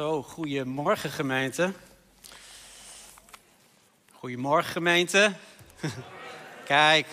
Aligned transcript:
Zo, 0.00 0.22
goedemorgen 0.22 1.10
gemeente. 1.10 1.72
Goedemorgen 4.12 4.72
gemeente. 4.72 5.32
Kijk, 6.64 7.06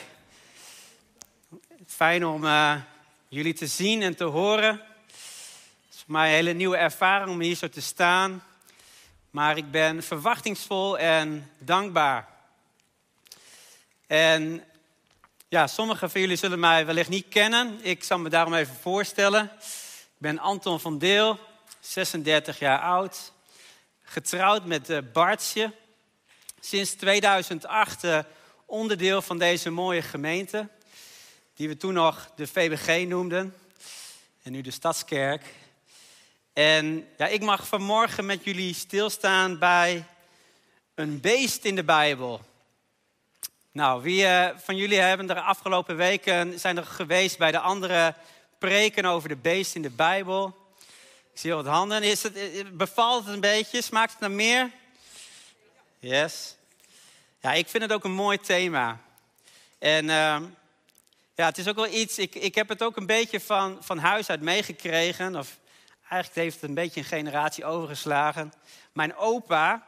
fijn 1.87 2.25
om 2.25 2.43
uh, 2.43 2.75
jullie 3.27 3.53
te 3.53 3.67
zien 3.67 4.01
en 4.01 4.15
te 4.15 4.23
horen. 4.23 4.69
Het 4.69 5.93
is 5.93 5.97
voor 6.05 6.11
mij 6.13 6.27
een 6.27 6.35
hele 6.35 6.53
nieuwe 6.53 6.77
ervaring 6.77 7.29
om 7.29 7.39
hier 7.39 7.55
zo 7.55 7.69
te 7.69 7.81
staan. 7.81 8.43
Maar 9.29 9.57
ik 9.57 9.71
ben 9.71 10.03
verwachtingsvol 10.03 10.97
en 10.97 11.51
dankbaar. 11.57 12.27
En 14.07 14.63
ja, 15.47 15.67
sommigen 15.67 16.09
van 16.09 16.21
jullie 16.21 16.37
zullen 16.37 16.59
mij 16.59 16.85
wellicht 16.85 17.09
niet 17.09 17.27
kennen. 17.29 17.79
Ik 17.81 18.03
zal 18.03 18.19
me 18.19 18.29
daarom 18.29 18.53
even 18.53 18.75
voorstellen. 18.75 19.51
Ik 19.53 20.17
ben 20.17 20.39
Anton 20.39 20.79
van 20.79 20.97
Deel, 20.97 21.39
36 21.79 22.59
jaar 22.59 22.79
oud. 22.79 23.31
Getrouwd 24.03 24.65
met 24.65 24.89
uh, 24.89 24.97
Bartje. 25.13 25.73
Sinds 26.59 26.93
2008 26.93 28.03
uh, 28.03 28.19
onderdeel 28.65 29.21
van 29.21 29.37
deze 29.37 29.69
mooie 29.69 30.01
gemeente. 30.01 30.69
Die 31.53 31.67
we 31.67 31.77
toen 31.77 31.93
nog 31.93 32.31
de 32.35 32.47
VBG 32.47 33.07
noemden. 33.07 33.55
En 34.43 34.51
nu 34.51 34.61
de 34.61 34.71
Stadskerk. 34.71 35.43
En 36.53 37.07
ja, 37.17 37.27
ik 37.27 37.41
mag 37.41 37.67
vanmorgen 37.67 38.25
met 38.25 38.43
jullie 38.43 38.73
stilstaan 38.73 39.59
bij 39.59 40.05
een 40.95 41.21
beest 41.21 41.65
in 41.65 41.75
de 41.75 41.83
Bijbel. 41.83 42.41
Nou, 43.71 44.01
wie 44.01 44.23
uh, 44.23 44.49
van 44.55 44.75
jullie 44.75 44.99
hebben 44.99 45.29
er 45.29 45.41
afgelopen 45.41 45.95
weken 45.95 46.59
zijn 46.59 46.77
er 46.77 46.85
geweest 46.85 47.37
bij 47.37 47.51
de 47.51 47.59
andere 47.59 48.15
preken 48.57 49.05
over 49.05 49.29
de 49.29 49.35
beest 49.35 49.75
in 49.75 49.81
de 49.81 49.89
Bijbel? 49.89 50.66
Ik 51.37 51.43
zie 51.43 51.53
wat 51.53 51.65
handen. 51.65 52.03
Is 52.03 52.23
het, 52.23 52.35
eh, 52.35 52.65
bevalt 52.73 53.25
het 53.25 53.33
een 53.33 53.39
beetje? 53.39 53.81
Smaakt 53.81 54.11
het 54.11 54.19
naar 54.19 54.31
meer? 54.31 54.71
Yes. 55.99 56.55
Ja, 57.41 57.53
ik 57.53 57.67
vind 57.67 57.83
het 57.83 57.93
ook 57.93 58.03
een 58.03 58.11
mooi 58.11 58.37
thema. 58.37 59.01
En 59.79 60.03
uh, 60.03 60.37
ja, 61.35 61.45
het 61.45 61.57
is 61.57 61.67
ook 61.67 61.75
wel 61.75 61.87
iets, 61.87 62.17
ik, 62.17 62.35
ik 62.35 62.55
heb 62.55 62.69
het 62.69 62.83
ook 62.83 62.97
een 62.97 63.05
beetje 63.05 63.39
van, 63.39 63.77
van 63.81 63.97
huis 63.97 64.29
uit 64.29 64.41
meegekregen. 64.41 65.35
Of 65.35 65.57
eigenlijk 66.09 66.41
heeft 66.41 66.61
het 66.61 66.69
een 66.69 66.75
beetje 66.75 66.99
een 66.99 67.05
generatie 67.05 67.65
overgeslagen. 67.65 68.53
Mijn 68.93 69.15
opa 69.15 69.87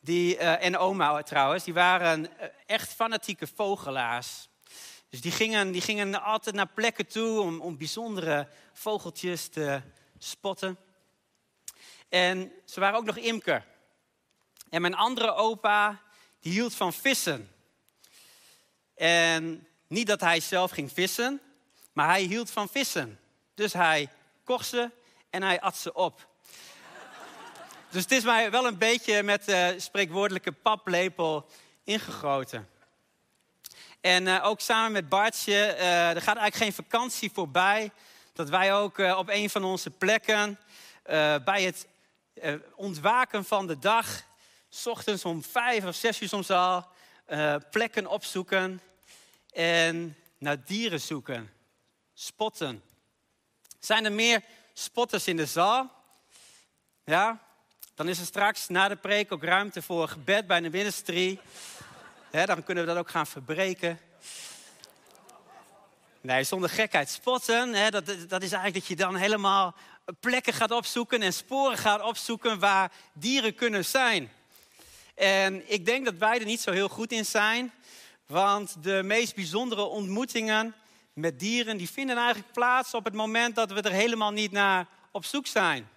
die, 0.00 0.36
uh, 0.36 0.64
en 0.64 0.78
oma 0.78 1.22
trouwens, 1.22 1.64
die 1.64 1.74
waren 1.74 2.28
echt 2.66 2.94
fanatieke 2.94 3.46
vogelaars. 3.54 4.48
Dus 5.10 5.20
die 5.20 5.32
gingen, 5.32 5.72
die 5.72 5.82
gingen 5.82 6.22
altijd 6.22 6.54
naar 6.54 6.70
plekken 6.74 7.06
toe 7.06 7.40
om, 7.40 7.60
om 7.60 7.78
bijzondere 7.78 8.48
vogeltjes 8.72 9.48
te 9.48 9.82
spotten. 10.24 10.78
En 12.08 12.52
ze 12.64 12.80
waren 12.80 12.98
ook 12.98 13.04
nog 13.04 13.16
imker. 13.16 13.64
En 14.70 14.80
mijn 14.80 14.94
andere 14.94 15.34
opa, 15.34 16.02
die 16.40 16.52
hield 16.52 16.74
van 16.74 16.92
vissen. 16.92 17.52
En 18.94 19.66
niet 19.86 20.06
dat 20.06 20.20
hij 20.20 20.40
zelf 20.40 20.70
ging 20.70 20.92
vissen, 20.92 21.40
maar 21.92 22.08
hij 22.08 22.22
hield 22.22 22.50
van 22.50 22.68
vissen. 22.68 23.20
Dus 23.54 23.72
hij 23.72 24.08
kocht 24.44 24.66
ze 24.66 24.90
en 25.30 25.42
hij 25.42 25.60
at 25.60 25.76
ze 25.76 25.92
op. 25.92 26.28
Dus 27.90 28.02
het 28.02 28.12
is 28.12 28.24
mij 28.24 28.50
wel 28.50 28.66
een 28.66 28.78
beetje 28.78 29.22
met 29.22 29.44
de 29.44 29.74
spreekwoordelijke 29.78 30.52
paplepel 30.52 31.46
ingegoten. 31.84 32.68
En 34.00 34.26
uh, 34.26 34.44
ook 34.44 34.60
samen 34.60 34.92
met 34.92 35.08
Bartje, 35.08 35.52
uh, 35.52 36.10
er 36.10 36.22
gaat 36.22 36.36
eigenlijk 36.36 36.54
geen 36.54 36.72
vakantie 36.72 37.30
voorbij. 37.32 37.90
Dat 38.34 38.48
wij 38.48 38.74
ook 38.74 38.98
uh, 38.98 39.18
op 39.18 39.28
een 39.28 39.50
van 39.50 39.64
onze 39.64 39.90
plekken 39.90 40.58
bij 41.44 41.62
het 41.62 41.86
ontwaken 42.74 43.44
van 43.44 43.66
de 43.66 43.78
dag, 43.78 44.22
s 44.68 44.86
ochtends 44.86 45.24
om 45.24 45.42
vijf 45.42 45.84
of 45.84 45.94
zes 45.94 46.20
uur 46.20 46.28
soms 46.28 46.50
al, 46.50 46.86
plekken 47.70 48.06
opzoeken 48.06 48.80
en 49.52 50.16
naar 50.38 50.64
dieren 50.64 51.00
zoeken. 51.00 51.50
Spotten. 52.14 52.82
Zijn 53.78 54.04
er 54.04 54.12
meer 54.12 54.42
spotters 54.72 55.26
in 55.26 55.36
de 55.36 55.46
zaal? 55.46 55.90
Ja? 57.04 57.40
Dan 57.94 58.08
is 58.08 58.18
er 58.18 58.26
straks 58.26 58.68
na 58.68 58.88
de 58.88 58.96
preek 58.96 59.32
ook 59.32 59.44
ruimte 59.44 59.82
voor 59.82 60.08
gebed 60.08 60.46
bij 60.46 60.60
de 60.60 60.70
ministry. 60.70 61.40
Dan 62.30 62.64
kunnen 62.64 62.84
we 62.84 62.90
dat 62.90 62.98
ook 62.98 63.10
gaan 63.10 63.26
verbreken. 63.26 64.00
Nee, 66.24 66.44
zonder 66.44 66.70
gekheid. 66.70 67.10
Spotten, 67.10 67.74
hè, 67.74 67.90
dat, 67.90 68.06
dat 68.06 68.42
is 68.42 68.52
eigenlijk 68.52 68.74
dat 68.74 68.86
je 68.86 68.96
dan 68.96 69.16
helemaal 69.16 69.74
plekken 70.20 70.52
gaat 70.52 70.70
opzoeken 70.70 71.22
en 71.22 71.32
sporen 71.32 71.78
gaat 71.78 72.02
opzoeken 72.02 72.58
waar 72.58 72.92
dieren 73.12 73.54
kunnen 73.54 73.84
zijn. 73.84 74.32
En 75.14 75.72
ik 75.72 75.86
denk 75.86 76.04
dat 76.04 76.14
wij 76.14 76.38
er 76.38 76.44
niet 76.44 76.60
zo 76.60 76.70
heel 76.70 76.88
goed 76.88 77.12
in 77.12 77.24
zijn. 77.24 77.72
Want 78.26 78.82
de 78.82 79.02
meest 79.04 79.34
bijzondere 79.34 79.82
ontmoetingen 79.82 80.74
met 81.12 81.38
dieren, 81.38 81.76
die 81.76 81.90
vinden 81.90 82.16
eigenlijk 82.16 82.52
plaats 82.52 82.94
op 82.94 83.04
het 83.04 83.14
moment 83.14 83.54
dat 83.54 83.72
we 83.72 83.80
er 83.80 83.92
helemaal 83.92 84.32
niet 84.32 84.52
naar 84.52 84.86
op 85.10 85.24
zoek 85.24 85.46
zijn. 85.46 85.88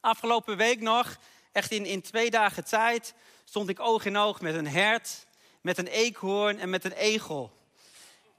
Afgelopen 0.00 0.56
week 0.56 0.80
nog, 0.80 1.16
echt 1.52 1.70
in, 1.70 1.86
in 1.86 2.02
twee 2.02 2.30
dagen 2.30 2.64
tijd, 2.64 3.14
stond 3.44 3.68
ik 3.68 3.80
oog 3.80 4.04
in 4.04 4.16
oog 4.16 4.40
met 4.40 4.54
een 4.54 4.68
hert, 4.68 5.26
met 5.60 5.78
een 5.78 5.86
eekhoorn 5.86 6.58
en 6.58 6.70
met 6.70 6.84
een 6.84 6.92
egel. 6.92 7.58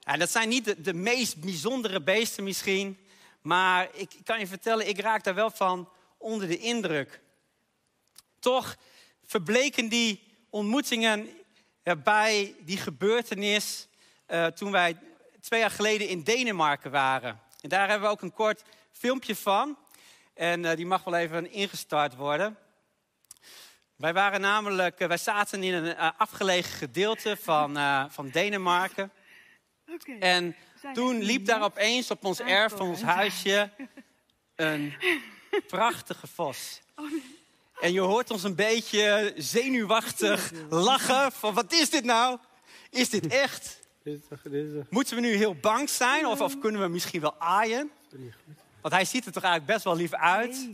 En 0.03 0.19
dat 0.19 0.31
zijn 0.31 0.50
niet 0.50 0.85
de, 0.85 0.94
meest 0.94 1.41
bijzondere 1.41 2.01
beesten 2.01 2.44
misschien, 2.44 2.97
maar 3.41 3.89
ik 3.94 4.12
kan 4.23 4.39
je 4.39 4.47
vertellen, 4.47 4.88
ik 4.88 5.00
raak 5.00 5.23
daar 5.23 5.35
wel 5.35 5.51
van 5.51 5.89
onder 6.17 6.47
de 6.47 6.57
indruk. 6.57 7.22
Toch 8.39 8.78
verbleken 9.23 9.89
die 9.89 10.23
ontmoetingen 10.50 11.29
bij 12.03 12.56
die 12.59 12.78
gebeurtenis 12.78 13.88
uh, 14.28 14.45
toen 14.45 14.72
wij 14.72 14.97
twee 15.41 15.59
jaar 15.59 15.72
geleden 15.72 16.07
in 16.07 16.23
Denemarken 16.23 16.91
waren. 16.91 17.39
En 17.62 17.69
daar 17.69 17.89
hebben 17.89 18.07
we 18.07 18.13
ook 18.13 18.22
een 18.22 18.33
kort 18.33 18.63
filmpje 18.91 19.35
van. 19.35 19.78
En 20.33 20.63
uh, 20.63 20.75
die 20.75 20.85
mag 20.85 21.03
wel 21.03 21.16
even 21.16 21.51
ingestart 21.51 22.16
worden. 22.16 22.57
Wij 23.95 24.13
waren 24.13 24.41
namelijk, 24.41 25.00
wij 25.00 25.18
zaten 25.18 25.63
in 25.63 25.73
een 25.73 25.97
afgelegen 25.97 26.72
gedeelte 26.72 27.38
van, 27.41 27.78
van 28.12 28.29
Denemarken. 28.29 29.12
Okay. 29.94 30.19
En 30.19 30.56
toen 30.94 31.22
liep 31.22 31.46
daar 31.46 31.62
opeens 31.62 32.12
op 32.12 32.25
ons 32.25 32.40
erf 32.40 32.72
van 32.72 32.88
ons 32.88 33.02
huisje 33.02 33.69
een 34.56 34.94
prachtige 35.68 36.28
vos. 36.28 36.81
Oh, 36.96 37.12
en 37.79 37.94
je 37.94 38.00
hoort 38.00 38.31
ons 38.31 38.44
een 38.44 38.56
beetje 38.56 39.34
zenuwachtig 39.38 40.51
lachen 40.69 41.31
van 41.31 41.53
wat 41.53 41.74
is 41.74 41.90
dit 41.90 42.03
nou? 42.03 42.38
Is 42.90 43.09
dit 43.09 43.28
echt? 43.28 43.80
Moeten 44.90 45.16
we 45.16 45.22
nu 45.22 45.35
heel 45.35 45.56
bang 45.56 45.90
zijn 45.90 46.25
of, 46.28 46.41
of 46.41 46.59
kunnen 46.59 46.81
we 46.81 46.88
misschien 46.88 47.22
wel 47.22 47.35
aaien? 47.40 47.91
Want 48.81 48.94
hij 48.94 49.06
ziet 49.06 49.25
er 49.25 49.31
toch 49.31 49.44
eigenlijk 49.44 49.74
best 49.74 49.85
wel 49.85 49.96
lief 49.96 50.13
uit. 50.13 50.69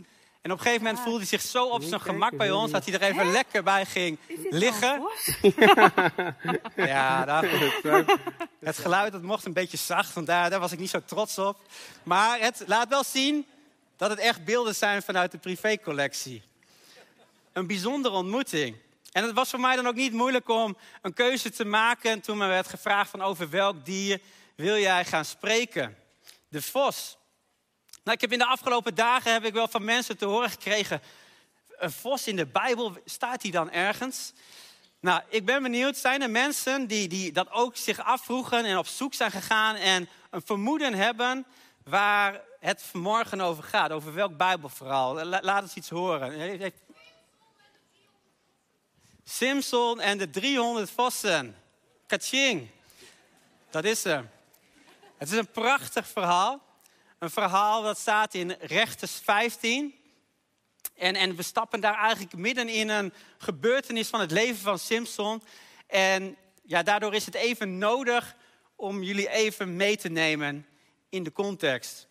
En 0.48 0.54
op 0.54 0.60
een 0.60 0.66
gegeven 0.66 0.86
moment 0.86 1.04
voelde 1.04 1.18
hij 1.18 1.28
zich 1.28 1.42
zo 1.42 1.66
op 1.66 1.82
zijn 1.82 2.00
gemak 2.00 2.36
bij 2.36 2.50
ons 2.50 2.70
dat 2.70 2.84
hij 2.84 2.94
er 2.94 3.02
even 3.02 3.30
lekker 3.30 3.62
bij 3.62 3.86
ging 3.86 4.18
liggen. 4.50 5.08
ja, 6.76 7.24
daar, 7.24 7.44
het 8.60 8.78
geluid 8.78 9.12
dat 9.12 9.22
mocht 9.22 9.44
een 9.44 9.52
beetje 9.52 9.76
zacht, 9.76 10.14
want 10.14 10.26
daar, 10.26 10.50
daar 10.50 10.60
was 10.60 10.72
ik 10.72 10.78
niet 10.78 10.90
zo 10.90 11.00
trots 11.04 11.38
op. 11.38 11.58
Maar 12.02 12.40
het 12.40 12.62
laat 12.66 12.88
wel 12.88 13.04
zien 13.04 13.46
dat 13.96 14.10
het 14.10 14.18
echt 14.18 14.44
beelden 14.44 14.74
zijn 14.74 15.02
vanuit 15.02 15.30
de 15.30 15.38
privécollectie. 15.38 16.42
Een 17.52 17.66
bijzondere 17.66 18.14
ontmoeting. 18.14 18.76
En 19.12 19.24
het 19.24 19.34
was 19.34 19.50
voor 19.50 19.60
mij 19.60 19.76
dan 19.76 19.86
ook 19.86 19.94
niet 19.94 20.12
moeilijk 20.12 20.48
om 20.48 20.76
een 21.02 21.14
keuze 21.14 21.50
te 21.50 21.64
maken 21.64 22.20
toen 22.20 22.38
me 22.38 22.46
werd 22.46 22.68
gevraagd 22.68 23.10
van 23.10 23.22
over 23.22 23.50
welk 23.50 23.84
dier 23.84 24.20
wil 24.54 24.76
jij 24.76 25.04
gaan 25.04 25.24
spreken. 25.24 25.96
De 26.48 26.62
vos. 26.62 27.17
Nou, 28.08 28.20
ik 28.20 28.30
heb 28.30 28.40
in 28.40 28.46
de 28.46 28.52
afgelopen 28.52 28.94
dagen 28.94 29.32
heb 29.32 29.44
ik 29.44 29.52
wel 29.52 29.68
van 29.68 29.84
mensen 29.84 30.16
te 30.16 30.24
horen 30.24 30.50
gekregen. 30.50 31.02
Een 31.68 31.92
vos 31.92 32.26
in 32.26 32.36
de 32.36 32.46
Bijbel, 32.46 32.96
staat 33.04 33.40
die 33.40 33.52
dan 33.52 33.70
ergens? 33.70 34.32
Nou, 35.00 35.22
ik 35.28 35.44
ben 35.44 35.62
benieuwd, 35.62 35.96
zijn 35.96 36.22
er 36.22 36.30
mensen 36.30 36.86
die, 36.86 37.08
die 37.08 37.32
dat 37.32 37.50
ook 37.50 37.76
zich 37.76 38.04
afvroegen 38.04 38.64
en 38.64 38.78
op 38.78 38.86
zoek 38.86 39.14
zijn 39.14 39.30
gegaan 39.30 39.74
en 39.74 40.08
een 40.30 40.42
vermoeden 40.44 40.94
hebben 40.94 41.46
waar 41.84 42.40
het 42.60 42.82
vanmorgen 42.82 43.40
over 43.40 43.64
gaat? 43.64 43.90
Over 43.90 44.14
welk 44.14 44.36
Bijbelverhaal? 44.36 45.24
Laat 45.24 45.62
eens 45.62 45.74
iets 45.74 45.88
horen. 45.88 46.72
Simpson 49.24 50.00
en 50.00 50.18
de 50.18 50.30
300 50.30 50.90
vossen. 50.90 51.56
Kaching. 52.06 52.70
Dat 53.70 53.84
is 53.84 54.04
hem. 54.04 54.30
Het 55.16 55.30
is 55.30 55.38
een 55.38 55.50
prachtig 55.50 56.08
verhaal. 56.08 56.66
Een 57.18 57.30
verhaal 57.30 57.82
dat 57.82 57.98
staat 57.98 58.34
in 58.34 58.56
Rechters 58.60 59.20
15. 59.24 59.94
En, 60.94 61.16
en 61.16 61.36
we 61.36 61.42
stappen 61.42 61.80
daar 61.80 61.98
eigenlijk 61.98 62.36
midden 62.36 62.68
in 62.68 62.88
een 62.88 63.12
gebeurtenis 63.38 64.08
van 64.08 64.20
het 64.20 64.30
leven 64.30 64.58
van 64.58 64.78
Simpson. 64.78 65.42
En 65.86 66.36
ja, 66.62 66.82
daardoor 66.82 67.14
is 67.14 67.26
het 67.26 67.34
even 67.34 67.78
nodig 67.78 68.36
om 68.76 69.02
jullie 69.02 69.28
even 69.28 69.76
mee 69.76 69.96
te 69.96 70.08
nemen 70.08 70.66
in 71.08 71.22
de 71.22 71.32
context. 71.32 72.06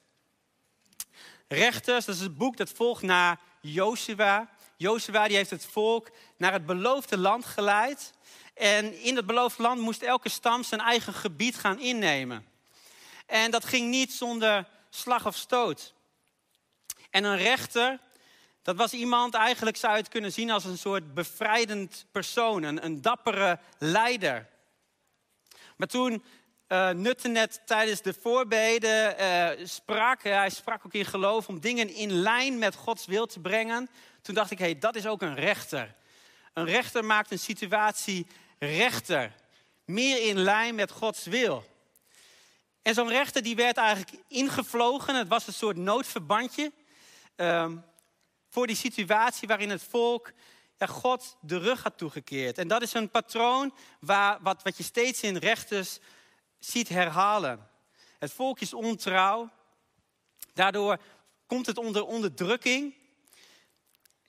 Rechters, 1.47 2.05
dat 2.05 2.15
is 2.15 2.21
het 2.21 2.37
boek 2.37 2.57
dat 2.57 2.69
volgt 2.69 3.01
na 3.01 3.39
Joshua. 3.61 4.49
Joshua 4.77 5.27
die 5.27 5.37
heeft 5.37 5.49
het 5.49 5.65
volk 5.65 6.11
naar 6.37 6.53
het 6.53 6.65
beloofde 6.65 7.17
land 7.17 7.45
geleid. 7.45 8.13
En 8.53 9.01
in 9.01 9.15
het 9.15 9.25
beloofde 9.25 9.61
land 9.61 9.81
moest 9.81 10.01
elke 10.01 10.29
stam 10.29 10.63
zijn 10.63 10.81
eigen 10.81 11.13
gebied 11.13 11.55
gaan 11.55 11.79
innemen. 11.79 12.45
En 13.25 13.51
dat 13.51 13.65
ging 13.65 13.89
niet 13.89 14.13
zonder 14.13 14.67
slag 14.89 15.25
of 15.25 15.35
stoot. 15.35 15.93
En 17.09 17.23
een 17.23 17.37
rechter, 17.37 17.99
dat 18.61 18.75
was 18.75 18.93
iemand, 18.93 19.33
eigenlijk 19.33 19.77
zou 19.77 19.93
je 19.93 19.99
het 19.99 20.09
kunnen 20.09 20.31
zien 20.31 20.51
als 20.51 20.65
een 20.65 20.77
soort 20.77 21.13
bevrijdend 21.13 22.05
persoon, 22.11 22.63
een, 22.63 22.85
een 22.85 23.01
dappere 23.01 23.59
leider. 23.77 24.47
Maar 25.75 25.87
toen 25.87 26.23
uh, 26.67 26.89
Nutte 26.89 27.27
net 27.27 27.61
tijdens 27.65 28.01
de 28.01 28.13
voorbeden 28.13 29.15
uh, 29.19 29.65
sprak, 29.65 30.23
hij 30.23 30.49
sprak 30.49 30.85
ook 30.85 30.93
in 30.93 31.05
geloof 31.05 31.47
om 31.47 31.59
dingen 31.59 31.89
in 31.89 32.11
lijn 32.11 32.57
met 32.57 32.75
Gods 32.75 33.05
wil 33.05 33.25
te 33.25 33.39
brengen. 33.39 33.89
Toen 34.21 34.35
dacht 34.35 34.51
ik, 34.51 34.57
hé, 34.57 34.65
hey, 34.65 34.79
dat 34.79 34.95
is 34.95 35.07
ook 35.07 35.21
een 35.21 35.35
rechter. 35.35 35.95
Een 36.53 36.65
rechter 36.65 37.05
maakt 37.05 37.31
een 37.31 37.39
situatie 37.39 38.27
rechter. 38.59 39.35
Meer 39.85 40.27
in 40.27 40.39
lijn 40.39 40.75
met 40.75 40.91
Gods 40.91 41.25
wil. 41.25 41.63
En 42.87 42.93
zo'n 42.93 43.09
rechter 43.09 43.43
die 43.43 43.55
werd 43.55 43.77
eigenlijk 43.77 44.23
ingevlogen. 44.27 45.15
Het 45.15 45.27
was 45.27 45.47
een 45.47 45.53
soort 45.53 45.77
noodverbandje. 45.77 46.71
Um, 47.35 47.83
voor 48.49 48.67
die 48.67 48.75
situatie 48.75 49.47
waarin 49.47 49.69
het 49.69 49.83
volk 49.83 50.31
God 50.79 51.37
de 51.41 51.57
rug 51.57 51.83
had 51.83 51.97
toegekeerd. 51.97 52.57
En 52.57 52.67
dat 52.67 52.81
is 52.81 52.93
een 52.93 53.09
patroon 53.09 53.73
waar, 53.99 54.37
wat, 54.41 54.63
wat 54.63 54.77
je 54.77 54.83
steeds 54.83 55.21
in 55.21 55.37
rechters 55.37 55.99
ziet 56.59 56.89
herhalen. 56.89 57.69
Het 58.19 58.31
volk 58.31 58.59
is 58.59 58.73
ontrouw. 58.73 59.49
Daardoor 60.53 61.01
komt 61.47 61.65
het 61.65 61.77
onder 61.77 62.05
onderdrukking. 62.05 62.95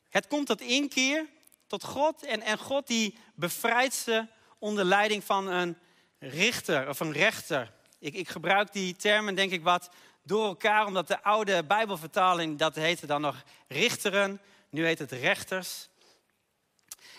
Het 0.09 0.27
komt 0.27 0.47
tot 0.47 0.61
inkeer, 0.61 1.27
tot 1.67 1.85
God. 1.85 2.23
En, 2.23 2.41
en 2.41 2.59
God 2.59 2.87
die 2.87 3.19
bevrijdt 3.35 3.95
ze 3.95 4.27
onder 4.59 4.85
leiding 4.85 5.25
van 5.25 5.47
een 5.47 5.79
richter 6.19 6.89
of 6.89 7.01
een 7.01 7.13
rechter. 7.13 7.77
Ik, 7.99 8.15
ik 8.15 8.29
gebruik 8.29 8.73
die 8.73 8.97
termen 8.97 9.35
denk 9.35 9.53
ik 9.53 9.63
wat 9.63 9.91
door 10.23 10.47
elkaar, 10.47 10.87
omdat 10.87 11.09
de 11.09 11.23
oude 11.23 11.65
Bijbelvertaling, 11.65 12.59
dat 12.59 12.75
heette 12.75 13.07
dan 13.07 13.21
nog 13.21 13.45
richteren. 13.69 14.41
Nu 14.71 14.85
heet 14.85 14.99
het 14.99 15.13
rechters. 15.13 15.89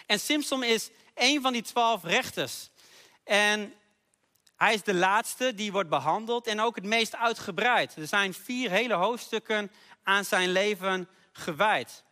En 0.05 0.19
Simpson 0.19 0.63
is 0.63 0.89
een 1.15 1.41
van 1.41 1.53
die 1.53 1.61
twaalf 1.61 2.03
rechters. 2.03 2.69
En 3.23 3.73
hij 4.55 4.73
is 4.73 4.83
de 4.83 4.93
laatste 4.93 5.55
die 5.55 5.71
wordt 5.71 5.89
behandeld 5.89 6.47
en 6.47 6.59
ook 6.59 6.75
het 6.75 6.85
meest 6.85 7.15
uitgebreid. 7.15 7.95
Er 7.95 8.07
zijn 8.07 8.33
vier 8.33 8.69
hele 8.69 8.93
hoofdstukken 8.93 9.71
aan 10.03 10.25
zijn 10.25 10.51
leven 10.51 11.09
gewijd. 11.31 12.03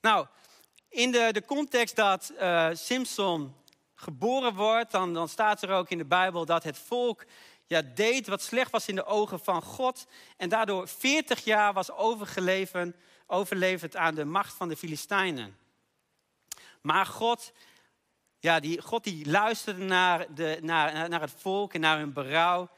Nou, 0.00 0.26
in 0.88 1.10
de, 1.10 1.28
de 1.32 1.44
context 1.44 1.96
dat 1.96 2.32
uh, 2.40 2.68
Simpson 2.72 3.54
geboren 4.00 4.54
wordt, 4.54 4.90
dan, 4.90 5.14
dan 5.14 5.28
staat 5.28 5.62
er 5.62 5.70
ook 5.70 5.90
in 5.90 5.98
de 5.98 6.04
Bijbel 6.04 6.44
dat 6.44 6.64
het 6.64 6.78
volk 6.78 7.24
ja, 7.66 7.82
deed 7.94 8.26
wat 8.26 8.42
slecht 8.42 8.70
was 8.70 8.88
in 8.88 8.94
de 8.94 9.04
ogen 9.04 9.40
van 9.40 9.62
God. 9.62 10.06
En 10.36 10.48
daardoor 10.48 10.88
40 10.88 11.44
jaar 11.44 11.72
was 11.72 11.90
overgeleverd, 11.90 12.96
overleverd 13.26 13.96
aan 13.96 14.14
de 14.14 14.24
macht 14.24 14.54
van 14.54 14.68
de 14.68 14.76
Filistijnen. 14.76 15.56
Maar 16.80 17.06
God, 17.06 17.52
ja, 18.38 18.60
die, 18.60 18.80
God 18.80 19.04
die 19.04 19.30
luisterde 19.30 19.84
naar, 19.84 20.34
de, 20.34 20.58
naar, 20.62 21.08
naar 21.08 21.20
het 21.20 21.34
volk 21.36 21.74
en 21.74 21.80
naar 21.80 21.98
hun 21.98 22.12
berouw. 22.12 22.68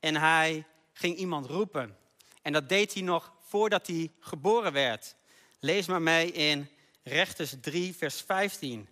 En 0.00 0.16
hij 0.16 0.66
ging 0.92 1.16
iemand 1.16 1.46
roepen. 1.46 1.96
En 2.42 2.52
dat 2.52 2.68
deed 2.68 2.94
hij 2.94 3.02
nog 3.02 3.32
voordat 3.40 3.86
hij 3.86 4.12
geboren 4.20 4.72
werd. 4.72 5.14
Lees 5.58 5.86
maar 5.86 6.02
mee 6.02 6.32
in 6.32 6.68
Rechters 7.02 7.54
3, 7.60 7.96
vers 7.96 8.20
15. 8.20 8.88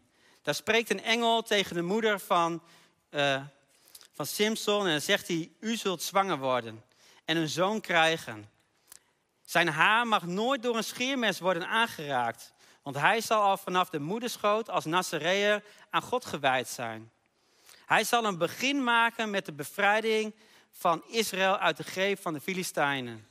Daar 0.48 0.56
spreekt 0.56 0.90
een 0.90 1.02
engel 1.02 1.42
tegen 1.42 1.74
de 1.74 1.82
moeder 1.82 2.20
van, 2.20 2.62
uh, 3.10 3.42
van 4.12 4.26
Simson 4.26 4.86
en 4.86 5.02
zegt 5.02 5.28
hij, 5.28 5.50
u 5.60 5.76
zult 5.76 6.02
zwanger 6.02 6.38
worden 6.38 6.84
en 7.24 7.36
een 7.36 7.48
zoon 7.48 7.80
krijgen. 7.80 8.50
Zijn 9.44 9.68
haar 9.68 10.06
mag 10.06 10.26
nooit 10.26 10.62
door 10.62 10.76
een 10.76 10.84
scheermes 10.84 11.38
worden 11.38 11.68
aangeraakt, 11.68 12.52
want 12.82 12.96
hij 12.96 13.20
zal 13.20 13.42
al 13.42 13.56
vanaf 13.56 13.88
de 13.88 14.00
moederschoot 14.00 14.70
als 14.70 14.84
Nazareër 14.84 15.62
aan 15.90 16.02
God 16.02 16.24
gewijd 16.24 16.68
zijn. 16.68 17.10
Hij 17.86 18.04
zal 18.04 18.24
een 18.24 18.38
begin 18.38 18.84
maken 18.84 19.30
met 19.30 19.46
de 19.46 19.52
bevrijding 19.52 20.34
van 20.70 21.04
Israël 21.08 21.58
uit 21.58 21.76
de 21.76 21.84
greep 21.84 22.20
van 22.20 22.32
de 22.32 22.40
Filistijnen. 22.40 23.27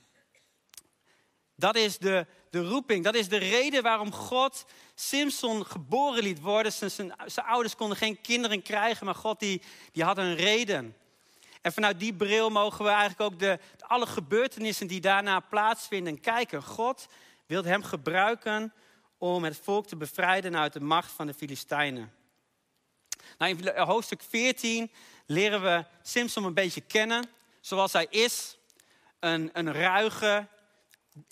Dat 1.60 1.76
is 1.76 1.98
de, 1.98 2.26
de 2.50 2.68
roeping, 2.68 3.04
dat 3.04 3.16
is 3.16 3.28
de 3.28 3.38
reden 3.38 3.84
waarom 3.84 4.14
God 4.14 4.66
Simpson 4.96 5.66
geboren 5.66 6.24
liet 6.24 6.40
worden. 6.40 6.74
Zijn, 6.74 6.92
zijn, 7.26 7.46
ouders 7.46 7.76
konden 7.76 7.98
geen 7.98 8.22
kinderen 8.22 8.62
krijgen, 8.62 9.06
maar 9.06 9.16
God 9.16 9.40
die, 9.40 9.62
die 9.92 10.04
had 10.04 10.18
een 10.18 10.36
reden. 10.36 10.96
En 11.62 11.74
vanuit 11.74 12.00
die 12.00 12.14
bril 12.14 12.50
mogen 12.50 12.86
we 12.86 12.92
eigenlijk 12.92 13.22
ook 13.22 13.40
de, 13.40 13.60
alle 13.80 14.06
gebeurtenissen 14.06 14.88
die 14.88 15.02
daarna 15.02 15.40
plaatsvinden 15.40 16.20
kijken. 16.20 16.64
God 16.64 17.08
wil 17.46 17.64
hem 17.64 17.84
gebruiken 17.84 18.74
om 19.18 19.44
het 19.44 19.60
volk 19.64 19.88
te 19.88 19.96
bevrijden 19.96 20.58
uit 20.58 20.74
de 20.74 20.82
macht 20.82 21.12
van 21.12 21.28
de 21.28 21.34
Filistijnen. 21.34 22.14
Nou, 23.38 23.58
in 23.58 23.78
hoofdstuk 23.78 24.22
14 24.30 24.92
leren 25.26 25.62
we 25.62 25.86
Simpson 26.02 26.44
een 26.44 26.54
beetje 26.54 26.82
kennen 26.82 27.30
zoals 27.62 27.94
hij 27.94 28.08
is. 28.10 28.58
Een, 29.20 29.50
een 29.54 29.74
ruige, 29.74 30.48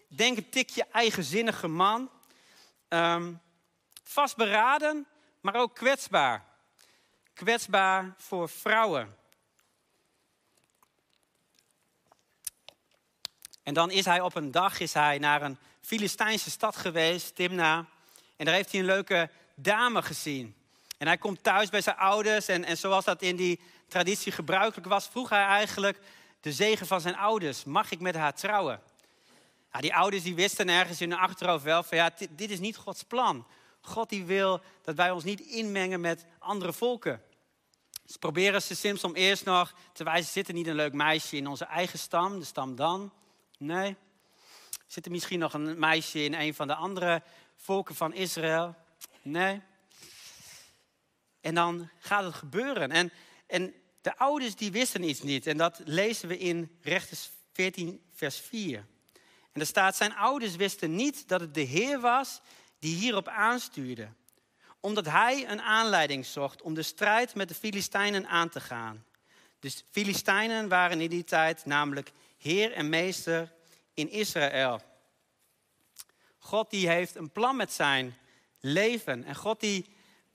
denk 0.07 0.37
een 0.37 0.49
tikje 0.49 0.85
eigenzinnige 0.91 1.67
man. 1.67 2.09
Um, 2.89 3.41
vastberaden, 4.03 5.07
maar 5.41 5.55
ook 5.55 5.75
kwetsbaar. 5.75 6.45
Kwetsbaar 7.33 8.13
voor 8.17 8.49
vrouwen. 8.49 9.15
En 13.63 13.73
dan 13.73 13.91
is 13.91 14.05
hij 14.05 14.21
op 14.21 14.35
een 14.35 14.51
dag 14.51 14.79
is 14.79 14.93
hij 14.93 15.17
naar 15.17 15.41
een 15.41 15.57
Filistijnse 15.81 16.49
stad 16.49 16.75
geweest, 16.75 17.35
Timna. 17.35 17.85
En 18.35 18.45
daar 18.45 18.53
heeft 18.53 18.71
hij 18.71 18.79
een 18.79 18.85
leuke 18.85 19.29
dame 19.55 20.01
gezien. 20.01 20.55
En 20.97 21.07
hij 21.07 21.17
komt 21.17 21.43
thuis 21.43 21.69
bij 21.69 21.81
zijn 21.81 21.97
ouders. 21.97 22.47
En, 22.47 22.63
en 22.63 22.77
zoals 22.77 23.05
dat 23.05 23.21
in 23.21 23.35
die 23.35 23.59
traditie 23.87 24.31
gebruikelijk 24.31 24.87
was, 24.87 25.07
vroeg 25.07 25.29
hij 25.29 25.43
eigenlijk 25.45 25.99
de 26.41 26.51
zegen 26.51 26.87
van 26.87 27.01
zijn 27.01 27.15
ouders. 27.15 27.63
Mag 27.63 27.91
ik 27.91 27.99
met 27.99 28.15
haar 28.15 28.33
trouwen? 28.33 28.81
Ja, 29.75 29.81
die 29.81 29.95
ouders 29.95 30.23
die 30.23 30.35
wisten 30.35 30.69
ergens 30.69 31.01
in 31.01 31.09
hun 31.09 31.19
achterhoofd 31.19 31.63
wel 31.63 31.83
van 31.83 31.97
ja, 31.97 32.09
dit, 32.17 32.29
dit 32.31 32.49
is 32.49 32.59
niet 32.59 32.75
Gods 32.75 33.03
plan. 33.03 33.47
God 33.81 34.09
die 34.09 34.25
wil 34.25 34.61
dat 34.81 34.95
wij 34.95 35.11
ons 35.11 35.23
niet 35.23 35.39
inmengen 35.39 36.01
met 36.01 36.25
andere 36.39 36.73
volken. 36.73 37.21
Dus 38.05 38.17
proberen 38.17 38.61
ze 38.61 38.75
Simpson 38.75 39.15
eerst 39.15 39.45
nog 39.45 39.73
te 39.93 40.03
wijzen, 40.03 40.31
zit 40.31 40.47
er 40.47 40.53
niet 40.53 40.67
een 40.67 40.75
leuk 40.75 40.93
meisje 40.93 41.37
in 41.37 41.47
onze 41.47 41.65
eigen 41.65 41.99
stam, 41.99 42.39
de 42.39 42.45
stam 42.45 42.75
Dan? 42.75 43.13
Nee. 43.57 43.95
Zit 44.87 45.05
er 45.05 45.11
misschien 45.11 45.39
nog 45.39 45.53
een 45.53 45.79
meisje 45.79 46.23
in 46.23 46.33
een 46.33 46.53
van 46.53 46.67
de 46.67 46.75
andere 46.75 47.23
volken 47.55 47.95
van 47.95 48.13
Israël? 48.13 48.75
Nee. 49.21 49.61
En 51.41 51.55
dan 51.55 51.89
gaat 51.99 52.23
het 52.23 52.33
gebeuren. 52.33 52.91
En, 52.91 53.11
en 53.47 53.73
de 54.01 54.17
ouders 54.17 54.55
die 54.55 54.71
wisten 54.71 55.03
iets 55.03 55.21
niet. 55.21 55.47
En 55.47 55.57
dat 55.57 55.81
lezen 55.83 56.27
we 56.27 56.37
in 56.37 56.77
Rechters 56.81 57.29
14, 57.51 58.01
vers 58.13 58.39
4. 58.39 58.85
En 59.55 59.61
er 59.61 59.67
staat, 59.67 59.95
zijn 59.95 60.15
ouders 60.15 60.55
wisten 60.55 60.95
niet 60.95 61.27
dat 61.27 61.39
het 61.41 61.53
de 61.53 61.61
Heer 61.61 61.99
was 61.99 62.41
die 62.79 62.95
hierop 62.95 63.27
aanstuurde. 63.27 64.07
Omdat 64.79 65.05
hij 65.05 65.49
een 65.49 65.61
aanleiding 65.61 66.25
zocht 66.25 66.61
om 66.61 66.73
de 66.73 66.83
strijd 66.83 67.35
met 67.35 67.47
de 67.47 67.55
Filistijnen 67.55 68.27
aan 68.27 68.49
te 68.49 68.59
gaan. 68.59 69.05
De 69.59 69.71
Filistijnen 69.91 70.67
waren 70.67 71.01
in 71.01 71.09
die 71.09 71.23
tijd 71.23 71.65
namelijk 71.65 72.11
heer 72.37 72.71
en 72.71 72.89
meester 72.89 73.51
in 73.93 74.09
Israël. 74.09 74.81
God 76.37 76.69
die 76.69 76.89
heeft 76.89 77.15
een 77.15 77.31
plan 77.31 77.55
met 77.55 77.73
zijn 77.73 78.17
leven. 78.59 79.23
En 79.23 79.35
God 79.35 79.59
die 79.59 79.85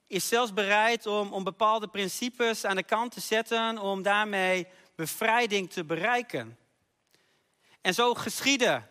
is 0.07 0.29
zelfs 0.29 0.53
bereid 0.53 1.07
om, 1.07 1.33
om 1.33 1.45
bepaalde 1.45 1.89
principes 1.89 2.65
aan 2.65 2.77
de 2.77 2.83
kant 2.83 3.13
te 3.13 3.21
zetten 3.21 3.79
om 3.79 4.03
daarmee 4.03 4.67
bevrijding 4.95 5.71
te 5.71 5.85
bereiken. 5.85 6.59
En 7.81 7.95
zo 7.95 8.15
geschiedde 8.15 8.89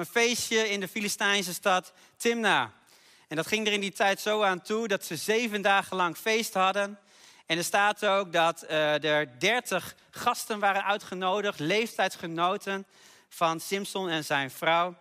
een 0.00 0.06
feestje 0.06 0.68
in 0.68 0.80
de 0.80 0.88
Filistijnse 0.88 1.54
stad 1.54 1.92
Timna. 2.16 2.72
En 3.28 3.36
dat 3.36 3.46
ging 3.46 3.66
er 3.66 3.72
in 3.72 3.80
die 3.80 3.92
tijd 3.92 4.20
zo 4.20 4.42
aan 4.42 4.62
toe 4.62 4.88
dat 4.88 5.04
ze 5.04 5.16
zeven 5.16 5.62
dagen 5.62 5.96
lang 5.96 6.16
feest 6.16 6.54
hadden. 6.54 6.98
En 7.46 7.58
er 7.58 7.64
staat 7.64 8.06
ook 8.06 8.32
dat 8.32 8.64
uh, 8.64 9.04
er 9.04 9.38
dertig 9.38 9.94
gasten 10.10 10.58
waren 10.58 10.84
uitgenodigd, 10.84 11.58
leeftijdsgenoten 11.58 12.86
van 13.28 13.60
Simpson 13.60 14.08
en 14.08 14.24
zijn 14.24 14.50
vrouw. 14.50 14.96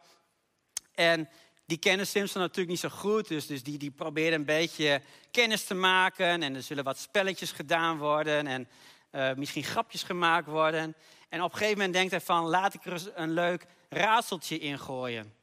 En 0.96 1.29
die 1.65 1.77
kennen 1.77 2.08
Simpson 2.08 2.41
natuurlijk 2.41 2.70
niet 2.70 2.79
zo 2.79 2.89
goed, 2.89 3.27
dus, 3.27 3.48
dus 3.48 3.63
die, 3.63 3.77
die 3.77 3.91
probeerden 3.91 4.39
een 4.39 4.46
beetje 4.46 5.01
kennis 5.32 5.63
te 5.63 5.74
maken. 5.74 6.44
En 6.44 6.56
er 6.56 6.63
zullen 6.63 6.84
wat 6.84 7.00
spelletjes 7.00 7.51
gedaan 7.51 7.98
worden 7.98 8.48
en 8.48 8.68
uh, 9.12 9.34
misschien 9.34 9.63
grapjes 9.63 10.03
gemaakt 10.03 10.48
worden. 10.48 10.96
En 11.29 11.44
op 11.44 11.51
een 11.51 11.58
gegeven 11.58 11.77
moment 11.77 11.94
denkt 11.94 12.12
hij 12.12 12.22
van, 12.22 12.46
laat 12.46 12.74
ik 12.74 12.86
er 12.86 13.12
een 13.15 13.32
leuk 13.34 13.65
raadseltje 13.89 14.60
ingooien. 14.60 15.34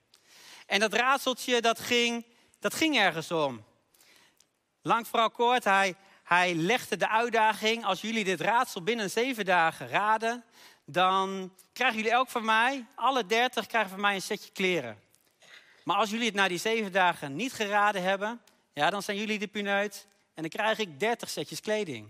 En 0.66 0.80
dat 0.80 0.92
raadseltje, 0.92 1.60
dat 1.60 1.80
ging, 1.80 2.26
dat 2.58 2.74
ging 2.74 2.96
ergens 2.96 3.30
om. 3.30 3.64
Lang 4.82 5.08
vooral 5.08 5.30
kort, 5.30 5.64
hij, 5.64 5.94
hij 6.22 6.54
legde 6.54 6.96
de 6.96 7.08
uitdaging, 7.08 7.84
als 7.84 8.00
jullie 8.00 8.24
dit 8.24 8.40
raadsel 8.40 8.82
binnen 8.82 9.10
zeven 9.10 9.44
dagen 9.44 9.88
raden, 9.88 10.44
dan 10.84 11.52
krijgen 11.72 11.96
jullie 11.96 12.12
elk 12.12 12.28
van 12.28 12.44
mij, 12.44 12.86
alle 12.94 13.26
dertig 13.26 13.66
krijgen 13.66 13.90
van 13.90 14.00
mij 14.00 14.14
een 14.14 14.22
setje 14.22 14.50
kleren. 14.52 15.00
Maar 15.84 15.96
als 15.96 16.10
jullie 16.10 16.26
het 16.26 16.34
na 16.34 16.48
die 16.48 16.58
zeven 16.58 16.92
dagen 16.92 17.36
niet 17.36 17.52
geraden 17.52 18.02
hebben, 18.02 18.40
ja, 18.72 18.90
dan 18.90 19.02
zijn 19.02 19.16
jullie 19.16 19.38
de 19.38 19.46
puneut 19.46 20.06
en 20.34 20.42
dan 20.42 20.50
krijg 20.50 20.78
ik 20.78 21.00
dertig 21.00 21.28
setjes 21.30 21.60
kleding. 21.60 22.08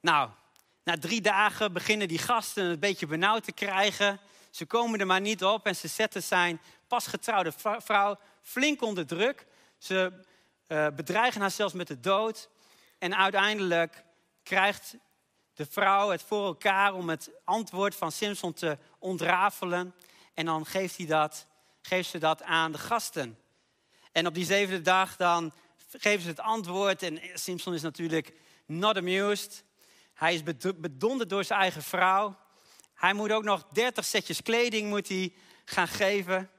Nou, 0.00 0.30
na 0.84 0.98
drie 0.98 1.20
dagen 1.20 1.72
beginnen 1.72 2.08
die 2.08 2.18
gasten 2.18 2.64
een 2.64 2.78
beetje 2.78 3.06
benauwd 3.06 3.44
te 3.44 3.52
krijgen. 3.52 4.20
Ze 4.52 4.66
komen 4.66 5.00
er 5.00 5.06
maar 5.06 5.20
niet 5.20 5.44
op 5.44 5.66
en 5.66 5.76
ze 5.76 5.88
zetten 5.88 6.22
zijn 6.22 6.60
pasgetrouwde 6.86 7.52
vrouw 7.78 8.18
flink 8.40 8.82
onder 8.82 9.06
druk. 9.06 9.46
Ze 9.78 10.12
uh, 10.68 10.86
bedreigen 10.96 11.40
haar 11.40 11.50
zelfs 11.50 11.74
met 11.74 11.86
de 11.86 12.00
dood. 12.00 12.48
En 12.98 13.16
uiteindelijk 13.16 14.04
krijgt 14.42 14.96
de 15.54 15.66
vrouw 15.66 16.10
het 16.10 16.22
voor 16.22 16.46
elkaar 16.46 16.94
om 16.94 17.08
het 17.08 17.30
antwoord 17.44 17.94
van 17.94 18.12
Simpson 18.12 18.52
te 18.52 18.78
ontrafelen. 18.98 19.94
En 20.34 20.46
dan 20.46 20.66
geeft, 20.66 20.96
hij 20.96 21.06
dat, 21.06 21.46
geeft 21.82 22.10
ze 22.10 22.18
dat 22.18 22.42
aan 22.42 22.72
de 22.72 22.78
gasten. 22.78 23.38
En 24.12 24.26
op 24.26 24.34
die 24.34 24.44
zevende 24.44 24.82
dag 24.82 25.16
dan 25.16 25.52
geven 25.90 26.22
ze 26.22 26.28
het 26.28 26.40
antwoord. 26.40 27.02
En 27.02 27.20
Simpson 27.34 27.74
is 27.74 27.82
natuurlijk 27.82 28.32
not 28.66 28.96
amused. 28.96 29.64
Hij 30.14 30.34
is 30.34 30.42
bedonderd 30.76 31.30
door 31.30 31.44
zijn 31.44 31.60
eigen 31.60 31.82
vrouw. 31.82 32.36
Hij 33.02 33.12
moet 33.12 33.32
ook 33.32 33.44
nog 33.44 33.66
30 33.68 34.04
setjes 34.04 34.42
kleding 34.42 34.88
moet 34.88 35.08
hij 35.08 35.34
gaan 35.64 35.88
geven. 35.88 36.50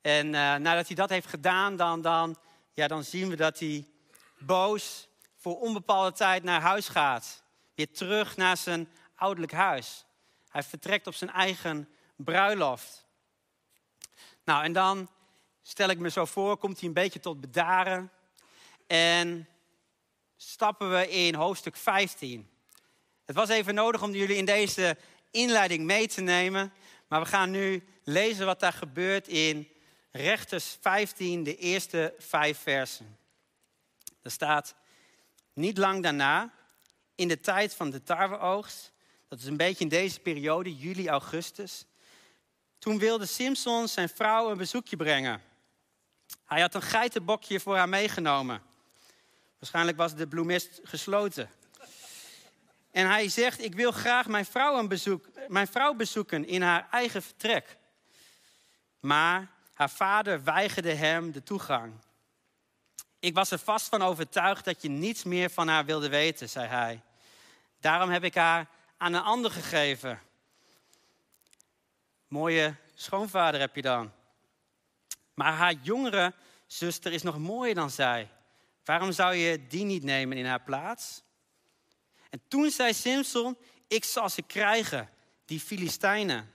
En 0.00 0.26
uh, 0.26 0.32
nadat 0.32 0.86
hij 0.86 0.96
dat 0.96 1.08
heeft 1.08 1.26
gedaan, 1.26 1.76
dan, 1.76 2.02
dan, 2.02 2.36
ja, 2.72 2.88
dan 2.88 3.04
zien 3.04 3.28
we 3.28 3.36
dat 3.36 3.58
hij 3.58 3.86
boos 4.38 5.08
voor 5.36 5.60
onbepaalde 5.60 6.12
tijd 6.12 6.42
naar 6.42 6.60
huis 6.60 6.88
gaat. 6.88 7.42
Weer 7.74 7.92
terug 7.92 8.36
naar 8.36 8.56
zijn 8.56 8.88
ouderlijk 9.14 9.52
huis. 9.52 10.04
Hij 10.48 10.62
vertrekt 10.62 11.06
op 11.06 11.14
zijn 11.14 11.30
eigen 11.30 11.88
bruiloft. 12.16 13.06
Nou, 14.44 14.64
en 14.64 14.72
dan 14.72 15.10
stel 15.62 15.88
ik 15.88 15.98
me 15.98 16.10
zo 16.10 16.24
voor, 16.24 16.56
komt 16.56 16.78
hij 16.78 16.88
een 16.88 16.94
beetje 16.94 17.20
tot 17.20 17.40
bedaren. 17.40 18.12
En 18.86 19.48
stappen 20.36 20.90
we 20.90 21.08
in 21.08 21.34
hoofdstuk 21.34 21.76
15. 21.76 22.50
Het 23.24 23.36
was 23.36 23.48
even 23.48 23.74
nodig 23.74 24.02
om 24.02 24.12
jullie 24.12 24.36
in 24.36 24.44
deze 24.44 24.96
inleiding 25.30 25.84
mee 25.84 26.08
te 26.08 26.20
nemen. 26.20 26.72
Maar 27.08 27.20
we 27.20 27.26
gaan 27.26 27.50
nu 27.50 27.84
lezen 28.04 28.46
wat 28.46 28.60
daar 28.60 28.72
gebeurt 28.72 29.28
in 29.28 29.68
Rechters 30.10 30.76
15, 30.80 31.42
de 31.42 31.56
eerste 31.56 32.14
vijf 32.18 32.58
versen. 32.58 33.18
Er 34.22 34.30
staat, 34.30 34.74
niet 35.52 35.78
lang 35.78 36.02
daarna, 36.02 36.52
in 37.14 37.28
de 37.28 37.40
tijd 37.40 37.74
van 37.74 37.90
de 37.90 38.02
tarweoogst, 38.02 38.92
dat 39.28 39.38
is 39.38 39.44
een 39.44 39.56
beetje 39.56 39.84
in 39.84 39.90
deze 39.90 40.20
periode, 40.20 40.76
juli, 40.76 41.08
augustus, 41.08 41.84
toen 42.78 42.98
wilde 42.98 43.26
Simpson 43.26 43.88
zijn 43.88 44.08
vrouw 44.08 44.50
een 44.50 44.56
bezoekje 44.56 44.96
brengen. 44.96 45.42
Hij 46.44 46.60
had 46.60 46.74
een 46.74 46.82
geitenbokje 46.82 47.60
voor 47.60 47.76
haar 47.76 47.88
meegenomen. 47.88 48.62
Waarschijnlijk 49.58 49.96
was 49.96 50.14
de 50.14 50.26
bloemist 50.26 50.80
gesloten. 50.82 51.50
En 52.96 53.06
hij 53.06 53.28
zegt, 53.28 53.62
ik 53.62 53.74
wil 53.74 53.92
graag 53.92 54.26
mijn 54.26 54.44
vrouw, 54.44 54.78
een 54.78 54.88
bezoek, 54.88 55.28
mijn 55.48 55.66
vrouw 55.66 55.94
bezoeken 55.94 56.46
in 56.46 56.62
haar 56.62 56.88
eigen 56.90 57.22
vertrek. 57.22 57.76
Maar 59.00 59.50
haar 59.74 59.90
vader 59.90 60.44
weigerde 60.44 60.94
hem 60.94 61.32
de 61.32 61.42
toegang. 61.42 61.92
Ik 63.18 63.34
was 63.34 63.50
er 63.50 63.58
vast 63.58 63.88
van 63.88 64.02
overtuigd 64.02 64.64
dat 64.64 64.82
je 64.82 64.88
niets 64.88 65.24
meer 65.24 65.50
van 65.50 65.68
haar 65.68 65.84
wilde 65.84 66.08
weten, 66.08 66.48
zei 66.48 66.66
hij. 66.66 67.02
Daarom 67.80 68.10
heb 68.10 68.24
ik 68.24 68.34
haar 68.34 68.66
aan 68.96 69.12
een 69.12 69.22
ander 69.22 69.50
gegeven. 69.50 70.20
Mooie 72.28 72.74
schoonvader 72.94 73.60
heb 73.60 73.74
je 73.74 73.82
dan. 73.82 74.12
Maar 75.34 75.52
haar 75.52 75.74
jongere 75.82 76.34
zuster 76.66 77.12
is 77.12 77.22
nog 77.22 77.38
mooier 77.38 77.74
dan 77.74 77.90
zij. 77.90 78.28
Waarom 78.84 79.12
zou 79.12 79.34
je 79.34 79.66
die 79.66 79.84
niet 79.84 80.02
nemen 80.02 80.36
in 80.36 80.46
haar 80.46 80.62
plaats? 80.62 81.24
En 82.30 82.42
toen 82.48 82.70
zei 82.70 82.94
Simpson, 82.94 83.56
ik 83.88 84.04
zal 84.04 84.28
ze 84.28 84.42
krijgen, 84.42 85.10
die 85.44 85.60
Filistijnen. 85.60 86.52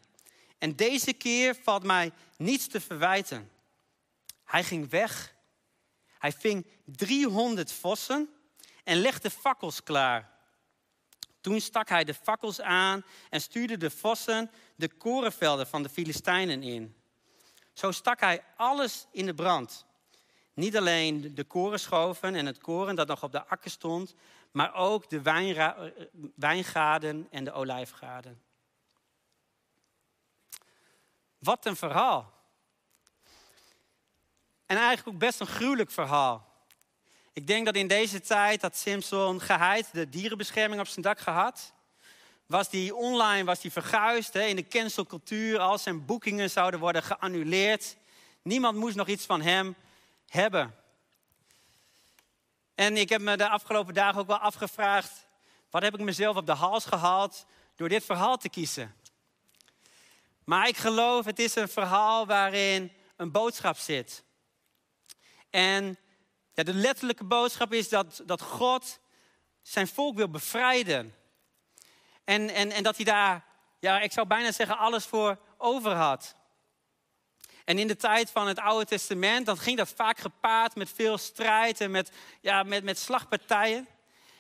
En 0.58 0.76
deze 0.76 1.14
keer 1.14 1.56
valt 1.64 1.84
mij 1.84 2.12
niets 2.38 2.68
te 2.68 2.82
verwijten. 2.82 3.52
Hij 4.44 4.64
ging 4.64 4.90
weg. 4.90 5.36
Hij 6.20 6.32
ving 6.32 6.66
300 6.86 7.72
vossen 7.72 8.30
en 8.84 8.98
legde 8.98 9.30
fakkels 9.30 9.84
klaar. 9.84 10.32
Toen 11.42 11.62
stak 11.62 11.90
hij 11.90 12.04
de 12.04 12.14
fakkels 12.14 12.62
aan 12.62 13.06
en 13.30 13.42
stuurde 13.42 13.78
de 13.78 13.90
vossen 13.90 14.52
de 14.76 14.88
korenvelden 14.88 15.68
van 15.68 15.84
de 15.84 15.90
Filistijnen 15.90 16.64
in. 16.64 16.96
Zo 17.74 17.92
stak 17.92 18.20
hij 18.20 18.44
alles 18.56 19.08
in 19.12 19.26
de 19.26 19.34
brand. 19.34 19.86
Niet 20.54 20.78
alleen 20.78 21.36
de 21.36 21.44
korenschoven 21.44 22.36
en 22.36 22.46
het 22.46 22.58
koren 22.58 22.96
dat 22.96 23.08
nog 23.08 23.24
op 23.24 23.32
de 23.32 23.46
akker 23.46 23.72
stond, 23.72 24.16
maar 24.52 24.74
ook 24.74 25.10
de 25.10 25.22
wijngaarden 26.36 27.28
en 27.32 27.44
de 27.44 27.52
olijfgaarden. 27.52 28.42
Wat 31.40 31.66
een 31.66 31.76
verhaal. 31.76 32.34
En 34.66 34.78
eigenlijk 34.78 35.08
ook 35.08 35.18
best 35.18 35.40
een 35.40 35.48
gruwelijk 35.48 35.92
verhaal. 35.92 36.50
Ik 37.34 37.48
denk 37.48 37.66
dat 37.66 37.76
in 37.76 37.88
deze 37.88 38.22
tijd 38.22 38.62
dat 38.62 38.78
Simpson 38.78 39.42
geheid 39.42 39.90
de 39.92 40.10
dierenbescherming 40.10 40.82
op 40.82 40.88
zijn 40.88 41.02
dak 41.02 41.20
gehad. 41.20 41.74
Was 42.46 42.70
die 42.70 42.96
online 42.96 43.44
was 43.44 43.60
die 43.60 43.72
verguisd 43.72 44.34
hè, 44.34 44.42
in 44.42 44.56
de 44.56 44.68
cancelcultuur. 44.68 45.60
Al 45.60 45.78
zijn 45.78 46.06
boekingen 46.06 46.50
zouden 46.50 46.80
worden 46.80 47.04
geannuleerd. 47.04 47.98
Niemand 48.42 48.78
moest 48.78 48.96
nog 48.96 49.08
iets 49.08 49.26
van 49.26 49.42
hem 49.42 49.76
hebben. 50.28 50.76
En 52.82 52.98
ik 52.98 53.10
heb 53.10 53.22
me 53.22 53.38
de 53.38 53.50
afgelopen 53.50 53.94
dagen 53.94 54.20
ook 54.20 54.28
wel 54.28 54.38
afgevraagd: 54.38 55.28
wat 55.70 55.82
heb 55.82 55.94
ik 55.94 56.00
mezelf 56.00 56.36
op 56.36 56.46
de 56.46 56.54
hals 56.54 56.86
gehaald 56.86 57.46
door 57.76 57.90
dit 57.90 58.04
verhaal 58.04 58.38
te 58.38 58.50
kiezen? 58.50 58.96
Maar 60.44 60.68
ik 60.68 60.78
geloof, 60.78 61.26
het 61.26 61.40
is 61.40 61.56
een 61.56 61.68
verhaal 61.68 62.26
waarin 62.26 62.92
een 63.16 63.32
boodschap 63.32 63.78
zit. 63.78 64.24
En 65.50 66.00
de 66.54 66.74
letterlijke 66.74 67.24
boodschap 67.24 67.74
is 67.74 67.90
dat, 67.90 68.22
dat 68.26 68.42
God 68.42 69.00
zijn 69.62 69.88
volk 69.88 70.16
wil 70.16 70.30
bevrijden. 70.30 71.16
En, 72.24 72.50
en, 72.50 72.72
en 72.72 72.84
dat 72.84 72.96
hij 72.96 73.06
daar, 73.06 73.46
ja, 73.80 74.00
ik 74.00 74.12
zou 74.12 74.28
bijna 74.28 74.52
zeggen, 74.52 74.78
alles 74.78 75.06
voor 75.06 75.40
over 75.58 75.92
had. 75.92 76.36
En 77.66 77.78
in 77.78 77.88
de 77.88 77.96
tijd 77.96 78.30
van 78.30 78.48
het 78.48 78.60
Oude 78.60 78.86
Testament, 78.86 79.46
dan 79.46 79.58
ging 79.58 79.78
dat 79.78 79.94
vaak 79.96 80.20
gepaard 80.20 80.76
met 80.76 80.90
veel 80.90 81.18
strijd 81.18 81.82
en 81.82 81.92
met, 81.92 82.12
ja, 82.42 82.64
met, 82.64 82.84
met 82.84 83.00
slagpartijen. 83.00 83.88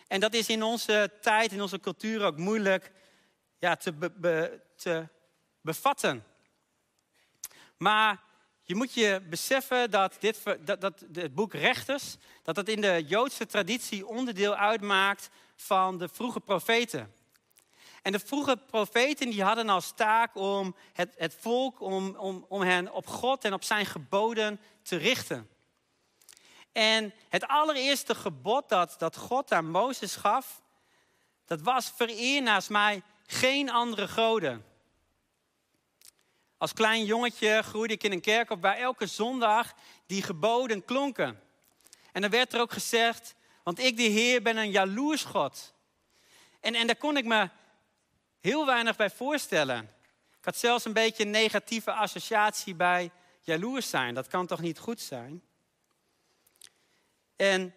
En 0.08 0.20
dat 0.20 0.34
is 0.34 0.50
in 0.50 0.63
onze 0.63 1.12
tijd, 1.22 1.51
in 1.51 1.62
onze 1.62 1.80
cultuur 1.80 2.24
ook 2.24 2.38
moeilijk 2.38 2.92
ja, 3.60 3.75
te, 3.75 4.12
te 4.75 5.08
bevatten. 5.62 6.24
Maar 7.78 8.22
je 8.63 8.75
moet 8.75 8.94
je 8.94 9.22
beseffen 9.30 9.92
dat, 9.92 10.16
dit, 10.20 10.44
dat, 10.60 10.82
dat 10.82 11.06
het 11.13 11.36
boek 11.36 11.54
Rechters, 11.54 12.18
dat 12.44 12.56
dat 12.56 12.68
in 12.68 12.82
de 12.82 13.04
Joodse 13.08 13.46
traditie 13.46 14.08
onderdeel 14.08 14.56
uitmaakt 14.56 15.30
van 15.56 15.98
de 15.98 16.10
vroege 16.10 16.40
profeten. 16.40 17.13
En 18.01 18.12
de 18.12 18.20
vroege 18.20 18.58
profeten 18.58 19.29
die 19.29 19.43
hadden 19.43 19.70
als 19.70 19.91
taak 19.96 20.36
om 20.36 20.75
het, 20.93 21.13
het 21.17 21.36
volk, 21.39 21.79
om, 21.79 22.15
om, 22.15 22.46
om 22.48 22.62
hen 22.62 22.93
op 22.93 23.08
God 23.08 23.46
en 23.46 23.53
op 23.53 23.63
zijn 23.63 23.86
geboden 23.86 24.60
te 24.81 24.96
richten. 24.96 25.50
En 26.72 27.13
het 27.29 27.48
allereerste 27.48 28.15
gebod 28.15 28.70
dat, 28.70 28.96
dat 28.98 29.17
God 29.17 29.51
aan 29.51 29.70
Mozes 29.70 30.15
gaf, 30.15 30.62
dat 31.46 31.62
was 31.62 31.91
vereer 31.96 32.41
naast 32.41 32.70
mij 32.70 33.03
geen 33.25 33.70
andere 33.70 34.08
goden. 34.08 34.65
Als 36.58 36.74
klein 36.74 37.05
jongetje 37.05 37.62
groeide 37.63 37.93
ik 37.93 38.03
in 38.03 38.12
een 38.12 38.22
kerk 38.22 38.50
op 38.50 38.62
waar 38.62 38.77
elke 38.77 39.08
zondag 39.08 39.74
die 40.05 40.22
geboden 40.22 40.86
klonken. 40.86 41.41
En 42.12 42.22
dan 42.22 42.31
werd 42.31 42.53
er 42.53 42.60
ook 42.62 42.72
gezegd, 42.72 43.36
want 43.63 43.79
ik 43.79 43.98
de 43.98 44.03
Heer 44.03 44.41
ben 44.41 44.58
een 44.58 44.72
jaloers 44.72 45.24
God. 45.24 45.74
En, 46.60 46.75
en 46.75 46.88
daar 46.88 46.96
kon 46.96 47.17
ik 47.17 47.25
me 47.25 47.50
heel 48.42 48.66
weinig 48.66 48.96
bij 48.96 49.10
voorstellen. 49.10 49.84
Ik 50.38 50.46
had 50.46 50.58
zelfs 50.58 50.86
een 50.86 50.94
beetje 50.94 51.24
een 51.24 51.32
negatieve 51.32 51.92
associatie 51.92 52.76
bij 52.76 53.12
jaloers 53.42 53.90
zijn. 53.90 54.14
Dat 54.14 54.28
kan 54.28 54.48
toch 54.48 54.60
niet 54.62 54.80
goed 54.80 55.02
zijn? 55.02 55.44
En 57.36 57.76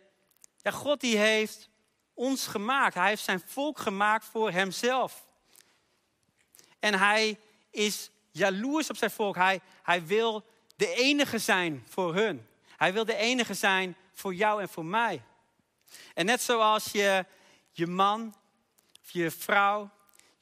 ja, 0.63 0.71
God 0.71 1.01
die 1.01 1.17
heeft 1.17 1.69
ons 2.15 2.47
gemaakt. 2.47 2.95
Hij 2.95 3.09
heeft 3.09 3.25
zijn 3.25 3.43
volk 3.47 3.79
gemaakt 3.79 4.25
voor 4.25 4.51
hemzelf. 4.51 5.27
En 6.79 6.99
hij 6.99 7.39
is 7.71 8.11
jaloers 8.31 8.91
op 8.91 8.97
zijn 8.97 9.11
volk. 9.11 9.35
Hij, 9.35 9.61
hij 9.83 10.07
wil 10.07 10.45
de 10.77 10.95
enige 10.95 11.39
zijn 11.39 11.85
voor 11.89 12.15
hun. 12.15 12.47
Hij 12.77 12.93
wil 12.93 13.05
de 13.05 13.17
enige 13.17 13.55
zijn 13.55 13.97
voor 14.13 14.35
jou 14.35 14.61
en 14.61 14.69
voor 14.69 14.85
mij. 14.85 15.23
En 16.15 16.27
net 16.27 16.43
zoals 16.43 16.93
je 16.93 17.27
je 17.71 17.87
man, 17.87 18.35
of 19.03 19.11
je 19.11 19.31
vrouw, 19.31 19.91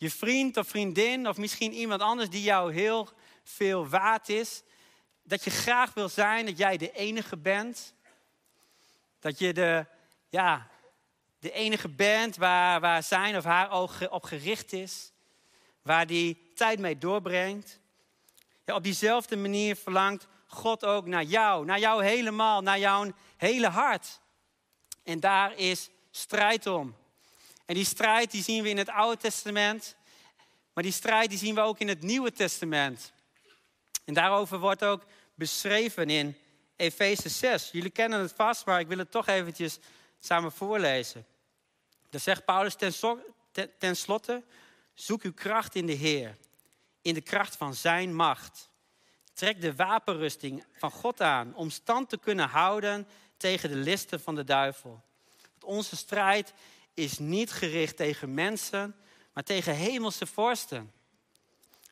je 0.02 0.10
vriend 0.10 0.56
of 0.56 0.68
vriendin, 0.68 1.28
of 1.28 1.36
misschien 1.36 1.72
iemand 1.72 2.00
anders 2.00 2.30
die 2.30 2.42
jou 2.42 2.72
heel 2.72 3.08
veel 3.44 3.88
waard 3.88 4.28
is, 4.28 4.62
dat 5.22 5.44
je 5.44 5.50
graag 5.50 5.94
wil 5.94 6.08
zijn 6.08 6.46
dat 6.46 6.58
jij 6.58 6.76
de 6.76 6.92
enige 6.92 7.36
bent. 7.36 7.94
Dat 9.20 9.38
je 9.38 9.52
de, 9.52 9.86
ja, 10.28 10.68
de 11.38 11.52
enige 11.52 11.88
bent 11.88 12.36
waar, 12.36 12.80
waar 12.80 13.02
zijn 13.02 13.36
of 13.36 13.44
haar 13.44 13.70
oog 13.70 14.08
op 14.10 14.24
gericht 14.24 14.72
is. 14.72 15.12
Waar 15.82 16.06
die 16.06 16.52
tijd 16.54 16.78
mee 16.78 16.98
doorbrengt. 16.98 17.80
Ja, 18.64 18.74
op 18.74 18.82
diezelfde 18.82 19.36
manier 19.36 19.76
verlangt 19.76 20.26
God 20.46 20.84
ook 20.84 21.06
naar 21.06 21.24
jou. 21.24 21.64
Naar 21.64 21.78
jou 21.78 22.04
helemaal, 22.04 22.60
naar 22.62 22.78
jouw 22.78 23.12
hele 23.36 23.68
hart. 23.68 24.20
En 25.02 25.20
daar 25.20 25.56
is 25.56 25.90
strijd 26.10 26.66
om. 26.66 27.00
En 27.66 27.74
die 27.74 27.84
strijd 27.84 28.30
die 28.30 28.42
zien 28.42 28.62
we 28.62 28.68
in 28.68 28.78
het 28.78 28.88
Oude 28.88 29.16
Testament. 29.16 29.96
Maar 30.72 30.84
die 30.84 30.92
strijd 30.92 31.28
die 31.28 31.38
zien 31.38 31.54
we 31.54 31.60
ook 31.60 31.78
in 31.78 31.88
het 31.88 32.02
Nieuwe 32.02 32.32
Testament. 32.32 33.12
En 34.04 34.14
daarover 34.14 34.58
wordt 34.58 34.84
ook 34.84 35.04
beschreven 35.34 36.10
in 36.10 36.36
Efeze 36.76 37.28
6. 37.28 37.70
Jullie 37.72 37.90
kennen 37.90 38.20
het 38.20 38.32
vast, 38.32 38.66
maar 38.66 38.80
ik 38.80 38.86
wil 38.86 38.98
het 38.98 39.10
toch 39.10 39.26
eventjes 39.26 39.78
samen 40.20 40.52
voorlezen. 40.52 41.26
Dan 42.10 42.20
zegt 42.20 42.44
Paulus 42.44 42.74
ten 43.78 43.96
slotte, 43.96 44.42
zoek 44.94 45.22
uw 45.22 45.32
kracht 45.32 45.74
in 45.74 45.86
de 45.86 45.92
Heer, 45.92 46.36
in 47.02 47.14
de 47.14 47.20
kracht 47.20 47.56
van 47.56 47.74
zijn 47.74 48.14
macht. 48.14 48.70
Trek 49.32 49.60
de 49.60 49.74
wapenrusting 49.74 50.64
van 50.72 50.90
God 50.90 51.20
aan 51.20 51.54
om 51.54 51.70
stand 51.70 52.08
te 52.08 52.18
kunnen 52.18 52.48
houden 52.48 53.08
tegen 53.36 53.68
de 53.68 53.76
listen 53.76 54.20
van 54.20 54.34
de 54.34 54.44
duivel. 54.44 55.02
Want 55.40 55.64
onze 55.64 55.96
strijd 55.96 56.52
is 56.94 57.18
niet 57.18 57.52
gericht 57.52 57.96
tegen 57.96 58.34
mensen, 58.34 58.96
maar 59.32 59.44
tegen 59.44 59.74
hemelse 59.74 60.26
vorsten. 60.26 60.92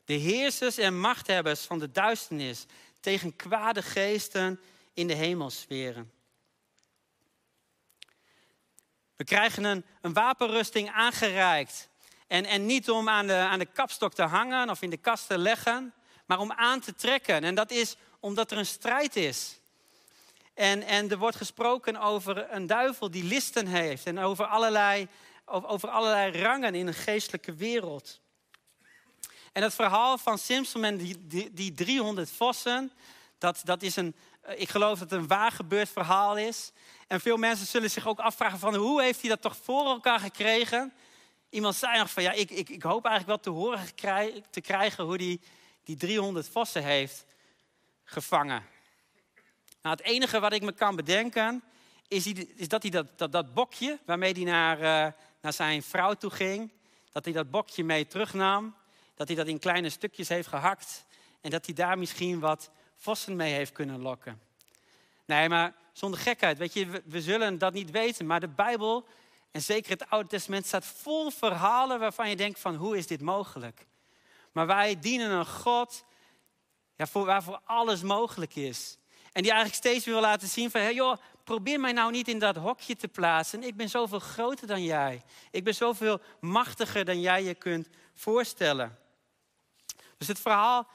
De 0.04 0.12
heersers 0.12 0.78
en 0.78 1.00
machthebbers 1.00 1.60
van 1.60 1.78
de 1.78 1.90
duisternis, 1.90 2.66
tegen 3.00 3.36
kwade 3.36 3.82
geesten 3.82 4.60
in 4.94 5.06
de 5.06 5.14
hemelsferen. 5.14 6.12
We 9.16 9.24
krijgen 9.24 9.64
een, 9.64 9.84
een 10.00 10.12
wapenrusting 10.12 10.90
aangereikt. 10.90 11.88
En, 12.26 12.44
en 12.44 12.66
niet 12.66 12.90
om 12.90 13.08
aan 13.08 13.26
de, 13.26 13.34
aan 13.34 13.58
de 13.58 13.66
kapstok 13.66 14.14
te 14.14 14.22
hangen 14.22 14.70
of 14.70 14.82
in 14.82 14.90
de 14.90 14.96
kast 14.96 15.26
te 15.26 15.38
leggen, 15.38 15.94
maar 16.26 16.38
om 16.38 16.52
aan 16.52 16.80
te 16.80 16.94
trekken. 16.94 17.44
En 17.44 17.54
dat 17.54 17.70
is 17.70 17.96
omdat 18.20 18.50
er 18.50 18.58
een 18.58 18.66
strijd 18.66 19.16
is. 19.16 19.59
En, 20.60 20.82
en 20.82 21.10
er 21.10 21.18
wordt 21.18 21.36
gesproken 21.36 21.96
over 21.96 22.52
een 22.52 22.66
duivel 22.66 23.10
die 23.10 23.24
listen 23.24 23.66
heeft 23.66 24.06
en 24.06 24.18
over 24.18 24.44
allerlei, 24.44 25.08
over 25.44 25.88
allerlei 25.88 26.42
rangen 26.42 26.74
in 26.74 26.86
een 26.86 26.94
geestelijke 26.94 27.54
wereld. 27.54 28.20
En 29.52 29.62
het 29.62 29.74
verhaal 29.74 30.18
van 30.18 30.38
Simpson 30.38 30.84
en 30.84 30.96
die, 30.96 31.26
die, 31.26 31.52
die 31.52 31.72
300 31.72 32.30
vossen, 32.30 32.92
dat, 33.38 33.60
dat 33.64 33.82
is 33.82 33.96
een, 33.96 34.16
ik 34.54 34.68
geloof 34.68 34.98
dat 34.98 35.10
het 35.10 35.20
een 35.20 35.26
waar 35.26 35.52
gebeurd 35.52 35.88
verhaal 35.88 36.36
is. 36.36 36.72
En 37.06 37.20
veel 37.20 37.36
mensen 37.36 37.66
zullen 37.66 37.90
zich 37.90 38.06
ook 38.06 38.18
afvragen 38.18 38.58
van 38.58 38.74
hoe 38.74 39.02
heeft 39.02 39.20
hij 39.20 39.30
dat 39.30 39.42
toch 39.42 39.56
voor 39.62 39.86
elkaar 39.86 40.20
gekregen? 40.20 40.92
Iemand 41.50 41.74
zei 41.74 41.98
nog 41.98 42.10
van 42.10 42.22
ja, 42.22 42.32
ik, 42.32 42.50
ik, 42.50 42.68
ik 42.68 42.82
hoop 42.82 43.04
eigenlijk 43.04 43.44
wel 43.44 43.54
te 43.54 43.60
horen 43.60 43.84
te 44.50 44.60
krijgen 44.60 45.04
hoe 45.04 45.16
hij 45.16 45.40
die 45.84 45.96
300 45.96 46.48
vossen 46.48 46.84
heeft 46.84 47.24
gevangen. 48.04 48.78
Nou, 49.82 49.96
het 49.96 50.04
enige 50.04 50.40
wat 50.40 50.52
ik 50.52 50.62
me 50.62 50.72
kan 50.72 50.96
bedenken 50.96 51.62
is, 52.08 52.26
is 52.56 52.68
dat 52.68 52.82
hij 52.82 52.90
dat, 52.90 53.18
dat, 53.18 53.32
dat 53.32 53.54
bokje 53.54 53.98
waarmee 54.04 54.32
hij 54.32 54.44
naar, 54.44 54.76
uh, 54.76 55.12
naar 55.40 55.52
zijn 55.52 55.82
vrouw 55.82 56.14
toe 56.14 56.30
ging, 56.30 56.72
dat 57.12 57.24
hij 57.24 57.34
dat 57.34 57.50
bokje 57.50 57.84
mee 57.84 58.06
terugnam, 58.06 58.74
dat 59.14 59.26
hij 59.26 59.36
dat 59.36 59.46
in 59.46 59.58
kleine 59.58 59.90
stukjes 59.90 60.28
heeft 60.28 60.48
gehakt 60.48 61.04
en 61.40 61.50
dat 61.50 61.66
hij 61.66 61.74
daar 61.74 61.98
misschien 61.98 62.40
wat 62.40 62.70
vossen 62.96 63.36
mee 63.36 63.52
heeft 63.52 63.72
kunnen 63.72 64.00
lokken. 64.00 64.40
Nee, 65.24 65.48
maar 65.48 65.74
zonder 65.92 66.20
gekheid, 66.20 66.58
weet 66.58 66.72
je, 66.72 66.86
we, 66.86 67.02
we 67.04 67.22
zullen 67.22 67.58
dat 67.58 67.72
niet 67.72 67.90
weten, 67.90 68.26
maar 68.26 68.40
de 68.40 68.48
Bijbel 68.48 69.06
en 69.50 69.62
zeker 69.62 69.90
het 69.90 70.10
Oude 70.10 70.28
Testament 70.28 70.66
staat 70.66 70.84
vol 70.84 71.30
verhalen 71.30 71.98
waarvan 71.98 72.28
je 72.28 72.36
denkt 72.36 72.60
van 72.60 72.74
hoe 72.74 72.96
is 72.96 73.06
dit 73.06 73.20
mogelijk? 73.20 73.86
Maar 74.52 74.66
wij 74.66 74.98
dienen 75.00 75.30
een 75.30 75.46
God 75.46 76.04
ja, 76.96 77.06
voor, 77.06 77.24
waarvoor 77.24 77.60
alles 77.64 78.02
mogelijk 78.02 78.54
is. 78.54 78.98
En 79.32 79.42
die 79.42 79.50
eigenlijk 79.52 79.84
steeds 79.84 80.04
wil 80.04 80.20
laten 80.20 80.48
zien 80.48 80.70
van, 80.70 80.80
hey 80.80 80.94
joh, 80.94 81.16
probeer 81.44 81.80
mij 81.80 81.92
nou 81.92 82.10
niet 82.10 82.28
in 82.28 82.38
dat 82.38 82.56
hokje 82.56 82.96
te 82.96 83.08
plaatsen. 83.08 83.62
Ik 83.62 83.76
ben 83.76 83.88
zoveel 83.88 84.18
groter 84.18 84.66
dan 84.66 84.82
jij. 84.82 85.22
Ik 85.50 85.64
ben 85.64 85.74
zoveel 85.74 86.20
machtiger 86.40 87.04
dan 87.04 87.20
jij 87.20 87.42
je 87.42 87.54
kunt 87.54 87.88
voorstellen. 88.14 88.98
Dus 90.18 90.28
het 90.28 90.40
verhaal 90.40 90.86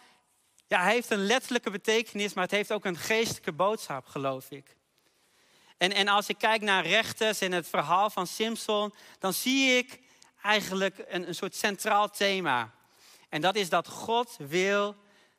ja, 0.67 0.83
heeft 0.83 1.09
een 1.09 1.25
letterlijke 1.25 1.71
betekenis, 1.71 2.33
maar 2.33 2.43
het 2.43 2.53
heeft 2.53 2.71
ook 2.71 2.85
een 2.85 2.97
geestelijke 2.97 3.51
boodschap, 3.51 4.05
geloof 4.05 4.51
ik. 4.51 4.75
En, 5.77 5.93
en 5.93 6.07
als 6.07 6.27
ik 6.27 6.37
kijk 6.37 6.61
naar 6.61 6.85
rechters 6.85 7.41
en 7.41 7.51
het 7.51 7.67
verhaal 7.67 8.09
van 8.09 8.27
Simpson, 8.27 8.93
dan 9.19 9.33
zie 9.33 9.77
ik 9.77 9.99
eigenlijk 10.41 11.05
een, 11.07 11.27
een 11.27 11.35
soort 11.35 11.55
centraal 11.55 12.09
thema. 12.09 12.73
En 13.29 13.41
dat 13.41 13.55
is 13.55 13.69
dat 13.69 13.87
God 13.87 14.35
wil 14.37 14.95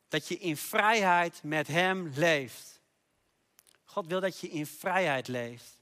dat 0.07 0.27
je 0.27 0.37
in 0.37 0.57
vrijheid 0.57 1.39
met 1.43 1.67
Hem 1.67 2.11
leeft. 2.15 2.76
God 3.97 4.07
wil 4.07 4.19
dat 4.19 4.39
je 4.39 4.49
in 4.49 4.65
vrijheid 4.65 5.27
leeft. 5.27 5.77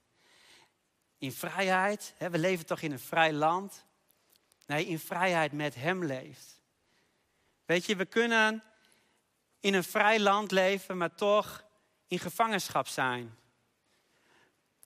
In 1.18 1.32
vrijheid, 1.32 2.14
hè, 2.18 2.30
we 2.30 2.38
leven 2.38 2.66
toch 2.66 2.82
in 2.82 2.92
een 2.92 3.00
vrij 3.00 3.34
land? 3.34 3.86
Nee, 4.66 4.86
in 4.86 5.00
vrijheid 5.00 5.52
met 5.52 5.76
Hem 5.76 6.06
leeft. 6.06 6.62
Weet 7.66 7.86
je, 7.86 7.96
we 7.96 8.06
kunnen 8.06 8.64
in 9.60 9.74
een 9.74 9.84
vrij 9.84 10.20
land 10.20 10.52
leven, 10.52 10.98
maar 10.98 11.16
toch 11.16 11.64
in 12.08 12.20
gevangenschap 12.20 12.88
zijn. 12.88 13.36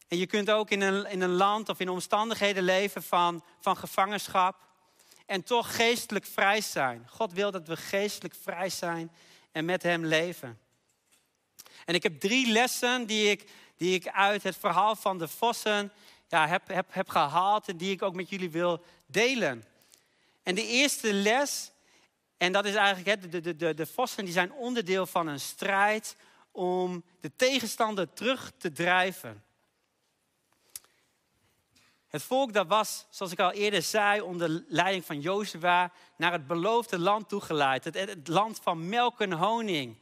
En 0.08 0.18
je 0.18 0.26
kunt 0.26 0.52
ook 0.52 0.70
in 0.70 0.82
een, 0.82 1.06
in 1.06 1.22
een 1.22 1.36
land 1.36 1.70
of 1.70 1.80
in 1.80 1.90
omstandigheden 1.90 2.64
leven 2.64 3.04
van, 3.04 3.44
van 3.60 3.78
gevangenschap 3.78 4.68
en 5.26 5.44
toch 5.44 5.76
geestelijk 5.76 6.26
vrij 6.26 6.62
zijn. 6.62 7.08
God 7.10 7.34
wil 7.34 7.52
dat 7.52 7.68
we 7.68 7.78
geestelijk 7.78 8.36
vrij 8.36 8.70
zijn 8.70 9.12
en 9.52 9.66
met 9.66 9.84
Hem 9.84 10.06
leven. 10.06 10.60
En 11.90 11.96
ik 11.96 12.04
heb 12.04 12.20
drie 12.20 12.52
lessen 12.52 13.06
die 13.06 13.30
ik, 13.30 13.50
die 13.78 13.94
ik 13.94 14.08
uit 14.08 14.44
het 14.44 14.58
verhaal 14.58 14.96
van 14.96 15.18
de 15.18 15.28
vossen 15.28 15.92
ja, 16.28 16.48
heb, 16.48 16.68
heb, 16.68 16.86
heb 16.90 17.10
gehaald 17.10 17.68
en 17.68 17.78
die 17.78 17.92
ik 17.92 18.02
ook 18.02 18.14
met 18.14 18.30
jullie 18.30 18.50
wil 18.50 18.84
delen. 19.06 19.64
En 20.44 20.56
de 20.56 20.68
eerste 20.68 21.14
les, 21.14 21.72
en 22.38 22.52
dat 22.52 22.66
is 22.66 22.76
eigenlijk, 22.76 23.32
de, 23.32 23.42
de, 23.42 23.56
de, 23.56 23.74
de 23.74 23.86
vossen 23.86 24.24
die 24.24 24.34
zijn 24.34 24.52
onderdeel 24.52 25.06
van 25.06 25.28
een 25.28 25.40
strijd 25.40 26.16
om 26.52 27.04
de 27.20 27.32
tegenstander 27.36 28.14
terug 28.14 28.52
te 28.58 28.72
drijven. 28.72 29.44
Het 32.08 32.24
volk 32.24 32.54
dat 32.54 32.68
was, 32.68 33.06
zoals 33.10 33.32
ik 33.32 33.40
al 33.40 33.52
eerder 33.52 33.82
zei, 33.82 34.22
onder 34.22 34.64
leiding 34.68 35.06
van 35.06 35.22
Jozua 35.22 35.92
naar 36.18 36.32
het 36.32 36.48
beloofde 36.48 37.00
land 37.00 37.30
toegeleid. 37.30 37.84
Het, 37.84 38.28
land 38.28 38.60
van 38.64 38.90
melk 38.90 39.22
en 39.22 39.32
honing. 39.32 39.98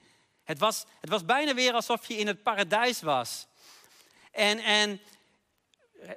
Het 0.47 0.59
was, 0.59 0.85
het 1.01 1.09
was 1.09 1.25
bijna 1.25 1.53
weer 1.53 1.73
alsof 1.73 2.07
je 2.07 2.17
in 2.17 2.27
het 2.27 2.43
paradijs 2.43 3.01
was. 3.01 3.47
En, 4.31 4.59
en 4.59 5.01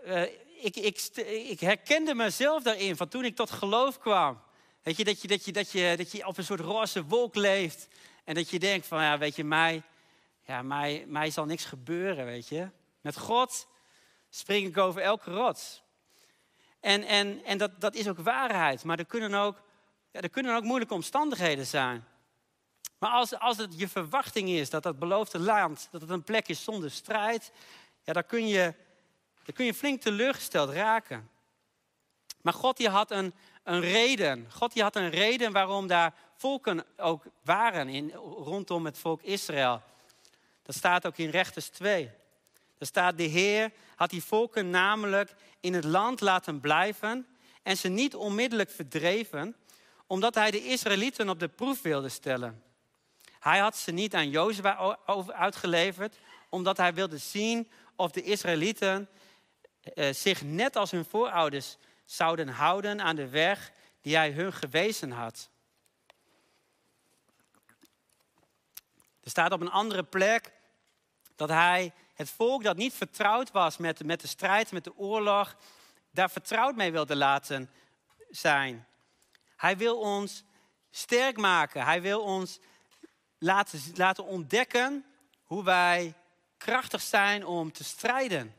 uh, 0.07 0.23
ik, 0.65 0.77
ik, 0.77 1.01
ik 1.49 1.61
herkende 1.61 2.15
mezelf 2.15 2.63
daarin 2.63 2.97
van 2.97 3.09
toen 3.09 3.25
ik 3.25 3.37
tot 3.37 3.51
geloof 3.51 3.99
kwam. 3.99 4.41
Weet 4.83 4.97
je, 4.97 5.05
dat 5.05 5.23
je, 5.23 5.29
dat 5.29 5.45
je, 5.45 5.53
dat 5.53 5.71
je, 5.71 5.95
dat 5.97 6.13
je 6.13 6.27
op 6.27 6.39
een 6.39 6.45
soort 6.45 6.61
roze 6.61 7.05
wolk 7.05 7.35
leeft. 7.35 7.89
En 8.25 8.35
dat 8.35 8.51
je 8.51 8.59
denkt 8.59 8.87
van, 8.87 9.03
ja, 9.03 9.19
weet 9.19 9.37
je, 9.37 9.45
mij, 9.45 9.83
ja, 10.47 10.63
mij, 10.63 11.05
mij 11.07 11.31
zal 11.31 11.45
niks 11.45 11.65
gebeuren, 11.65 12.25
weet 12.25 12.49
je. 12.49 12.69
Met 13.01 13.17
God 13.17 13.67
spring 14.29 14.67
ik 14.67 14.77
over 14.77 15.03
elke 15.03 15.31
rots. 15.31 15.83
En, 16.81 17.05
en, 17.05 17.45
en 17.45 17.59
dat, 17.59 17.81
dat 17.81 17.95
is 17.95 18.09
ook 18.09 18.19
waarheid, 18.19 18.85
maar 18.85 18.99
er 18.99 19.07
kunnen 19.07 19.35
ook, 19.35 19.63
ja, 20.11 20.21
er 20.21 20.31
kunnen 20.31 20.57
ook 20.57 20.65
moeilijke 20.65 20.95
omstandigheden 20.95 21.67
zijn. 21.67 22.05
Maar 23.01 23.11
als, 23.11 23.39
als 23.39 23.57
het 23.57 23.79
je 23.79 23.89
verwachting 23.89 24.49
is 24.49 24.71
dat 24.71 24.83
dat 24.83 24.99
beloofde 24.99 25.39
land, 25.39 25.89
dat 25.91 26.01
het 26.01 26.11
een 26.11 26.23
plek 26.23 26.49
is 26.49 26.65
zonder 26.65 26.91
strijd, 26.91 27.53
ja, 28.03 28.13
dan, 28.13 28.27
kun 28.27 28.49
je, 28.49 28.75
dan 29.45 29.55
kun 29.55 29.65
je 29.65 29.75
flink 29.75 30.01
teleurgesteld 30.01 30.71
raken. 30.71 31.31
Maar 32.41 32.53
God 32.53 32.77
die 32.77 32.89
had 32.89 33.11
een, 33.11 33.35
een 33.63 33.81
reden. 33.81 34.47
God 34.51 34.73
die 34.73 34.83
had 34.83 34.97
een 34.97 35.11
reden 35.11 35.53
waarom 35.53 35.87
daar 35.87 36.15
volken 36.37 36.85
ook 36.97 37.25
waren 37.45 37.89
in, 37.89 38.11
rondom 38.45 38.85
het 38.85 38.99
volk 38.99 39.23
Israël. 39.23 39.83
Dat 40.63 40.75
staat 40.75 41.07
ook 41.07 41.17
in 41.17 41.31
Rechters 41.31 41.69
2. 41.69 42.11
Er 42.79 42.87
staat, 42.87 43.17
de 43.17 43.23
Heer 43.23 43.73
had 43.97 44.11
die 44.11 44.25
volken 44.25 44.71
namelijk 44.71 45.35
in 45.61 45.75
het 45.75 45.85
land 45.85 46.21
laten 46.21 46.61
blijven 46.61 47.27
en 47.63 47.77
ze 47.77 47.89
niet 47.89 48.15
onmiddellijk 48.15 48.71
verdreven, 48.71 49.57
omdat 50.07 50.35
hij 50.35 50.51
de 50.51 50.65
Israëlieten 50.65 51.29
op 51.29 51.41
de 51.41 51.49
proef 51.49 51.83
wilde 51.83 52.09
stellen. 52.09 52.69
Hij 53.41 53.59
had 53.59 53.77
ze 53.77 53.91
niet 53.91 54.15
aan 54.15 54.31
Jozua 54.31 54.99
uitgeleverd, 55.27 56.19
omdat 56.49 56.77
hij 56.77 56.95
wilde 56.95 57.19
zien 57.19 57.71
of 57.97 58.11
de 58.11 58.23
Israëlieten 58.23 59.09
eh, 59.81 60.13
zich 60.13 60.43
net 60.43 60.77
als 60.77 60.91
hun 60.91 61.05
voorouders 61.05 61.77
zouden 62.05 62.49
houden 62.49 63.01
aan 63.01 63.17
de 63.17 63.29
weg 63.29 63.73
die 64.01 64.17
hij 64.17 64.31
hun 64.31 64.53
gewezen 64.53 65.11
had. 65.11 65.51
Er 69.21 69.31
staat 69.31 69.53
op 69.53 69.61
een 69.61 69.71
andere 69.71 70.03
plek 70.03 70.53
dat 71.37 71.49
hij 71.49 71.93
het 72.15 72.31
volk 72.31 72.63
dat 72.63 72.77
niet 72.77 72.93
vertrouwd 72.93 73.51
was 73.51 73.77
met, 73.77 74.05
met 74.05 74.21
de 74.21 74.27
strijd, 74.27 74.73
met 74.73 74.85
de 74.85 74.97
oorlog, 74.97 75.57
daar 76.11 76.31
vertrouwd 76.31 76.77
mee 76.77 76.93
wilde 76.93 77.17
laten 77.17 77.71
zijn. 78.31 78.87
Hij 79.57 79.77
wil 79.77 79.99
ons 79.99 80.45
sterk 80.91 81.37
maken. 81.37 81.85
Hij 81.85 82.03
wil 82.03 82.21
ons 82.23 82.59
laten, 83.41 83.81
laten 83.95 84.25
ontdekken 84.25 85.05
hoe 85.43 85.65
wij 85.65 86.15
krachtig 86.57 87.03
zijn 87.03 87.47
om 87.47 87.73
te 87.73 87.85
strijden. 87.85 88.55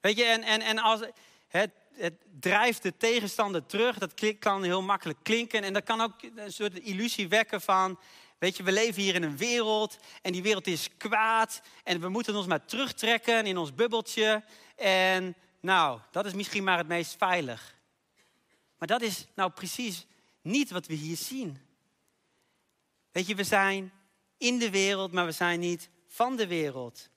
Weet 0.00 0.16
je, 0.16 0.24
en, 0.24 0.42
en, 0.42 0.60
en 0.60 0.78
als 0.78 1.00
het, 1.48 1.70
het 1.92 2.14
drijft 2.40 2.82
de 2.82 2.96
tegenstander 2.96 3.66
terug, 3.66 3.98
dat 3.98 4.38
kan 4.38 4.62
heel 4.62 4.82
makkelijk 4.82 5.18
klinken. 5.22 5.62
En 5.62 5.72
dat 5.72 5.84
kan 5.84 6.00
ook 6.00 6.22
een 6.34 6.52
soort 6.52 6.78
illusie 6.78 7.28
wekken 7.28 7.60
van, 7.60 7.98
weet 8.38 8.56
je, 8.56 8.62
we 8.62 8.72
leven 8.72 9.02
hier 9.02 9.14
in 9.14 9.22
een 9.22 9.36
wereld 9.36 9.98
en 10.22 10.32
die 10.32 10.42
wereld 10.42 10.66
is 10.66 10.88
kwaad. 10.96 11.60
En 11.84 12.00
we 12.00 12.08
moeten 12.08 12.36
ons 12.36 12.46
maar 12.46 12.64
terugtrekken 12.64 13.46
in 13.46 13.56
ons 13.56 13.74
bubbeltje. 13.74 14.44
En 14.76 15.34
nou, 15.60 16.00
dat 16.10 16.26
is 16.26 16.32
misschien 16.32 16.64
maar 16.64 16.78
het 16.78 16.88
meest 16.88 17.16
veilig. 17.18 17.76
Maar 18.78 18.88
dat 18.88 19.02
is 19.02 19.26
nou 19.34 19.50
precies 19.50 20.06
niet 20.42 20.70
wat 20.70 20.86
we 20.86 20.94
hier 20.94 21.16
zien. 21.16 21.67
Weet 23.18 23.26
je, 23.26 23.34
we 23.34 23.44
zijn 23.44 23.92
in 24.36 24.58
de 24.58 24.70
wereld, 24.70 25.12
maar 25.12 25.24
we 25.24 25.32
zijn 25.32 25.60
niet 25.60 25.88
van 26.06 26.36
de 26.36 26.46
wereld. 26.46 27.08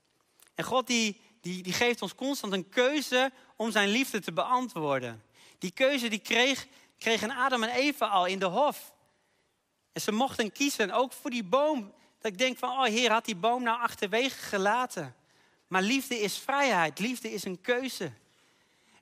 En 0.55 0.63
God 0.63 0.87
die, 0.87 1.21
die, 1.41 1.63
die 1.63 1.73
geeft 1.73 2.01
ons 2.01 2.15
constant 2.15 2.53
een 2.53 2.69
keuze 2.69 3.31
om 3.55 3.71
zijn 3.71 3.89
liefde 3.89 4.19
te 4.19 4.31
beantwoorden. 4.31 5.23
Die 5.57 5.71
keuze 5.71 6.07
die 6.07 6.19
kreeg, 6.19 6.67
kregen 6.97 7.31
Adam 7.31 7.63
en 7.63 7.69
Eva 7.69 8.07
al 8.07 8.25
in 8.25 8.39
de 8.39 8.45
hof. 8.45 8.93
En 9.91 10.01
ze 10.01 10.11
mochten 10.11 10.51
kiezen, 10.51 10.91
ook 10.91 11.13
voor 11.13 11.29
die 11.29 11.43
boom. 11.43 11.93
Dat 12.19 12.31
ik 12.31 12.37
denk 12.37 12.57
van, 12.57 12.69
oh 12.69 12.83
Heer, 12.83 13.11
had 13.11 13.25
die 13.25 13.35
boom 13.35 13.63
nou 13.63 13.79
achterwege 13.79 14.41
gelaten. 14.41 15.15
Maar 15.67 15.81
liefde 15.81 16.19
is 16.19 16.37
vrijheid, 16.37 16.99
liefde 16.99 17.31
is 17.31 17.43
een 17.43 17.61
keuze. 17.61 18.11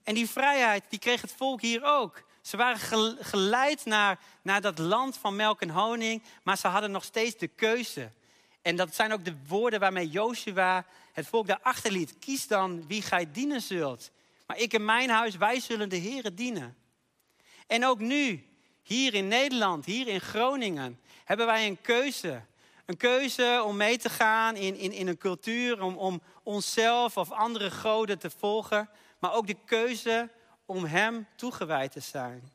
En 0.04 0.14
die 0.14 0.30
vrijheid, 0.30 0.84
die 0.90 1.00
kreeg 1.00 1.22
het 1.22 1.34
volk 1.38 1.62
hier 1.62 1.84
ook. 1.84 2.24
Ze 2.50 2.58
waren 2.58 2.80
geleid 3.20 3.86
naar, 3.86 4.20
naar 4.42 4.62
dat 4.62 4.80
land 4.80 5.18
van 5.18 5.36
melk 5.36 5.62
en 5.62 5.70
honing, 5.70 6.24
maar 6.44 6.58
ze 6.58 6.68
hadden 6.68 6.92
nog 6.92 7.04
steeds 7.04 7.38
de 7.38 7.48
keuze. 7.48 8.12
En 8.62 8.76
dat 8.76 8.96
zijn 8.96 9.14
ook 9.14 9.26
de 9.26 9.36
woorden 9.48 9.80
waarmee 9.80 10.08
Joshua 10.08 10.86
het 11.14 11.28
volk 11.28 11.48
daarachter 11.48 11.92
liet. 11.92 12.20
Kies 12.20 12.48
dan 12.48 12.88
wie 12.88 13.02
gij 13.02 13.32
dienen 13.32 13.62
zult. 13.62 14.12
Maar 14.48 14.58
ik 14.58 14.74
en 14.74 14.86
mijn 14.86 15.10
huis, 15.10 15.36
wij 15.36 15.60
zullen 15.60 15.90
de 15.90 16.00
Here 16.00 16.34
dienen. 16.34 16.78
En 17.68 17.86
ook 17.86 18.00
nu, 18.00 18.48
hier 18.84 19.14
in 19.14 19.28
Nederland, 19.28 19.86
hier 19.86 20.08
in 20.08 20.22
Groningen, 20.22 21.00
hebben 21.24 21.46
wij 21.46 21.68
een 21.68 21.82
keuze. 21.82 22.42
Een 22.86 22.98
keuze 22.98 23.64
om 23.66 23.78
mee 23.78 23.98
te 23.98 24.10
gaan 24.10 24.56
in, 24.56 24.76
in, 24.76 24.92
in 24.92 25.08
een 25.08 25.18
cultuur, 25.18 25.82
om, 25.82 25.98
om 25.98 26.22
onszelf 26.44 27.18
of 27.18 27.32
andere 27.32 27.72
goden 27.72 28.20
te 28.20 28.30
volgen. 28.30 28.90
Maar 29.20 29.34
ook 29.34 29.48
de 29.48 29.58
keuze 29.66 30.30
om 30.70 30.86
Hem 30.86 31.28
toegewijd 31.36 31.92
te 31.92 32.00
zijn. 32.00 32.52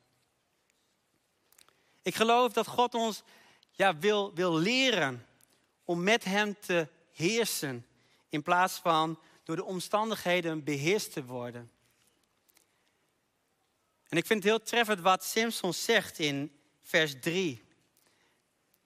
Ik 2.02 2.14
geloof 2.14 2.52
dat 2.52 2.66
God 2.66 2.94
ons 2.94 3.22
ja, 3.70 3.98
wil, 3.98 4.34
wil 4.34 4.58
leren 4.58 5.26
om 5.84 6.02
met 6.02 6.24
Hem 6.24 6.56
te 6.60 6.88
heersen, 7.12 7.86
in 8.28 8.42
plaats 8.42 8.78
van 8.78 9.18
door 9.44 9.56
de 9.56 9.64
omstandigheden 9.64 10.64
beheerst 10.64 11.12
te 11.12 11.24
worden. 11.24 11.70
En 14.08 14.16
ik 14.16 14.26
vind 14.26 14.42
het 14.42 14.52
heel 14.52 14.62
treffend 14.62 15.00
wat 15.00 15.24
Simpson 15.24 15.72
zegt 15.72 16.18
in 16.18 16.58
vers 16.82 17.14
3. 17.20 17.62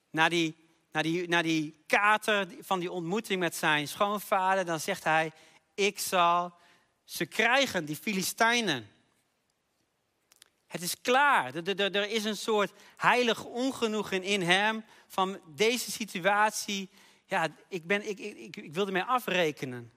Na 0.09 0.29
die, 0.29 0.55
na, 0.91 1.01
die, 1.01 1.27
na 1.27 1.41
die 1.41 1.83
kater 1.87 2.47
van 2.61 2.79
die 2.79 2.91
ontmoeting 2.91 3.39
met 3.39 3.55
zijn 3.55 3.87
schoonvader, 3.87 4.65
dan 4.65 4.79
zegt 4.79 5.03
hij: 5.03 5.31
Ik 5.73 5.99
zal 5.99 6.53
ze 7.03 7.25
krijgen, 7.25 7.85
die 7.85 7.95
Filistijnen. 7.95 8.97
Het 10.69 10.81
is 10.81 11.01
klaar. 11.01 11.55
Er 11.55 12.09
is 12.09 12.23
een 12.23 12.37
soort 12.37 12.71
heilig 12.95 13.43
ongenoegen 13.43 14.23
in 14.23 14.41
hem 14.41 14.85
van 15.07 15.39
deze 15.55 15.91
situatie. 15.91 16.89
Ja, 17.25 17.47
ik, 17.67 17.87
ben, 17.87 18.09
ik, 18.09 18.19
ik, 18.19 18.55
ik 18.55 18.73
wil 18.73 18.85
ermee 18.85 19.03
afrekenen. 19.03 19.91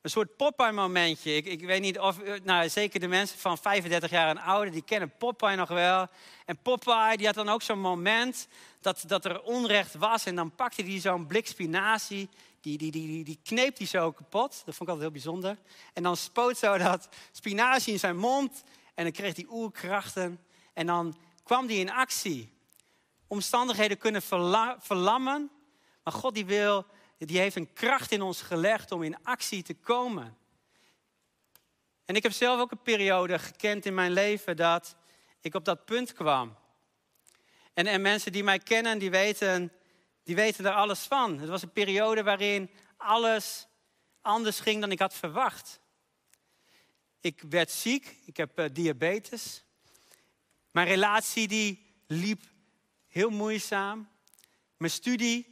Een 0.00 0.10
soort 0.10 0.36
Popeye-momentje. 0.36 1.36
Ik, 1.36 1.46
ik 1.46 1.64
weet 1.64 1.80
niet 1.80 1.98
of, 1.98 2.18
nou 2.44 2.68
zeker 2.68 3.00
de 3.00 3.08
mensen 3.08 3.38
van 3.38 3.58
35 3.58 4.10
jaar 4.10 4.28
en 4.28 4.38
ouder, 4.38 4.72
die 4.72 4.82
kennen 4.82 5.12
Popeye 5.18 5.56
nog 5.56 5.68
wel. 5.68 6.06
En 6.44 6.58
Popeye, 6.62 7.16
die 7.16 7.26
had 7.26 7.34
dan 7.34 7.48
ook 7.48 7.62
zo'n 7.62 7.80
moment 7.80 8.48
dat, 8.80 9.04
dat 9.06 9.24
er 9.24 9.42
onrecht 9.42 9.94
was. 9.94 10.26
En 10.26 10.34
dan 10.34 10.54
pakte 10.54 10.82
hij 10.82 11.00
zo'n 11.00 11.26
blik 11.26 11.46
spinazie, 11.46 12.28
die, 12.60 12.78
die, 12.78 12.90
die, 12.90 13.06
die, 13.06 13.24
die 13.24 13.38
kneep 13.42 13.78
hij 13.78 13.86
zo 13.86 14.12
kapot. 14.12 14.50
Dat 14.50 14.74
vond 14.74 14.80
ik 14.80 14.88
altijd 14.88 15.00
heel 15.00 15.10
bijzonder. 15.10 15.56
En 15.92 16.02
dan 16.02 16.16
spoot 16.16 16.58
zo 16.58 16.78
dat 16.78 17.08
spinazie 17.32 17.92
in 17.92 17.98
zijn 17.98 18.16
mond. 18.16 18.62
En 18.96 19.04
dan 19.04 19.12
kreeg 19.12 19.36
hij 19.36 19.46
oerkrachten. 19.48 20.44
En 20.72 20.86
dan 20.86 21.18
kwam 21.42 21.66
hij 21.66 21.76
in 21.76 21.90
actie. 21.90 22.52
Omstandigheden 23.26 23.98
kunnen 23.98 24.22
verlammen. 24.78 25.50
Maar 26.02 26.12
God 26.12 26.34
die 26.34 26.46
wil, 26.46 26.86
die 27.18 27.38
heeft 27.38 27.56
een 27.56 27.72
kracht 27.72 28.12
in 28.12 28.22
ons 28.22 28.42
gelegd 28.42 28.92
om 28.92 29.02
in 29.02 29.22
actie 29.22 29.62
te 29.62 29.74
komen. 29.74 30.36
En 32.04 32.14
ik 32.14 32.22
heb 32.22 32.32
zelf 32.32 32.60
ook 32.60 32.70
een 32.70 32.82
periode 32.82 33.38
gekend 33.38 33.86
in 33.86 33.94
mijn 33.94 34.12
leven 34.12 34.56
dat 34.56 34.96
ik 35.40 35.54
op 35.54 35.64
dat 35.64 35.84
punt 35.84 36.12
kwam. 36.12 36.56
En, 37.74 37.86
en 37.86 38.00
mensen 38.00 38.32
die 38.32 38.44
mij 38.44 38.58
kennen, 38.58 38.98
die 38.98 39.10
weten, 39.10 39.72
die 40.22 40.34
weten 40.34 40.64
er 40.64 40.72
alles 40.72 41.00
van. 41.00 41.38
Het 41.38 41.48
was 41.48 41.62
een 41.62 41.72
periode 41.72 42.22
waarin 42.22 42.70
alles 42.96 43.66
anders 44.20 44.60
ging 44.60 44.80
dan 44.80 44.90
ik 44.90 44.98
had 44.98 45.14
verwacht. 45.14 45.80
Ik 47.26 47.42
werd 47.48 47.70
ziek, 47.70 48.16
ik 48.24 48.36
heb 48.36 48.58
uh, 48.58 48.66
diabetes. 48.72 49.64
Mijn 50.70 50.86
relatie 50.86 51.48
die 51.48 51.86
liep 52.06 52.42
heel 53.08 53.30
moeizaam. 53.30 54.08
Mijn 54.76 54.92
studie, 54.92 55.50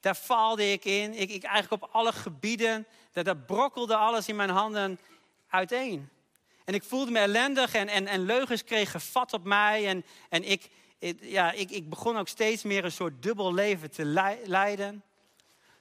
daar 0.00 0.14
faalde 0.14 0.72
ik 0.72 0.84
in. 0.84 1.14
Ik, 1.14 1.30
ik 1.30 1.42
eigenlijk 1.42 1.82
op 1.82 1.90
alle 1.92 2.12
gebieden, 2.12 2.86
daar 3.12 3.36
brokkelde 3.36 3.96
alles 3.96 4.28
in 4.28 4.36
mijn 4.36 4.50
handen 4.50 4.98
uiteen. 5.48 6.08
En 6.64 6.74
ik 6.74 6.82
voelde 6.82 7.10
me 7.10 7.18
ellendig 7.18 7.74
en, 7.74 7.88
en, 7.88 8.06
en 8.06 8.24
leugens 8.24 8.64
kregen 8.64 9.00
vat 9.00 9.32
op 9.32 9.44
mij. 9.44 9.88
En, 9.88 10.04
en 10.28 10.44
ik, 10.44 10.68
ja, 11.20 11.52
ik, 11.52 11.70
ik 11.70 11.88
begon 11.88 12.16
ook 12.16 12.28
steeds 12.28 12.62
meer 12.62 12.84
een 12.84 12.92
soort 12.92 13.22
dubbel 13.22 13.54
leven 13.54 13.90
te 13.90 14.04
leiden. 14.44 15.02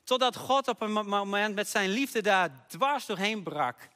Totdat 0.03 0.35
God 0.35 0.67
op 0.67 0.81
een 0.81 0.91
moment 0.91 1.55
met 1.55 1.67
zijn 1.67 1.89
liefde 1.89 2.21
daar 2.21 2.65
dwars 2.67 3.05
doorheen 3.05 3.43
brak. 3.43 3.89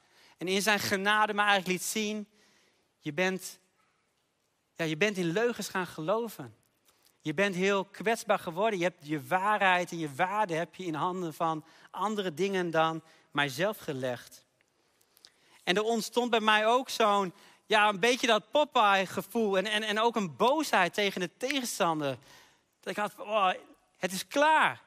En 0.43 0.49
in 0.49 0.61
zijn 0.61 0.79
genade 0.79 1.33
me 1.33 1.41
eigenlijk 1.41 1.69
liet 1.69 1.83
zien, 1.83 2.27
je 2.99 3.13
bent, 3.13 3.59
ja, 4.75 4.85
je 4.85 4.97
bent 4.97 5.17
in 5.17 5.31
leugens 5.31 5.67
gaan 5.67 5.87
geloven. 5.87 6.55
Je 7.21 7.33
bent 7.33 7.55
heel 7.55 7.85
kwetsbaar 7.85 8.39
geworden. 8.39 8.79
Je 8.79 8.85
hebt 8.85 9.07
je 9.07 9.27
waarheid 9.27 9.91
en 9.91 9.97
je 9.97 10.13
waarde 10.15 10.53
heb 10.53 10.75
je 10.75 10.85
in 10.85 10.93
handen 10.93 11.33
van 11.33 11.65
andere 11.91 12.33
dingen 12.33 12.71
dan 12.71 13.03
mijzelf 13.31 13.77
gelegd. 13.77 14.45
En 15.63 15.75
er 15.75 15.83
ontstond 15.83 16.29
bij 16.29 16.39
mij 16.39 16.67
ook 16.67 16.89
zo'n, 16.89 17.33
ja, 17.65 17.89
een 17.89 17.99
beetje 17.99 18.27
dat 18.27 18.51
Popeye-gevoel. 18.51 19.57
En, 19.57 19.65
en, 19.65 19.83
en 19.83 19.99
ook 19.99 20.15
een 20.15 20.35
boosheid 20.35 20.93
tegen 20.93 21.21
de 21.21 21.29
tegenstander. 21.37 22.17
Dat 22.79 22.91
ik 22.91 22.97
had, 22.97 23.13
oh, 23.17 23.51
het 23.97 24.11
is 24.11 24.27
klaar. 24.27 24.81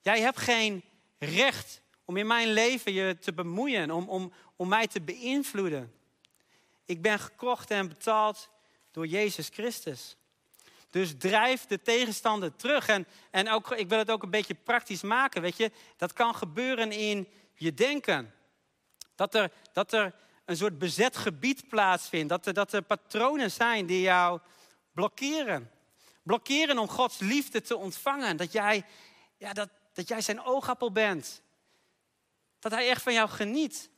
Jij 0.00 0.20
hebt 0.20 0.38
geen 0.38 0.84
recht 1.18 1.82
om 2.04 2.16
in 2.16 2.26
mijn 2.26 2.52
leven 2.52 2.92
je 2.92 3.18
te 3.18 3.32
bemoeien, 3.32 3.90
om, 3.90 4.08
om, 4.08 4.32
om 4.60 4.68
mij 4.68 4.86
te 4.86 5.00
beïnvloeden. 5.00 5.94
Ik 6.84 7.02
ben 7.02 7.18
gekocht 7.18 7.70
en 7.70 7.88
betaald 7.88 8.48
door 8.90 9.06
Jezus 9.06 9.48
Christus. 9.52 10.16
Dus 10.90 11.14
drijf 11.18 11.66
de 11.66 11.82
tegenstander 11.82 12.56
terug. 12.56 12.88
En, 12.88 13.06
en 13.30 13.48
ook, 13.48 13.70
ik 13.70 13.88
wil 13.88 13.98
het 13.98 14.10
ook 14.10 14.22
een 14.22 14.30
beetje 14.30 14.54
praktisch 14.54 15.02
maken. 15.02 15.42
Weet 15.42 15.56
je, 15.56 15.72
dat 15.96 16.12
kan 16.12 16.34
gebeuren 16.34 16.92
in 16.92 17.28
je 17.54 17.74
denken. 17.74 18.34
Dat 19.14 19.34
er, 19.34 19.52
dat 19.72 19.92
er 19.92 20.14
een 20.44 20.56
soort 20.56 20.78
bezet 20.78 21.16
gebied 21.16 21.68
plaatsvindt. 21.68 22.28
Dat 22.28 22.46
er, 22.46 22.54
dat 22.54 22.72
er 22.72 22.82
patronen 22.82 23.50
zijn 23.50 23.86
die 23.86 24.00
jou 24.00 24.40
blokkeren. 24.92 25.70
Blokkeren 26.22 26.78
om 26.78 26.88
Gods 26.88 27.18
liefde 27.18 27.60
te 27.60 27.76
ontvangen. 27.76 28.36
Dat 28.36 28.52
jij, 28.52 28.84
ja, 29.36 29.52
dat, 29.52 29.68
dat 29.92 30.08
jij 30.08 30.20
zijn 30.20 30.42
oogappel 30.42 30.92
bent. 30.92 31.42
Dat 32.58 32.72
hij 32.72 32.88
echt 32.88 33.02
van 33.02 33.12
jou 33.12 33.28
geniet. 33.28 33.90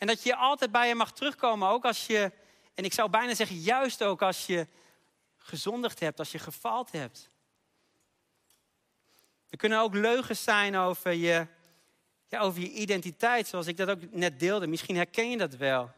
En 0.00 0.06
dat 0.06 0.22
je 0.22 0.36
altijd 0.36 0.72
bij 0.72 0.88
hem 0.88 0.96
mag 0.96 1.12
terugkomen, 1.12 1.68
ook 1.68 1.84
als 1.84 2.06
je, 2.06 2.32
en 2.74 2.84
ik 2.84 2.92
zou 2.92 3.10
bijna 3.10 3.34
zeggen, 3.34 3.56
juist 3.56 4.02
ook 4.02 4.22
als 4.22 4.46
je 4.46 4.66
gezondigd 5.36 6.00
hebt, 6.00 6.18
als 6.18 6.32
je 6.32 6.38
gefaald 6.38 6.92
hebt. 6.92 7.30
Er 9.48 9.56
kunnen 9.56 9.80
ook 9.80 9.94
leugens 9.94 10.42
zijn 10.42 10.76
over 10.76 11.12
je, 11.12 11.46
ja, 12.28 12.40
over 12.40 12.60
je 12.60 12.70
identiteit, 12.70 13.46
zoals 13.46 13.66
ik 13.66 13.76
dat 13.76 13.88
ook 13.88 14.10
net 14.10 14.40
deelde. 14.40 14.66
Misschien 14.66 14.96
herken 14.96 15.30
je 15.30 15.36
dat 15.36 15.54
wel. 15.56 15.90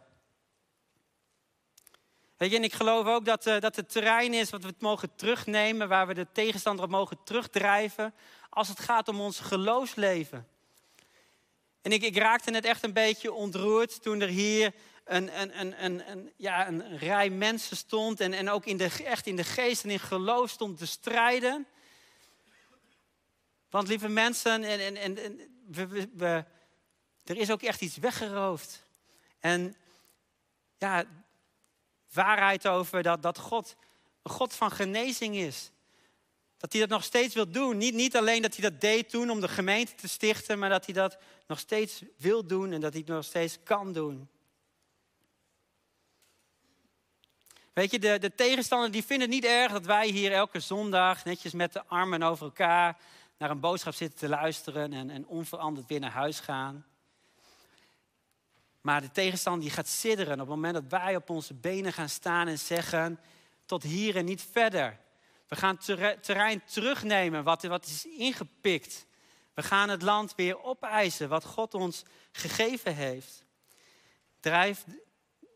Weet 2.36 2.50
je, 2.50 2.56
en 2.56 2.64
ik 2.64 2.72
geloof 2.72 3.06
ook 3.06 3.24
dat, 3.24 3.46
uh, 3.46 3.60
dat 3.60 3.76
het 3.76 3.92
terrein 3.92 4.34
is 4.34 4.50
wat 4.50 4.62
we 4.62 4.68
het 4.68 4.80
mogen 4.80 5.14
terugnemen, 5.14 5.88
waar 5.88 6.06
we 6.06 6.14
de 6.14 6.26
tegenstander 6.32 6.84
op 6.84 6.90
mogen 6.90 7.18
terugdrijven, 7.24 8.14
als 8.48 8.68
het 8.68 8.80
gaat 8.80 9.08
om 9.08 9.20
ons 9.20 9.40
geloofsleven. 9.40 10.46
En 11.82 11.92
ik, 11.92 12.02
ik 12.02 12.16
raakte 12.16 12.50
net 12.50 12.64
echt 12.64 12.82
een 12.82 12.92
beetje 12.92 13.32
ontroerd 13.32 14.02
toen 14.02 14.20
er 14.20 14.28
hier 14.28 14.74
een, 15.04 15.40
een, 15.40 15.60
een, 15.84 16.10
een, 16.10 16.32
ja, 16.36 16.68
een 16.68 16.98
rij 16.98 17.30
mensen 17.30 17.76
stond 17.76 18.20
en, 18.20 18.32
en 18.32 18.50
ook 18.50 18.64
in 18.64 18.76
de, 18.76 18.90
echt 19.04 19.26
in 19.26 19.36
de 19.36 19.44
geest 19.44 19.84
en 19.84 19.90
in 19.90 20.00
geloof 20.00 20.50
stond 20.50 20.78
te 20.78 20.86
strijden. 20.86 21.66
Want 23.70 23.88
lieve 23.88 24.08
mensen, 24.08 24.64
en, 24.64 25.40
we, 25.66 26.08
we, 26.14 26.44
er 27.24 27.36
is 27.36 27.50
ook 27.50 27.62
echt 27.62 27.80
iets 27.80 27.96
weggeroofd. 27.96 28.86
En 29.38 29.76
ja, 30.78 31.04
waarheid 32.12 32.68
over 32.68 33.02
dat, 33.02 33.22
dat 33.22 33.38
God 33.38 33.76
een 34.22 34.30
God 34.30 34.54
van 34.54 34.70
genezing 34.70 35.36
is. 35.36 35.71
Dat 36.62 36.72
hij 36.72 36.80
dat 36.80 36.90
nog 36.90 37.04
steeds 37.04 37.34
wil 37.34 37.50
doen. 37.50 37.76
Niet, 37.76 37.94
niet 37.94 38.16
alleen 38.16 38.42
dat 38.42 38.56
hij 38.56 38.70
dat 38.70 38.80
deed 38.80 39.10
toen 39.10 39.30
om 39.30 39.40
de 39.40 39.48
gemeente 39.48 39.94
te 39.94 40.08
stichten, 40.08 40.58
maar 40.58 40.68
dat 40.68 40.84
hij 40.84 40.94
dat 40.94 41.18
nog 41.46 41.58
steeds 41.58 42.02
wil 42.16 42.46
doen 42.46 42.72
en 42.72 42.80
dat 42.80 42.92
hij 42.92 43.00
het 43.00 43.14
nog 43.14 43.24
steeds 43.24 43.58
kan 43.64 43.92
doen. 43.92 44.28
Weet 47.72 47.90
je, 47.90 47.98
de, 47.98 48.18
de 48.18 48.34
tegenstander 48.34 48.90
die 48.90 49.04
vinden 49.04 49.26
het 49.26 49.36
niet 49.36 49.50
erg 49.50 49.72
dat 49.72 49.86
wij 49.86 50.08
hier 50.08 50.32
elke 50.32 50.60
zondag 50.60 51.24
netjes 51.24 51.52
met 51.52 51.72
de 51.72 51.86
armen 51.86 52.22
over 52.22 52.44
elkaar 52.44 52.98
naar 53.38 53.50
een 53.50 53.60
boodschap 53.60 53.94
zitten 53.94 54.18
te 54.18 54.28
luisteren 54.28 54.92
en, 54.92 55.10
en 55.10 55.26
onveranderd 55.26 55.86
weer 55.86 56.00
naar 56.00 56.10
huis 56.10 56.40
gaan. 56.40 56.86
Maar 58.80 59.00
de 59.00 59.10
tegenstander 59.10 59.62
die 59.62 59.70
gaat 59.70 59.88
sidderen 59.88 60.32
op 60.32 60.38
het 60.38 60.48
moment 60.48 60.74
dat 60.74 61.00
wij 61.00 61.16
op 61.16 61.30
onze 61.30 61.54
benen 61.54 61.92
gaan 61.92 62.08
staan 62.08 62.48
en 62.48 62.58
zeggen, 62.58 63.20
tot 63.66 63.82
hier 63.82 64.16
en 64.16 64.24
niet 64.24 64.42
verder. 64.50 65.00
We 65.52 65.58
gaan 65.58 65.78
terrein 66.20 66.64
terugnemen 66.64 67.44
wat, 67.44 67.62
wat 67.62 67.86
is 67.86 68.06
ingepikt. 68.06 69.06
We 69.54 69.62
gaan 69.62 69.88
het 69.88 70.02
land 70.02 70.34
weer 70.34 70.62
opeisen 70.62 71.28
wat 71.28 71.44
God 71.44 71.74
ons 71.74 72.04
gegeven 72.30 72.94
heeft. 72.94 73.44
Drijf, 74.40 74.84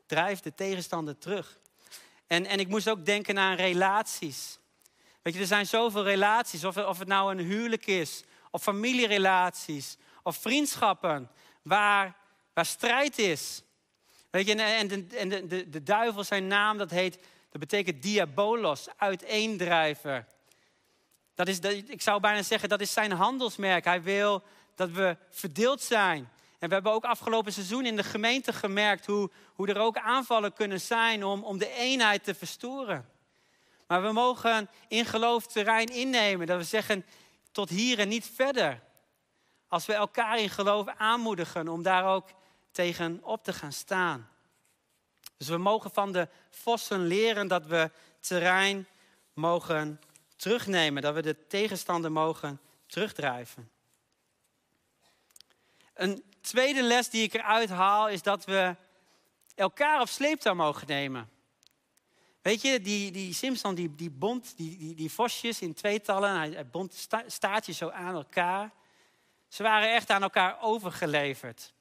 drijf 0.06 0.40
de 0.40 0.54
tegenstander 0.54 1.18
terug. 1.18 1.58
En, 2.26 2.46
en 2.46 2.58
ik 2.58 2.68
moest 2.68 2.88
ook 2.88 3.04
denken 3.04 3.38
aan 3.38 3.56
relaties. 3.56 4.58
Weet 5.22 5.34
je, 5.34 5.40
er 5.40 5.46
zijn 5.46 5.66
zoveel 5.66 6.04
relaties, 6.04 6.64
of, 6.64 6.76
of 6.76 6.98
het 6.98 7.08
nou 7.08 7.30
een 7.30 7.44
huwelijk 7.44 7.86
is, 7.86 8.24
of 8.50 8.62
familierelaties, 8.62 9.96
of 10.22 10.36
vriendschappen, 10.36 11.30
waar, 11.62 12.16
waar 12.52 12.66
strijd 12.66 13.18
is. 13.18 13.62
Weet 14.30 14.46
je, 14.46 14.54
en, 14.54 14.88
de, 14.88 15.06
en 15.16 15.28
de, 15.28 15.46
de, 15.46 15.68
de 15.68 15.82
duivel, 15.82 16.24
zijn 16.24 16.46
naam, 16.46 16.78
dat 16.78 16.90
heet, 16.90 17.18
dat 17.58 17.68
betekent 17.68 18.02
diabolos, 18.02 18.88
uiteendrijver. 18.96 20.26
Dat 21.34 21.48
is, 21.48 21.58
ik 21.86 22.02
zou 22.02 22.20
bijna 22.20 22.42
zeggen, 22.42 22.68
dat 22.68 22.80
is 22.80 22.92
zijn 22.92 23.12
handelsmerk. 23.12 23.84
Hij 23.84 24.02
wil 24.02 24.42
dat 24.74 24.90
we 24.90 25.16
verdeeld 25.30 25.82
zijn. 25.82 26.30
En 26.58 26.68
we 26.68 26.74
hebben 26.74 26.92
ook 26.92 27.04
afgelopen 27.04 27.52
seizoen 27.52 27.86
in 27.86 27.96
de 27.96 28.04
gemeente 28.04 28.52
gemerkt 28.52 29.06
hoe, 29.06 29.30
hoe 29.54 29.68
er 29.68 29.78
ook 29.78 29.96
aanvallen 29.96 30.52
kunnen 30.52 30.80
zijn 30.80 31.24
om, 31.24 31.44
om 31.44 31.58
de 31.58 31.72
eenheid 31.72 32.24
te 32.24 32.34
verstoren. 32.34 33.08
Maar 33.86 34.02
we 34.02 34.12
mogen 34.12 34.68
in 34.88 35.04
geloof 35.04 35.46
terrein 35.46 35.86
innemen. 35.86 36.46
Dat 36.46 36.58
we 36.58 36.64
zeggen, 36.64 37.04
tot 37.52 37.68
hier 37.68 37.98
en 37.98 38.08
niet 38.08 38.30
verder. 38.34 38.82
Als 39.68 39.86
we 39.86 39.94
elkaar 39.94 40.38
in 40.38 40.50
geloof 40.50 40.86
aanmoedigen 40.96 41.68
om 41.68 41.82
daar 41.82 42.04
ook 42.04 42.28
tegen 42.70 43.20
op 43.22 43.44
te 43.44 43.52
gaan 43.52 43.72
staan. 43.72 44.28
Dus 45.36 45.48
we 45.48 45.56
mogen 45.56 45.90
van 45.90 46.12
de 46.12 46.28
vossen 46.50 47.06
leren 47.06 47.48
dat 47.48 47.66
we 47.66 47.90
terrein 48.20 48.86
mogen 49.32 50.00
terugnemen. 50.36 51.02
Dat 51.02 51.14
we 51.14 51.22
de 51.22 51.46
tegenstander 51.46 52.12
mogen 52.12 52.60
terugdrijven. 52.86 53.70
Een 55.94 56.24
tweede 56.40 56.82
les 56.82 57.08
die 57.08 57.22
ik 57.22 57.34
eruit 57.34 57.68
haal 57.68 58.08
is 58.08 58.22
dat 58.22 58.44
we 58.44 58.76
elkaar 59.54 60.00
op 60.00 60.08
sleeptouw 60.08 60.54
mogen 60.54 60.86
nemen. 60.86 61.30
Weet 62.42 62.62
je, 62.62 62.80
die, 62.80 63.10
die 63.10 63.34
Simpson 63.34 63.74
die, 63.74 63.94
die 63.94 64.10
bond 64.10 64.56
die, 64.56 64.76
die, 64.78 64.94
die 64.94 65.12
vosjes 65.12 65.60
in 65.60 65.74
tweetallen, 65.74 66.36
hij, 66.36 66.50
hij 66.50 66.66
bond 66.66 66.94
sta, 66.94 67.22
staartjes 67.26 67.76
zo 67.76 67.90
aan 67.90 68.14
elkaar. 68.14 68.70
Ze 69.48 69.62
waren 69.62 69.94
echt 69.94 70.10
aan 70.10 70.22
elkaar 70.22 70.60
overgeleverd. 70.60 71.72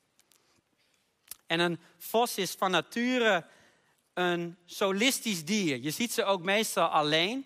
En 1.47 1.59
een 1.59 1.79
vos 1.97 2.37
is 2.37 2.51
van 2.51 2.71
nature 2.71 3.45
een 4.13 4.57
solistisch 4.65 5.45
dier. 5.45 5.77
Je 5.77 5.91
ziet 5.91 6.13
ze 6.13 6.23
ook 6.23 6.43
meestal 6.43 6.87
alleen. 6.87 7.45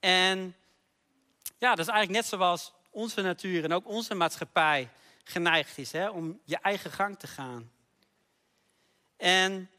En 0.00 0.56
ja, 1.58 1.70
dat 1.74 1.86
is 1.86 1.92
eigenlijk 1.92 2.22
net 2.22 2.26
zoals 2.26 2.72
onze 2.90 3.22
natuur 3.22 3.64
en 3.64 3.72
ook 3.72 3.88
onze 3.88 4.14
maatschappij 4.14 4.90
geneigd 5.24 5.78
is, 5.78 5.92
hè, 5.92 6.08
om 6.08 6.40
je 6.44 6.56
eigen 6.56 6.90
gang 6.90 7.18
te 7.18 7.26
gaan. 7.26 7.70
En 9.16 9.70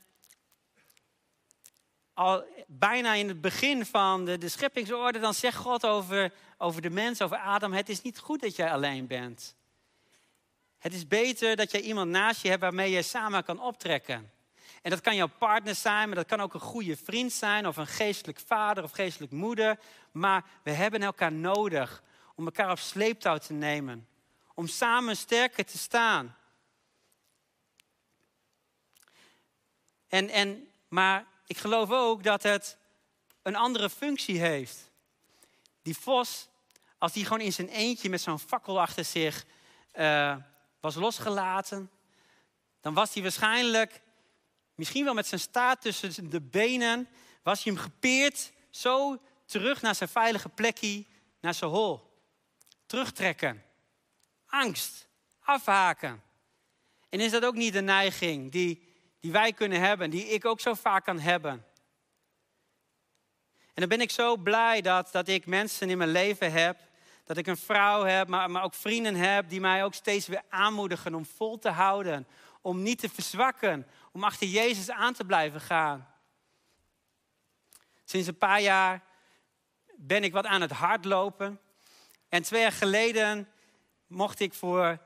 al 2.14 2.44
bijna 2.68 3.14
in 3.14 3.28
het 3.28 3.42
begin 3.42 3.86
van 3.86 4.26
de, 4.26 4.38
de 4.38 4.50
scheppingsorde, 4.50 5.20
dan 5.20 5.34
zegt 5.34 5.58
God 5.58 5.86
over, 5.86 6.34
over 6.58 6.82
de 6.82 6.90
mens, 6.90 7.22
over 7.22 7.38
Adam, 7.38 7.74
het 7.74 7.90
is 7.90 8.02
niet 8.02 8.20
goed 8.20 8.42
dat 8.42 8.56
jij 8.56 8.72
alleen 8.72 9.08
bent. 9.08 9.56
Het 10.84 10.94
is 10.94 11.08
beter 11.08 11.56
dat 11.56 11.72
jij 11.72 11.82
iemand 11.82 12.10
naast 12.10 12.42
je 12.42 12.50
hebt 12.50 12.62
waarmee 12.62 12.92
je 12.92 13.02
samen 13.02 13.44
kan 13.44 13.62
optrekken. 13.62 14.32
En 14.82 14.90
dat 14.90 15.02
kan 15.02 15.16
jouw 15.16 15.30
partner 15.38 15.76
zijn, 15.76 16.08
maar 16.08 16.16
dat 16.16 16.28
kan 16.28 16.42
ook 16.42 16.54
een 16.54 16.60
goede 16.60 16.98
vriend 16.98 17.32
zijn, 17.32 17.68
of 17.68 17.78
een 17.78 17.88
geestelijk 17.88 18.40
vader 18.46 18.84
of 18.84 18.92
geestelijk 18.92 19.32
moeder. 19.32 19.80
Maar 20.12 20.44
we 20.64 20.72
hebben 20.72 21.04
elkaar 21.04 21.32
nodig 21.32 22.04
om 22.36 22.46
elkaar 22.46 22.72
op 22.72 22.80
sleeptouw 22.80 23.38
te 23.38 23.54
nemen. 23.54 24.08
Om 24.54 24.68
samen 24.68 25.18
sterker 25.18 25.66
te 25.66 25.78
staan. 25.78 26.36
En, 30.08 30.30
en, 30.30 30.68
maar 30.88 31.26
ik 31.48 31.58
geloof 31.58 31.92
ook 31.92 32.24
dat 32.24 32.44
het 32.44 32.78
een 33.42 33.56
andere 33.56 33.90
functie 33.90 34.40
heeft. 34.40 34.92
Die 35.82 35.98
vos, 35.98 36.48
als 36.98 37.14
die 37.14 37.24
gewoon 37.24 37.42
in 37.42 37.54
zijn 37.54 37.70
eentje 37.70 38.10
met 38.10 38.22
zo'n 38.22 38.40
fakkel 38.40 38.82
achter 38.82 39.06
zich 39.06 39.46
uh, 39.96 40.36
was 40.84 40.96
losgelaten, 40.96 41.92
dan 42.82 42.94
was 42.94 43.14
hij 43.14 43.24
waarschijnlijk, 43.24 44.02
misschien 44.76 45.04
wel 45.04 45.14
met 45.14 45.28
zijn 45.28 45.42
staart 45.42 45.82
tussen 45.82 46.30
de 46.30 46.42
benen, 46.42 47.08
was 47.44 47.64
hij 47.64 47.74
hem 47.74 47.82
gepeerd 47.82 48.52
zo 48.70 49.22
terug 49.46 49.82
naar 49.82 49.96
zijn 49.96 50.10
veilige 50.10 50.50
plekje, 50.50 51.06
naar 51.40 51.54
zijn 51.54 51.72
hol. 51.72 52.12
Terugtrekken. 52.86 53.64
Angst. 54.46 55.08
Afhaken. 55.40 56.24
En 57.10 57.20
is 57.20 57.32
dat 57.32 57.46
ook 57.46 57.56
niet 57.56 57.74
de 57.74 57.82
neiging 57.82 58.52
die 58.52 58.92
die 59.24 59.32
wij 59.32 59.54
kunnen 59.54 59.80
hebben, 59.80 60.10
die 60.10 60.26
ik 60.26 60.46
ook 60.46 60.60
zo 60.60 60.74
vaak 60.74 61.06
kan 61.06 61.20
hebben. 61.20 61.66
En 63.74 63.74
dan 63.74 63.88
ben 63.88 64.02
ik 64.02 64.12
zo 64.12 64.38
blij 64.38 64.82
dat, 64.82 65.12
dat 65.12 65.28
ik 65.28 65.46
mensen 65.46 65.90
in 65.90 65.98
mijn 65.98 66.12
leven 66.12 66.52
heb, 66.52 66.80
dat 67.24 67.38
ik 67.38 67.48
een 67.48 67.58
vrouw 67.58 68.04
heb, 68.04 68.28
maar, 68.28 68.52
maar 68.52 68.64
ook 68.64 68.74
vrienden 68.74 69.16
heb 69.16 69.50
die 69.50 69.60
mij 69.60 69.84
ook 69.84 69.94
steeds 69.94 70.28
weer 70.28 70.44
aanmoedigen 70.50 71.16
om 71.16 71.26
vol 71.26 71.58
te 71.58 71.70
houden, 71.70 72.28
om 72.62 72.82
niet 72.82 73.00
te 73.00 73.10
verzwakken, 73.10 73.88
om 74.12 74.24
achter 74.24 74.48
Jezus 74.48 74.90
aan 74.90 75.14
te 75.14 75.26
blijven 75.26 75.62
gaan. 75.62 76.08
Sinds 78.04 78.28
een 78.28 78.38
paar 78.38 78.62
jaar 78.62 79.04
ben 79.96 80.24
ik 80.24 80.34
wat 80.34 80.46
aan 80.46 80.62
het 80.62 80.72
hardlopen. 80.72 81.60
En 82.30 82.44
twee 82.44 82.62
jaar 82.62 82.72
geleden 82.72 83.50
mocht 84.08 84.40
ik 84.40 84.54
voor 84.54 84.98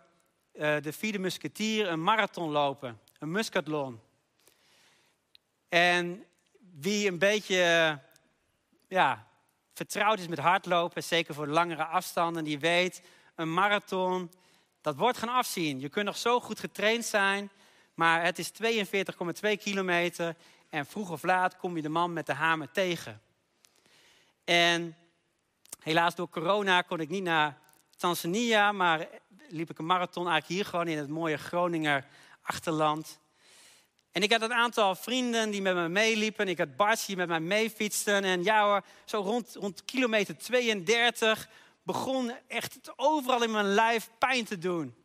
uh, 0.54 0.76
de 0.82 0.94
vierde 0.94 1.20
musketier 1.20 1.88
een 1.88 2.04
marathon 2.04 2.50
lopen, 2.50 3.00
een 3.20 3.32
muskatlon. 3.32 4.02
En 5.70 6.26
wie 6.80 7.08
een 7.08 7.20
beetje 7.20 8.00
ja, 8.88 9.27
vertrouwd 9.78 10.20
is 10.20 10.28
met 10.28 10.40
hardlopen, 10.40 11.04
zeker 11.04 11.34
voor 11.34 11.48
langere 11.48 11.86
afstanden, 11.86 12.44
die 12.44 12.60
weet, 12.60 13.02
een 13.36 13.54
marathon, 13.54 14.32
dat 14.82 14.96
wordt 14.96 15.18
gaan 15.18 15.30
afzien. 15.30 15.80
Je 15.80 15.90
kunt 15.90 16.06
nog 16.06 16.18
zo 16.18 16.40
goed 16.40 16.60
getraind 16.60 17.06
zijn, 17.06 17.50
maar 17.94 18.24
het 18.24 18.40
is 18.40 18.52
42,2 18.52 19.52
kilometer 19.60 20.36
en 20.70 20.86
vroeg 20.86 21.10
of 21.10 21.24
laat 21.24 21.58
kom 21.58 21.76
je 21.76 21.82
de 21.82 21.90
man 21.90 22.14
met 22.14 22.26
de 22.26 22.34
hamer 22.34 22.72
tegen. 22.72 23.22
En 24.44 24.96
helaas 25.80 26.16
door 26.16 26.30
corona 26.30 26.82
kon 26.82 27.00
ik 27.00 27.10
niet 27.10 27.24
naar 27.24 27.58
Tanzania, 27.98 28.72
maar 28.72 29.08
liep 29.50 29.70
ik 29.70 29.80
een 29.80 29.86
marathon 29.86 30.28
eigenlijk 30.28 30.62
hier 30.62 30.66
gewoon 30.66 30.88
in 30.88 30.98
het 30.98 31.10
mooie 31.10 31.38
Groninger 31.38 32.06
achterland. 32.42 33.20
En 34.18 34.24
ik 34.24 34.32
had 34.32 34.42
een 34.42 34.54
aantal 34.54 34.96
vrienden 34.96 35.50
die 35.50 35.62
met 35.62 35.76
me 35.76 35.90
meeliepen. 35.90 36.48
Ik 36.48 36.58
had 36.58 36.76
Bart 36.76 37.06
die 37.06 37.16
met 37.16 37.28
mij 37.28 37.40
meefietsten. 37.40 38.24
En 38.24 38.44
ja 38.44 38.66
hoor, 38.66 38.84
zo 39.06 39.22
rond, 39.22 39.56
rond 39.60 39.86
kilometer 39.86 40.38
32 40.38 41.50
begon 41.84 42.32
echt 42.48 42.80
overal 42.96 43.44
in 43.44 43.52
mijn 43.52 43.66
lijf 43.66 44.10
pijn 44.18 44.46
te 44.46 44.58
doen. 44.58 44.96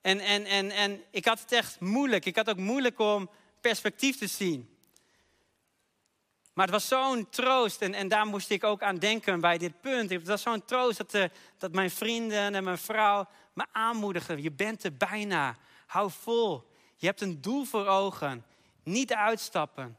En, 0.00 0.20
en, 0.20 0.44
en, 0.44 0.70
en 0.70 1.02
ik 1.10 1.24
had 1.24 1.40
het 1.40 1.52
echt 1.52 1.80
moeilijk. 1.80 2.24
Ik 2.24 2.36
had 2.36 2.50
ook 2.50 2.56
moeilijk 2.56 2.98
om 2.98 3.30
perspectief 3.60 4.18
te 4.18 4.26
zien. 4.26 4.76
Maar 6.52 6.66
het 6.66 6.74
was 6.74 6.88
zo'n 6.88 7.28
troost 7.30 7.82
en, 7.82 7.94
en 7.94 8.08
daar 8.08 8.26
moest 8.26 8.50
ik 8.50 8.64
ook 8.64 8.82
aan 8.82 8.98
denken 8.98 9.40
bij 9.40 9.58
dit 9.58 9.80
punt. 9.80 10.10
Het 10.10 10.26
was 10.26 10.42
zo'n 10.42 10.64
troost 10.64 10.98
dat, 10.98 11.10
de, 11.10 11.30
dat 11.58 11.72
mijn 11.72 11.90
vrienden 11.90 12.54
en 12.54 12.64
mijn 12.64 12.78
vrouw 12.78 13.28
me 13.52 13.64
aanmoedigden. 13.72 14.42
Je 14.42 14.52
bent 14.52 14.84
er 14.84 14.96
bijna. 14.96 15.56
Hou 15.86 16.10
vol. 16.10 16.70
Je 17.02 17.08
hebt 17.08 17.20
een 17.20 17.40
doel 17.40 17.64
voor 17.64 17.86
ogen. 17.86 18.44
Niet 18.82 19.12
uitstappen. 19.12 19.96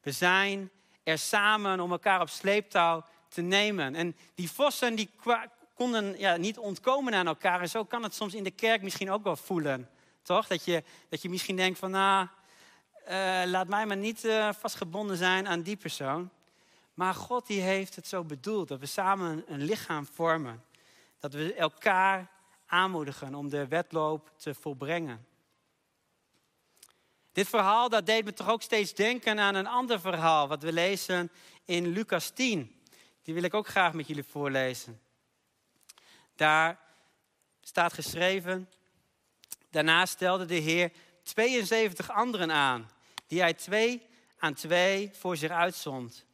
We 0.00 0.12
zijn 0.12 0.70
er 1.02 1.18
samen 1.18 1.80
om 1.80 1.90
elkaar 1.90 2.20
op 2.20 2.28
sleeptouw 2.28 3.04
te 3.28 3.40
nemen. 3.40 3.94
En 3.94 4.16
die 4.34 4.50
vossen 4.50 4.94
die 4.94 5.10
konden 5.74 6.18
ja, 6.18 6.36
niet 6.36 6.58
ontkomen 6.58 7.14
aan 7.14 7.26
elkaar. 7.26 7.60
En 7.60 7.68
zo 7.68 7.84
kan 7.84 8.02
het 8.02 8.14
soms 8.14 8.34
in 8.34 8.44
de 8.44 8.50
kerk 8.50 8.82
misschien 8.82 9.10
ook 9.10 9.24
wel 9.24 9.36
voelen. 9.36 9.90
Toch? 10.22 10.46
Dat 10.46 10.64
je, 10.64 10.82
dat 11.08 11.22
je 11.22 11.28
misschien 11.28 11.56
denkt 11.56 11.78
van, 11.78 11.90
nou, 11.90 12.28
uh, 13.08 13.42
laat 13.46 13.68
mij 13.68 13.86
maar 13.86 13.96
niet 13.96 14.24
uh, 14.24 14.52
vastgebonden 14.52 15.16
zijn 15.16 15.48
aan 15.48 15.62
die 15.62 15.76
persoon. 15.76 16.30
Maar 16.94 17.14
God 17.14 17.46
die 17.46 17.60
heeft 17.60 17.96
het 17.96 18.06
zo 18.06 18.24
bedoeld 18.24 18.68
dat 18.68 18.80
we 18.80 18.86
samen 18.86 19.44
een 19.46 19.62
lichaam 19.62 20.06
vormen. 20.06 20.64
Dat 21.18 21.32
we 21.32 21.54
elkaar 21.54 22.32
aanmoedigen 22.74 23.34
om 23.34 23.48
de 23.48 23.68
wedloop 23.68 24.30
te 24.36 24.54
volbrengen. 24.54 25.26
Dit 27.32 27.48
verhaal 27.48 27.88
dat 27.88 28.06
deed 28.06 28.24
me 28.24 28.32
toch 28.32 28.48
ook 28.48 28.62
steeds 28.62 28.94
denken 28.94 29.38
aan 29.38 29.54
een 29.54 29.66
ander 29.66 30.00
verhaal, 30.00 30.48
wat 30.48 30.62
we 30.62 30.72
lezen 30.72 31.30
in 31.64 31.86
Lucas 31.86 32.30
10. 32.30 32.82
Die 33.22 33.34
wil 33.34 33.42
ik 33.42 33.54
ook 33.54 33.68
graag 33.68 33.92
met 33.92 34.06
jullie 34.06 34.24
voorlezen. 34.24 35.00
Daar 36.36 36.78
staat 37.60 37.92
geschreven, 37.92 38.70
daarna 39.70 40.06
stelde 40.06 40.44
de 40.44 40.54
Heer 40.54 40.92
72 41.22 42.10
anderen 42.10 42.52
aan, 42.52 42.90
die 43.26 43.40
hij 43.40 43.54
twee 43.54 44.06
aan 44.38 44.54
twee 44.54 45.10
voor 45.12 45.36
zich 45.36 45.50
uitzond. 45.50 46.24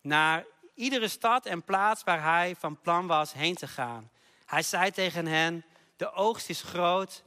Naar 0.00 0.44
iedere 0.74 1.08
stad 1.08 1.46
en 1.46 1.64
plaats 1.64 2.04
waar 2.04 2.22
hij 2.22 2.56
van 2.58 2.80
plan 2.80 3.06
was 3.06 3.32
heen 3.32 3.54
te 3.54 3.68
gaan. 3.68 4.11
Hij 4.52 4.62
zei 4.62 4.90
tegen 4.90 5.26
hen, 5.26 5.64
de 5.96 6.12
oogst 6.12 6.48
is 6.48 6.62
groot, 6.62 7.22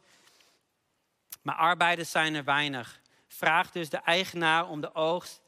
maar 1.42 1.56
arbeiders 1.56 2.12
zijn 2.12 2.36
er 2.36 2.44
weinig. 2.44 3.02
Vraag 3.28 3.72
dus 3.72 3.90
de 3.90 3.98
eigenaar 3.98 4.70
om 4.70 4.82
de 4.82 4.96
oogst, 4.96 5.42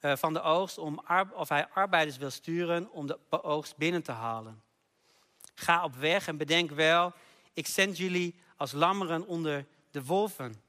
uh, 0.00 0.16
van 0.16 0.32
de 0.32 0.42
oogst 0.42 0.78
om 0.78 1.04
of 1.32 1.48
hij 1.48 1.68
arbeiders 1.68 2.16
wil 2.16 2.30
sturen 2.30 2.90
om 2.90 3.06
de 3.06 3.18
oogst 3.30 3.76
binnen 3.76 4.02
te 4.02 4.12
halen. 4.12 4.62
Ga 5.54 5.84
op 5.84 5.94
weg 5.94 6.26
en 6.26 6.36
bedenk 6.36 6.70
wel, 6.70 7.12
ik 7.52 7.66
zend 7.66 7.96
jullie 7.96 8.40
als 8.56 8.72
lammeren 8.72 9.26
onder 9.26 9.66
de 9.90 10.04
wolven. 10.04 10.62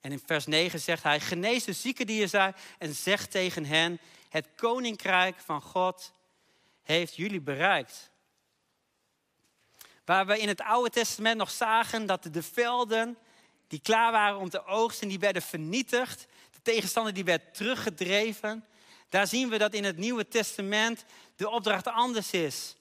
En 0.00 0.12
in 0.12 0.22
vers 0.26 0.46
9 0.46 0.80
zegt 0.80 1.02
hij, 1.02 1.20
genees 1.20 1.64
de 1.64 1.72
zieken 1.72 2.06
die 2.06 2.22
er 2.22 2.28
zijn 2.28 2.54
en 2.78 2.94
zeg 2.94 3.26
tegen 3.26 3.64
hen, 3.64 4.00
het 4.28 4.48
koninkrijk 4.56 5.38
van 5.38 5.62
God 5.62 6.12
heeft 6.82 7.16
jullie 7.16 7.40
bereikt. 7.40 8.11
Waar 10.04 10.26
we 10.26 10.38
in 10.38 10.48
het 10.48 10.60
Oude 10.60 10.90
Testament 10.90 11.36
nog 11.36 11.50
zagen 11.50 12.06
dat 12.06 12.28
de 12.32 12.42
velden 12.42 13.16
die 13.68 13.80
klaar 13.80 14.12
waren 14.12 14.38
om 14.38 14.48
te 14.48 14.64
oogsten, 14.66 15.08
die 15.08 15.18
werden 15.18 15.42
vernietigd. 15.42 16.26
De 16.50 16.58
tegenstander 16.62 17.14
die 17.14 17.24
werd 17.24 17.54
teruggedreven. 17.54 18.64
Daar 19.08 19.26
zien 19.26 19.48
we 19.48 19.58
dat 19.58 19.74
in 19.74 19.84
het 19.84 19.96
Nieuwe 19.96 20.28
Testament 20.28 21.04
de 21.36 21.50
opdracht 21.50 21.86
anders 21.86 22.30
is. 22.30 22.76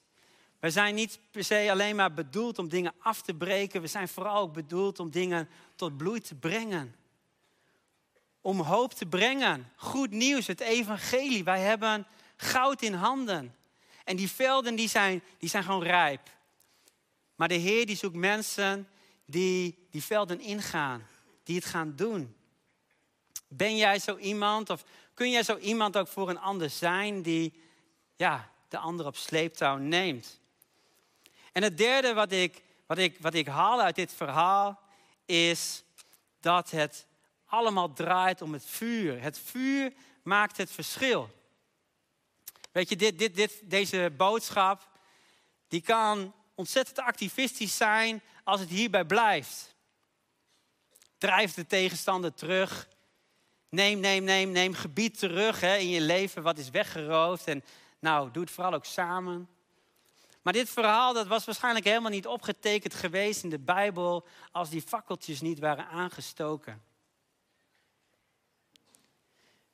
We 0.60 0.69
zijn 0.69 0.95
niet 0.95 1.19
per 1.31 1.43
se 1.43 1.67
alleen 1.71 1.95
maar 1.95 2.13
bedoeld 2.13 2.60
om 2.60 2.69
dingen 2.69 2.93
af 2.99 3.21
te 3.21 3.34
breken. 3.34 3.81
We 3.81 3.88
zijn 3.88 4.07
vooral 4.07 4.41
ook 4.41 4.53
bedoeld 4.53 4.99
om 4.99 5.10
dingen 5.10 5.49
tot 5.75 5.97
bloei 5.97 6.19
te 6.19 6.36
brengen. 6.36 6.95
Om 8.41 8.60
hoop 8.60 8.93
te 8.93 9.05
brengen. 9.05 9.71
Goed 9.75 10.12
nieuws, 10.12 10.47
het 10.47 10.60
evangelie. 10.60 11.43
Wij 11.43 11.60
hebben 11.60 12.07
goud 12.36 12.81
in 12.81 12.93
handen. 12.93 13.55
En 14.03 14.15
die 14.15 14.31
velden 14.31 14.75
die 14.75 14.89
zijn, 14.89 15.23
die 15.38 15.49
zijn 15.49 15.63
gewoon 15.63 15.84
rijp. 15.84 16.29
Maar 17.41 17.49
de 17.49 17.56
Heer 17.56 17.86
die 17.86 17.95
zoekt 17.95 18.15
mensen 18.15 18.89
die 19.25 19.88
die 19.91 20.04
velden 20.04 20.39
ingaan. 20.39 21.08
Die 21.43 21.56
het 21.56 21.65
gaan 21.65 21.95
doen. 21.95 22.36
Ben 23.47 23.77
jij 23.77 23.99
zo 23.99 24.17
iemand 24.17 24.69
of 24.69 24.84
kun 25.13 25.32
jij 25.32 25.43
zo 25.43 25.58
iemand 25.58 25.97
ook 25.97 26.08
voor 26.08 26.30
een 26.30 26.39
ander 26.39 26.69
zijn 26.69 27.21
die 27.21 27.62
ja, 28.15 28.51
de 28.67 28.77
ander 28.77 29.06
op 29.06 29.15
sleeptouw 29.15 29.77
neemt? 29.77 30.39
En 31.51 31.63
het 31.63 31.77
derde 31.77 32.13
wat 32.13 32.32
ik, 32.32 32.63
wat, 32.86 32.97
ik, 32.97 33.17
wat 33.19 33.34
ik 33.34 33.47
haal 33.47 33.82
uit 33.82 33.95
dit 33.95 34.13
verhaal 34.13 34.80
is 35.25 35.84
dat 36.39 36.71
het 36.71 37.06
allemaal 37.45 37.93
draait 37.93 38.41
om 38.41 38.54
het 38.54 38.65
vuur. 38.65 39.21
Het 39.21 39.39
vuur 39.39 39.93
maakt 40.23 40.58
het 40.58 40.71
verschil. 40.71 41.30
Weet 42.71 42.89
je, 42.89 42.95
dit, 42.95 43.19
dit, 43.19 43.36
dit, 43.36 43.62
deze 43.63 44.13
boodschap, 44.17 44.89
die 45.67 45.82
kan 45.82 46.34
ontzettend 46.62 47.00
activistisch 47.00 47.78
zijn 47.78 48.21
als 48.43 48.60
het 48.60 48.69
hierbij 48.69 49.06
blijft. 49.06 49.76
Drijf 51.17 51.54
de 51.54 51.67
tegenstander 51.67 52.34
terug. 52.34 52.88
Neem, 53.69 54.00
neem, 54.00 54.24
neem, 54.24 54.52
neem 54.52 54.74
gebied 54.74 55.19
terug 55.19 55.60
hè, 55.60 55.76
in 55.76 55.89
je 55.89 56.02
leven 56.02 56.43
wat 56.43 56.58
is 56.58 56.69
weggeroofd. 56.69 57.47
En 57.47 57.63
nou, 58.00 58.32
doe 58.32 58.43
het 58.43 58.52
vooral 58.52 58.74
ook 58.74 58.86
samen. 58.86 59.50
Maar 60.41 60.54
dit 60.54 60.69
verhaal 60.69 61.13
dat 61.13 61.28
was 61.28 61.45
waarschijnlijk 61.45 61.86
helemaal 61.86 62.12
niet 62.12 62.28
opgetekend 62.28 62.93
geweest 62.93 63.43
in 63.43 63.50
de 63.50 63.60
Bijbel 63.60 64.28
als 64.52 64.69
die 64.69 64.82
fakkeltjes 64.82 65.41
niet 65.41 65.60
waren 65.60 65.88
aangestoken. 65.88 66.84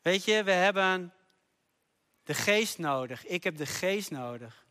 Weet 0.01 0.23
je, 0.23 0.43
we 0.43 0.51
hebben 0.51 1.13
de 2.23 2.33
geest 2.33 2.77
nodig. 2.77 3.25
Ik 3.25 3.43
heb 3.43 3.57
de 3.57 3.65
geest 3.65 4.11
nodig. 4.11 4.65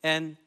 En 0.00 0.38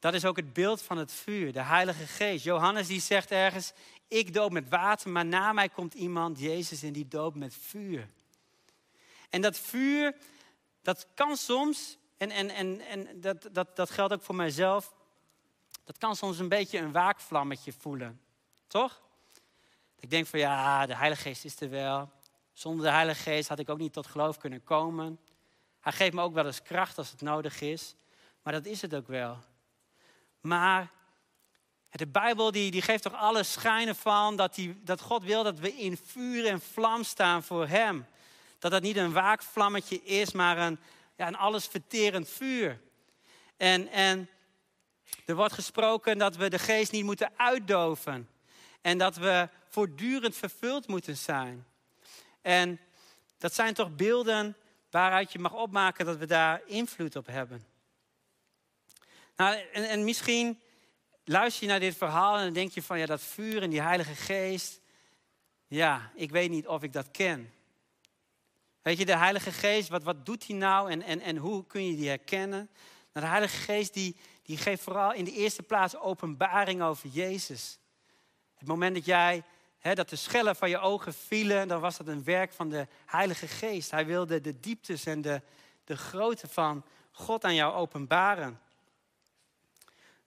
dat 0.00 0.14
is 0.14 0.24
ook 0.24 0.36
het 0.36 0.52
beeld 0.52 0.82
van 0.82 0.96
het 0.96 1.12
vuur, 1.12 1.52
de 1.52 1.62
Heilige 1.62 2.06
Geest. 2.06 2.44
Johannes 2.44 2.86
die 2.86 3.00
zegt 3.00 3.30
ergens, 3.30 3.72
ik 4.08 4.34
doop 4.34 4.52
met 4.52 4.68
water, 4.68 5.10
maar 5.10 5.26
na 5.26 5.52
mij 5.52 5.68
komt 5.68 5.94
iemand, 5.94 6.38
Jezus, 6.38 6.82
en 6.82 6.92
die 6.92 7.08
doopt 7.08 7.36
met 7.36 7.54
vuur. 7.54 8.08
En 9.30 9.40
dat 9.40 9.58
vuur, 9.58 10.14
dat 10.82 11.06
kan 11.14 11.36
soms 11.36 11.98
en, 12.16 12.30
en, 12.30 12.50
en, 12.50 12.80
en 12.80 13.20
dat, 13.20 13.48
dat, 13.52 13.76
dat 13.76 13.90
geldt 13.90 14.12
ook 14.12 14.22
voor 14.22 14.34
mijzelf. 14.34 14.94
Dat 15.84 15.98
kan 15.98 16.16
soms 16.16 16.38
een 16.38 16.48
beetje 16.48 16.78
een 16.78 16.92
waakvlammetje 16.92 17.72
voelen. 17.72 18.20
Toch? 18.66 19.00
Ik 19.98 20.10
denk 20.10 20.26
van 20.26 20.38
ja, 20.38 20.86
de 20.86 20.96
Heilige 20.96 21.22
Geest 21.22 21.44
is 21.44 21.60
er 21.60 21.70
wel. 21.70 22.10
Zonder 22.52 22.84
de 22.84 22.92
Heilige 22.92 23.22
Geest 23.22 23.48
had 23.48 23.58
ik 23.58 23.68
ook 23.68 23.78
niet 23.78 23.92
tot 23.92 24.06
geloof 24.06 24.38
kunnen 24.38 24.64
komen. 24.64 25.18
Hij 25.80 25.92
geeft 25.92 26.12
me 26.12 26.22
ook 26.22 26.34
wel 26.34 26.46
eens 26.46 26.62
kracht 26.62 26.98
als 26.98 27.10
het 27.10 27.20
nodig 27.20 27.60
is. 27.60 27.94
Maar 28.42 28.52
dat 28.52 28.66
is 28.66 28.82
het 28.82 28.94
ook 28.94 29.06
wel. 29.06 29.38
Maar 30.40 30.90
de 31.90 32.06
Bijbel 32.06 32.50
die, 32.50 32.70
die 32.70 32.82
geeft 32.82 33.02
toch 33.02 33.14
alle 33.14 33.42
schijnen 33.42 33.96
van 33.96 34.36
dat, 34.36 34.54
die, 34.54 34.80
dat 34.82 35.00
God 35.00 35.24
wil 35.24 35.42
dat 35.42 35.58
we 35.58 35.76
in 35.76 35.96
vuur 35.96 36.46
en 36.46 36.60
vlam 36.60 37.04
staan 37.04 37.42
voor 37.42 37.66
Hem. 37.66 38.06
Dat 38.58 38.70
dat 38.70 38.82
niet 38.82 38.96
een 38.96 39.12
waakvlammetje 39.12 40.02
is, 40.02 40.32
maar 40.32 40.58
een, 40.58 40.78
ja, 41.16 41.26
een 41.26 41.36
allesverterend 41.36 42.28
vuur. 42.28 42.80
En, 43.56 43.88
en 43.88 44.28
er 45.26 45.34
wordt 45.34 45.54
gesproken 45.54 46.18
dat 46.18 46.36
we 46.36 46.50
de 46.50 46.58
geest 46.58 46.92
niet 46.92 47.04
moeten 47.04 47.32
uitdoven. 47.36 48.28
En 48.80 48.98
dat 48.98 49.16
we 49.16 49.48
voortdurend 49.68 50.36
vervuld 50.36 50.86
moeten 50.86 51.16
zijn. 51.16 51.66
En 52.42 52.80
dat 53.38 53.54
zijn 53.54 53.74
toch 53.74 53.94
beelden 53.94 54.56
waaruit 54.90 55.32
je 55.32 55.38
mag 55.38 55.52
opmaken 55.52 56.06
dat 56.06 56.16
we 56.16 56.26
daar 56.26 56.60
invloed 56.66 57.16
op 57.16 57.26
hebben. 57.26 57.69
Nou, 59.40 59.58
en, 59.72 59.88
en 59.88 60.04
misschien 60.04 60.60
luister 61.24 61.62
je 61.62 61.68
naar 61.68 61.80
dit 61.80 61.96
verhaal 61.96 62.36
en 62.36 62.44
dan 62.44 62.52
denk 62.52 62.72
je 62.72 62.82
van 62.82 62.98
ja, 62.98 63.06
dat 63.06 63.20
vuur 63.20 63.62
en 63.62 63.70
die 63.70 63.80
Heilige 63.80 64.14
Geest. 64.14 64.80
Ja, 65.66 66.10
ik 66.14 66.30
weet 66.30 66.50
niet 66.50 66.66
of 66.66 66.82
ik 66.82 66.92
dat 66.92 67.10
ken. 67.10 67.52
Weet 68.82 68.98
je, 68.98 69.04
de 69.04 69.16
Heilige 69.16 69.52
Geest, 69.52 69.88
wat, 69.88 70.02
wat 70.02 70.26
doet 70.26 70.46
hij 70.46 70.56
nou 70.56 70.90
en, 70.90 71.02
en, 71.02 71.20
en 71.20 71.36
hoe 71.36 71.66
kun 71.66 71.86
je 71.86 71.96
die 71.96 72.08
herkennen? 72.08 72.70
Nou, 73.12 73.26
de 73.26 73.30
Heilige 73.32 73.56
Geest 73.56 73.94
die, 73.94 74.16
die 74.42 74.56
geeft 74.56 74.82
vooral 74.82 75.12
in 75.12 75.24
de 75.24 75.32
eerste 75.32 75.62
plaats 75.62 75.96
openbaring 75.96 76.82
over 76.82 77.08
Jezus. 77.08 77.78
Het 78.54 78.68
moment 78.68 78.94
dat 78.94 79.04
jij, 79.04 79.42
hè, 79.78 79.94
dat 79.94 80.08
de 80.08 80.16
schellen 80.16 80.56
van 80.56 80.70
je 80.70 80.78
ogen 80.78 81.14
vielen, 81.14 81.68
dan 81.68 81.80
was 81.80 81.96
dat 81.96 82.06
een 82.06 82.24
werk 82.24 82.52
van 82.52 82.68
de 82.68 82.86
Heilige 83.06 83.48
Geest. 83.48 83.90
Hij 83.90 84.06
wilde 84.06 84.40
de 84.40 84.60
dieptes 84.60 85.06
en 85.06 85.20
de, 85.20 85.42
de 85.84 85.96
grootte 85.96 86.48
van 86.48 86.84
God 87.10 87.44
aan 87.44 87.54
jou 87.54 87.74
openbaren. 87.74 88.60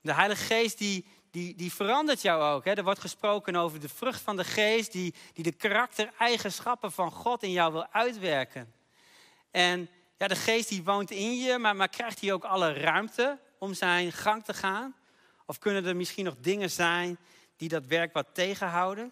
De 0.03 0.13
Heilige 0.13 0.43
Geest 0.43 0.77
die, 0.77 1.05
die, 1.31 1.55
die 1.55 1.73
verandert 1.73 2.21
jou 2.21 2.41
ook. 2.41 2.65
Hè? 2.65 2.73
Er 2.73 2.83
wordt 2.83 2.99
gesproken 2.99 3.55
over 3.55 3.79
de 3.79 3.89
vrucht 3.89 4.21
van 4.21 4.37
de 4.37 4.43
geest, 4.43 4.91
die, 4.91 5.13
die 5.33 5.43
de 5.43 5.51
karaktereigenschappen 5.51 6.91
van 6.91 7.11
God 7.11 7.43
in 7.43 7.51
jou 7.51 7.71
wil 7.71 7.87
uitwerken. 7.87 8.73
En 9.51 9.89
ja, 10.17 10.27
de 10.27 10.35
geest 10.35 10.69
die 10.69 10.83
woont 10.83 11.11
in 11.11 11.37
je, 11.37 11.57
maar, 11.57 11.75
maar 11.75 11.89
krijgt 11.89 12.21
hij 12.21 12.33
ook 12.33 12.43
alle 12.43 12.73
ruimte 12.73 13.39
om 13.57 13.73
zijn 13.73 14.11
gang 14.11 14.43
te 14.43 14.53
gaan? 14.53 14.95
Of 15.45 15.59
kunnen 15.59 15.85
er 15.85 15.95
misschien 15.95 16.25
nog 16.25 16.35
dingen 16.39 16.71
zijn 16.71 17.17
die 17.57 17.69
dat 17.69 17.85
werk 17.85 18.13
wat 18.13 18.27
tegenhouden? 18.33 19.11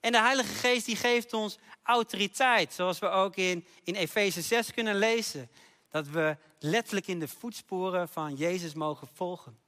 En 0.00 0.12
de 0.12 0.20
Heilige 0.20 0.54
Geest 0.54 0.86
die 0.86 0.96
geeft 0.96 1.32
ons 1.32 1.58
autoriteit, 1.82 2.72
zoals 2.72 2.98
we 2.98 3.08
ook 3.08 3.36
in, 3.36 3.66
in 3.84 3.94
Efeze 3.94 4.42
6 4.42 4.72
kunnen 4.72 4.96
lezen. 4.96 5.50
Dat 5.90 6.08
we 6.08 6.36
letterlijk 6.58 7.06
in 7.06 7.18
de 7.18 7.28
voetsporen 7.28 8.08
van 8.08 8.34
Jezus 8.34 8.74
mogen 8.74 9.08
volgen. 9.12 9.58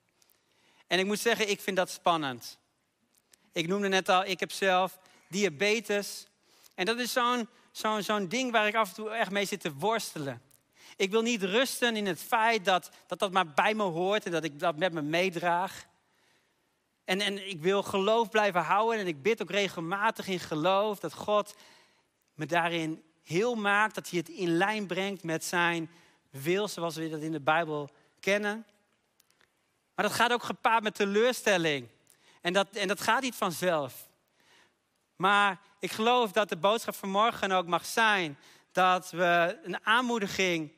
En 0.86 0.98
ik 0.98 1.06
moet 1.06 1.20
zeggen, 1.20 1.50
ik 1.50 1.60
vind 1.60 1.76
dat 1.76 1.90
spannend. 1.90 2.58
Ik 3.52 3.66
noemde 3.66 3.88
net 3.88 4.08
al, 4.08 4.24
ik 4.24 4.40
heb 4.40 4.52
zelf 4.52 4.98
diabetes. 5.28 6.26
En 6.74 6.84
dat 6.84 6.98
is 6.98 7.12
zo'n 7.12 7.48
zo'n 7.72 8.02
zo'n 8.02 8.28
ding 8.28 8.52
waar 8.52 8.66
ik 8.66 8.74
af 8.74 8.88
en 8.88 8.94
toe 8.94 9.10
echt 9.10 9.30
mee 9.30 9.44
zit 9.44 9.60
te 9.60 9.72
worstelen. 9.72 10.42
Ik 10.96 11.10
wil 11.10 11.22
niet 11.22 11.42
rusten 11.42 11.96
in 11.96 12.06
het 12.06 12.20
feit 12.20 12.64
dat, 12.64 12.90
dat 13.06 13.18
dat 13.18 13.32
maar 13.32 13.52
bij 13.52 13.74
me 13.74 13.82
hoort 13.82 14.24
en 14.24 14.32
dat 14.32 14.44
ik 14.44 14.58
dat 14.58 14.76
met 14.76 14.92
me 14.92 15.02
meedraag. 15.02 15.86
En, 17.04 17.20
en 17.20 17.48
ik 17.48 17.60
wil 17.60 17.82
geloof 17.82 18.28
blijven 18.28 18.62
houden 18.62 19.00
en 19.00 19.06
ik 19.06 19.22
bid 19.22 19.42
ook 19.42 19.50
regelmatig 19.50 20.28
in 20.28 20.40
geloof 20.40 20.98
dat 20.98 21.12
God 21.12 21.54
me 22.34 22.46
daarin 22.46 23.02
heel 23.22 23.54
maakt, 23.54 23.94
dat 23.94 24.10
hij 24.10 24.18
het 24.18 24.28
in 24.28 24.56
lijn 24.56 24.86
brengt 24.86 25.22
met 25.22 25.44
zijn 25.44 25.90
wil, 26.30 26.68
zoals 26.68 26.96
we 26.96 27.08
dat 27.08 27.20
in 27.20 27.32
de 27.32 27.40
Bijbel 27.40 27.90
kennen. 28.20 28.66
Maar 29.94 30.04
dat 30.04 30.14
gaat 30.14 30.32
ook 30.32 30.42
gepaard 30.42 30.82
met 30.82 30.94
teleurstelling. 30.94 31.88
En 32.40 32.52
dat, 32.52 32.68
en 32.70 32.88
dat 32.88 33.00
gaat 33.00 33.22
niet 33.22 33.34
vanzelf. 33.34 34.08
Maar 35.16 35.60
ik 35.78 35.92
geloof 35.92 36.32
dat 36.32 36.48
de 36.48 36.56
boodschap 36.56 36.94
van 36.94 37.08
morgen 37.08 37.52
ook 37.52 37.66
mag 37.66 37.86
zijn 37.86 38.38
dat 38.72 39.10
we 39.10 39.58
een 39.62 39.86
aanmoediging, 39.86 40.72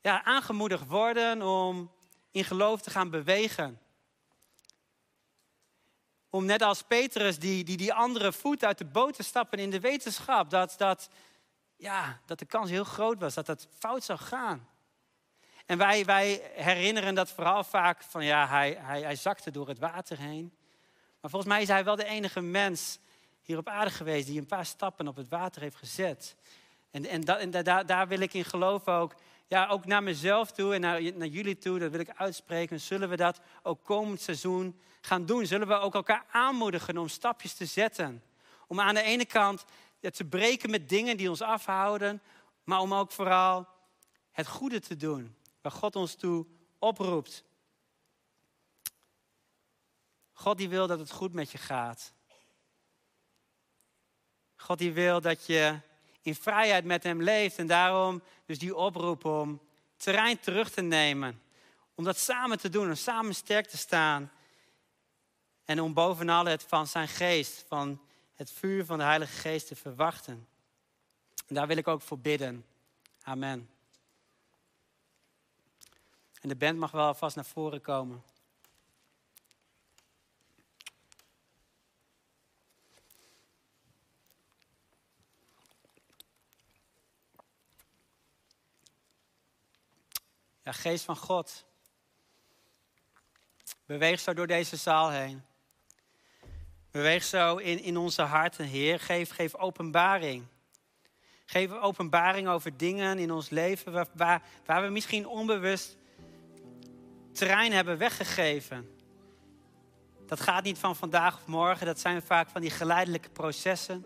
ja, 0.00 0.24
aangemoedigd 0.24 0.86
worden 0.86 1.42
om 1.42 1.90
in 2.30 2.44
geloof 2.44 2.80
te 2.80 2.90
gaan 2.90 3.10
bewegen. 3.10 3.80
Om 6.30 6.44
net 6.44 6.62
als 6.62 6.82
Petrus 6.82 7.38
die, 7.38 7.64
die, 7.64 7.76
die 7.76 7.94
andere 7.94 8.32
voet 8.32 8.64
uit 8.64 8.78
de 8.78 8.84
boot 8.84 9.14
te 9.14 9.22
stappen 9.22 9.58
in 9.58 9.70
de 9.70 9.80
wetenschap 9.80 10.50
dat, 10.50 10.74
dat, 10.78 11.08
ja, 11.76 12.20
dat 12.26 12.38
de 12.38 12.44
kans 12.44 12.70
heel 12.70 12.84
groot 12.84 13.18
was 13.18 13.34
dat 13.34 13.46
het 13.46 13.68
fout 13.78 14.04
zou 14.04 14.18
gaan. 14.18 14.68
En 15.66 15.78
wij, 15.78 16.04
wij 16.04 16.50
herinneren 16.54 17.14
dat 17.14 17.30
vooral 17.30 17.64
vaak 17.64 18.02
van 18.02 18.24
ja, 18.24 18.48
hij, 18.48 18.76
hij, 18.80 19.02
hij 19.02 19.16
zakte 19.16 19.50
door 19.50 19.68
het 19.68 19.78
water 19.78 20.18
heen. 20.18 20.52
Maar 21.20 21.30
volgens 21.30 21.52
mij 21.52 21.62
is 21.62 21.68
hij 21.68 21.84
wel 21.84 21.96
de 21.96 22.04
enige 22.04 22.40
mens 22.40 22.98
hier 23.42 23.58
op 23.58 23.68
aarde 23.68 23.90
geweest 23.90 24.26
die 24.26 24.38
een 24.38 24.46
paar 24.46 24.66
stappen 24.66 25.08
op 25.08 25.16
het 25.16 25.28
water 25.28 25.62
heeft 25.62 25.76
gezet. 25.76 26.36
En, 26.90 27.06
en, 27.06 27.50
daar 27.86 28.08
wil 28.08 28.20
ik 28.20 28.34
in 28.34 28.44
geloven 28.44 28.92
ook, 28.92 29.14
ja, 29.46 29.66
ook 29.66 29.86
naar 29.86 30.02
mezelf 30.02 30.52
toe 30.52 30.74
en 30.74 30.80
naar, 30.80 31.02
naar 31.14 31.28
jullie 31.28 31.58
toe, 31.58 31.78
dat 31.78 31.90
wil 31.90 32.00
ik 32.00 32.10
uitspreken. 32.16 32.80
Zullen 32.80 33.08
we 33.08 33.16
dat 33.16 33.40
ook 33.62 33.84
komend 33.84 34.20
seizoen 34.20 34.80
gaan 35.00 35.26
doen? 35.26 35.46
Zullen 35.46 35.68
we 35.68 35.74
ook 35.74 35.94
elkaar 35.94 36.24
aanmoedigen 36.30 36.98
om 36.98 37.08
stapjes 37.08 37.54
te 37.54 37.66
zetten? 37.66 38.22
Om 38.66 38.80
aan 38.80 38.94
de 38.94 39.02
ene 39.02 39.24
kant 39.24 39.64
te 40.00 40.24
breken 40.24 40.70
met 40.70 40.88
dingen 40.88 41.16
die 41.16 41.28
ons 41.28 41.42
afhouden, 41.42 42.22
maar 42.64 42.80
om 42.80 42.94
ook 42.94 43.12
vooral 43.12 43.68
het 44.30 44.46
goede 44.46 44.80
te 44.80 44.96
doen, 44.96 45.36
waar 45.64 45.72
God 45.72 45.96
ons 45.96 46.14
toe 46.14 46.46
oproept. 46.78 47.44
God 50.32 50.58
die 50.58 50.68
wil 50.68 50.86
dat 50.86 50.98
het 50.98 51.10
goed 51.10 51.32
met 51.32 51.50
je 51.50 51.58
gaat. 51.58 52.12
God 54.56 54.78
die 54.78 54.92
wil 54.92 55.20
dat 55.20 55.46
je 55.46 55.80
in 56.22 56.34
vrijheid 56.34 56.84
met 56.84 57.02
hem 57.02 57.22
leeft. 57.22 57.58
En 57.58 57.66
daarom 57.66 58.22
dus 58.46 58.58
die 58.58 58.76
oproep 58.76 59.24
om 59.24 59.60
terrein 59.96 60.40
terug 60.40 60.70
te 60.70 60.82
nemen. 60.82 61.42
Om 61.94 62.04
dat 62.04 62.18
samen 62.18 62.58
te 62.58 62.68
doen, 62.68 62.88
om 62.88 62.94
samen 62.94 63.34
sterk 63.34 63.66
te 63.66 63.76
staan. 63.76 64.32
En 65.64 65.80
om 65.80 65.94
bovenal 65.94 66.44
het 66.44 66.62
van 66.62 66.86
zijn 66.86 67.08
geest, 67.08 67.64
van 67.68 68.00
het 68.34 68.50
vuur 68.50 68.84
van 68.84 68.98
de 68.98 69.04
Heilige 69.04 69.32
Geest 69.32 69.66
te 69.66 69.76
verwachten. 69.76 70.48
En 71.46 71.54
daar 71.54 71.66
wil 71.66 71.76
ik 71.76 71.88
ook 71.88 72.02
voor 72.02 72.18
bidden. 72.18 72.66
Amen. 73.22 73.73
En 76.44 76.50
de 76.50 76.56
band 76.56 76.78
mag 76.78 76.90
wel 76.90 77.06
alvast 77.06 77.36
naar 77.36 77.44
voren 77.44 77.80
komen. 77.80 78.22
Ja, 90.62 90.72
geest 90.72 91.04
van 91.04 91.16
God. 91.16 91.64
Beweeg 93.86 94.20
zo 94.20 94.34
door 94.34 94.46
deze 94.46 94.76
zaal 94.76 95.10
heen. 95.10 95.44
Beweeg 96.90 97.24
zo 97.24 97.56
in, 97.56 97.78
in 97.78 97.96
onze 97.96 98.22
harten, 98.22 98.66
Heer. 98.66 99.00
Geef, 99.00 99.30
geef 99.30 99.54
openbaring. 99.54 100.46
Geef 101.44 101.70
openbaring 101.70 102.48
over 102.48 102.76
dingen 102.76 103.18
in 103.18 103.32
ons 103.32 103.48
leven 103.50 103.92
waar, 103.92 104.08
waar, 104.12 104.42
waar 104.64 104.82
we 104.82 104.88
misschien 104.88 105.26
onbewust 105.26 106.02
terrein 107.34 107.72
hebben 107.72 107.98
weggegeven. 107.98 108.88
Dat 110.26 110.40
gaat 110.40 110.64
niet 110.64 110.78
van 110.78 110.96
vandaag 110.96 111.34
of 111.34 111.46
morgen. 111.46 111.86
Dat 111.86 112.00
zijn 112.00 112.22
vaak 112.22 112.48
van 112.48 112.60
die 112.60 112.70
geleidelijke 112.70 113.28
processen. 113.28 114.04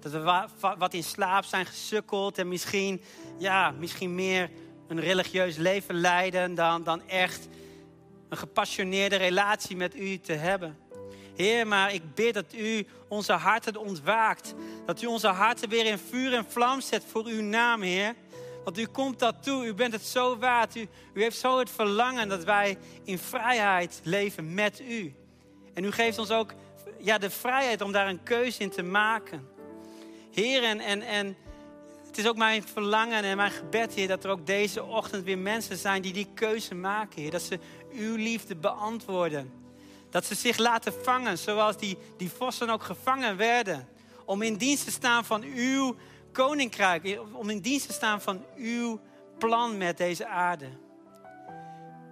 Dat 0.00 0.12
we 0.12 0.48
wat 0.78 0.94
in 0.94 1.04
slaap 1.04 1.44
zijn 1.44 1.66
gesukkeld 1.66 2.38
en 2.38 2.48
misschien, 2.48 3.02
ja, 3.38 3.70
misschien 3.70 4.14
meer 4.14 4.50
een 4.88 5.00
religieus 5.00 5.56
leven 5.56 5.94
leiden 5.94 6.54
dan, 6.54 6.84
dan 6.84 7.08
echt 7.08 7.48
een 8.28 8.36
gepassioneerde 8.36 9.16
relatie 9.16 9.76
met 9.76 9.96
u 9.96 10.18
te 10.18 10.32
hebben. 10.32 10.78
Heer, 11.36 11.66
maar 11.66 11.92
ik 11.92 12.14
bid 12.14 12.34
dat 12.34 12.54
u 12.54 12.86
onze 13.08 13.32
harten 13.32 13.76
ontwaakt. 13.76 14.54
Dat 14.86 15.02
u 15.02 15.06
onze 15.06 15.28
harten 15.28 15.68
weer 15.68 15.86
in 15.86 15.98
vuur 15.98 16.34
en 16.34 16.44
vlam 16.48 16.80
zet 16.80 17.04
voor 17.06 17.24
uw 17.24 17.42
naam, 17.42 17.82
Heer. 17.82 18.14
Want 18.66 18.78
u 18.78 18.86
komt 18.86 19.18
dat 19.18 19.42
toe, 19.42 19.66
u 19.66 19.74
bent 19.74 19.92
het 19.92 20.04
zo 20.04 20.38
waard. 20.38 20.76
U, 20.76 20.88
heeft 21.14 21.38
zo 21.38 21.58
het 21.58 21.70
verlangen 21.70 22.28
dat 22.28 22.44
wij 22.44 22.78
in 23.04 23.18
vrijheid 23.18 24.00
leven 24.02 24.54
met 24.54 24.80
u. 24.80 25.14
En 25.74 25.84
u 25.84 25.92
geeft 25.92 26.18
ons 26.18 26.30
ook 26.30 26.54
ja, 27.00 27.18
de 27.18 27.30
vrijheid 27.30 27.80
om 27.80 27.92
daar 27.92 28.08
een 28.08 28.22
keuze 28.22 28.62
in 28.62 28.70
te 28.70 28.82
maken. 28.82 29.48
Heer, 30.32 30.64
en, 30.64 30.80
en, 30.80 31.02
en 31.02 31.36
het 32.06 32.18
is 32.18 32.26
ook 32.26 32.36
mijn 32.36 32.62
verlangen 32.62 33.22
en 33.22 33.36
mijn 33.36 33.50
gebed, 33.50 33.94
Heer, 33.94 34.08
dat 34.08 34.24
er 34.24 34.30
ook 34.30 34.46
deze 34.46 34.84
ochtend 34.84 35.24
weer 35.24 35.38
mensen 35.38 35.76
zijn 35.76 36.02
die 36.02 36.12
die 36.12 36.28
keuze 36.34 36.74
maken, 36.74 37.22
Heer. 37.22 37.30
Dat 37.30 37.42
ze 37.42 37.58
uw 37.92 38.16
liefde 38.16 38.56
beantwoorden. 38.56 39.52
Dat 40.10 40.24
ze 40.24 40.34
zich 40.34 40.58
laten 40.58 40.92
vangen, 41.02 41.38
zoals 41.38 41.76
die, 41.76 41.98
die 42.16 42.30
vossen 42.30 42.70
ook 42.70 42.82
gevangen 42.82 43.36
werden. 43.36 43.88
Om 44.24 44.42
in 44.42 44.56
dienst 44.56 44.84
te 44.84 44.90
staan 44.90 45.24
van 45.24 45.42
uw 45.42 45.96
koninkrijk. 46.36 47.20
Om 47.32 47.50
in 47.50 47.60
dienst 47.60 47.86
te 47.86 47.92
staan 47.92 48.20
van 48.20 48.44
uw 48.56 49.00
plan 49.38 49.76
met 49.76 49.96
deze 49.96 50.26
aarde. 50.26 50.68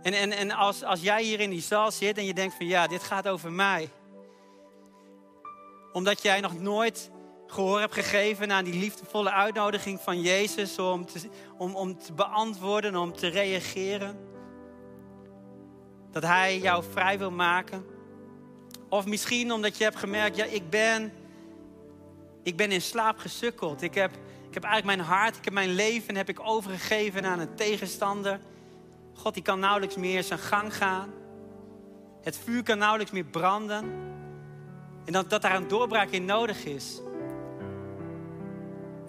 En, 0.03 0.12
en, 0.12 0.33
en 0.33 0.51
als, 0.51 0.83
als 0.83 1.01
jij 1.01 1.22
hier 1.22 1.41
in 1.41 1.51
die 1.51 1.61
zaal 1.61 1.93
zit 1.93 2.18
en 2.18 2.25
je 2.25 2.35
denkt 2.35 2.55
van 2.55 2.66
ja, 2.66 2.87
dit 2.87 3.03
gaat 3.03 3.29
over 3.29 3.53
mij. 3.53 3.91
Omdat 5.93 6.22
jij 6.22 6.41
nog 6.41 6.61
nooit 6.61 7.11
gehoor 7.47 7.81
hebt 7.81 7.95
gegeven 7.95 8.53
aan 8.53 8.64
die 8.64 8.79
liefdevolle 8.79 9.31
uitnodiging 9.31 10.01
van 10.01 10.20
Jezus 10.20 10.79
om 10.79 11.07
te, 11.07 11.29
om, 11.59 11.75
om 11.75 11.99
te 11.99 12.12
beantwoorden, 12.12 12.97
om 12.97 13.12
te 13.12 13.27
reageren. 13.27 14.16
Dat 16.11 16.22
Hij 16.22 16.59
jou 16.59 16.85
vrij 16.93 17.18
wil 17.18 17.31
maken. 17.31 17.87
Of 18.89 19.07
misschien 19.07 19.53
omdat 19.53 19.77
je 19.77 19.85
hebt 19.85 19.97
gemerkt, 19.97 20.37
ja, 20.37 20.45
ik 20.45 20.70
ben, 20.70 21.12
ik 22.45 22.57
ben 22.57 22.71
in 22.71 22.83
slaap 22.83 23.19
gesukkeld. 23.19 23.83
Ik 23.83 23.95
heb, 23.95 24.11
ik 24.49 24.55
heb 24.55 24.65
eigenlijk 24.65 24.97
mijn 24.97 25.09
hart, 25.09 25.37
ik 25.37 25.45
heb 25.45 25.55
mijn 25.55 25.75
leven 25.75 26.17
heb 26.17 26.29
ik 26.29 26.41
overgegeven 26.41 27.25
aan 27.25 27.39
een 27.39 27.55
tegenstander. 27.55 28.41
God 29.15 29.35
die 29.35 29.43
kan 29.43 29.59
nauwelijks 29.59 29.97
meer 29.97 30.23
zijn 30.23 30.39
gang 30.39 30.77
gaan. 30.77 31.13
Het 32.23 32.39
vuur 32.39 32.63
kan 32.63 32.79
nauwelijks 32.79 33.13
meer 33.13 33.25
branden. 33.25 33.85
En 35.05 35.13
dat, 35.13 35.31
dat 35.31 35.43
daar 35.43 35.57
een 35.57 35.69
doorbraak 35.69 36.11
in 36.11 36.25
nodig 36.25 36.65
is. 36.65 37.01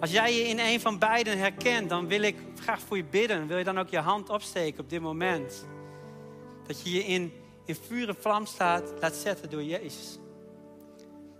Als 0.00 0.10
jij 0.10 0.34
je 0.34 0.48
in 0.48 0.58
een 0.58 0.80
van 0.80 0.98
beiden 0.98 1.38
herkent, 1.38 1.88
dan 1.88 2.06
wil 2.06 2.22
ik 2.22 2.36
graag 2.60 2.80
voor 2.80 2.96
je 2.96 3.04
bidden. 3.04 3.46
Wil 3.46 3.58
je 3.58 3.64
dan 3.64 3.78
ook 3.78 3.88
je 3.88 3.98
hand 3.98 4.30
opsteken 4.30 4.80
op 4.80 4.90
dit 4.90 5.00
moment? 5.00 5.66
Dat 6.66 6.82
je 6.82 6.92
je 6.92 7.04
in, 7.04 7.32
in 7.64 7.74
vuur 7.74 8.14
vlam 8.20 8.46
staat, 8.46 8.92
laat 9.00 9.14
zetten 9.14 9.50
door 9.50 9.62
Jezus. 9.62 10.18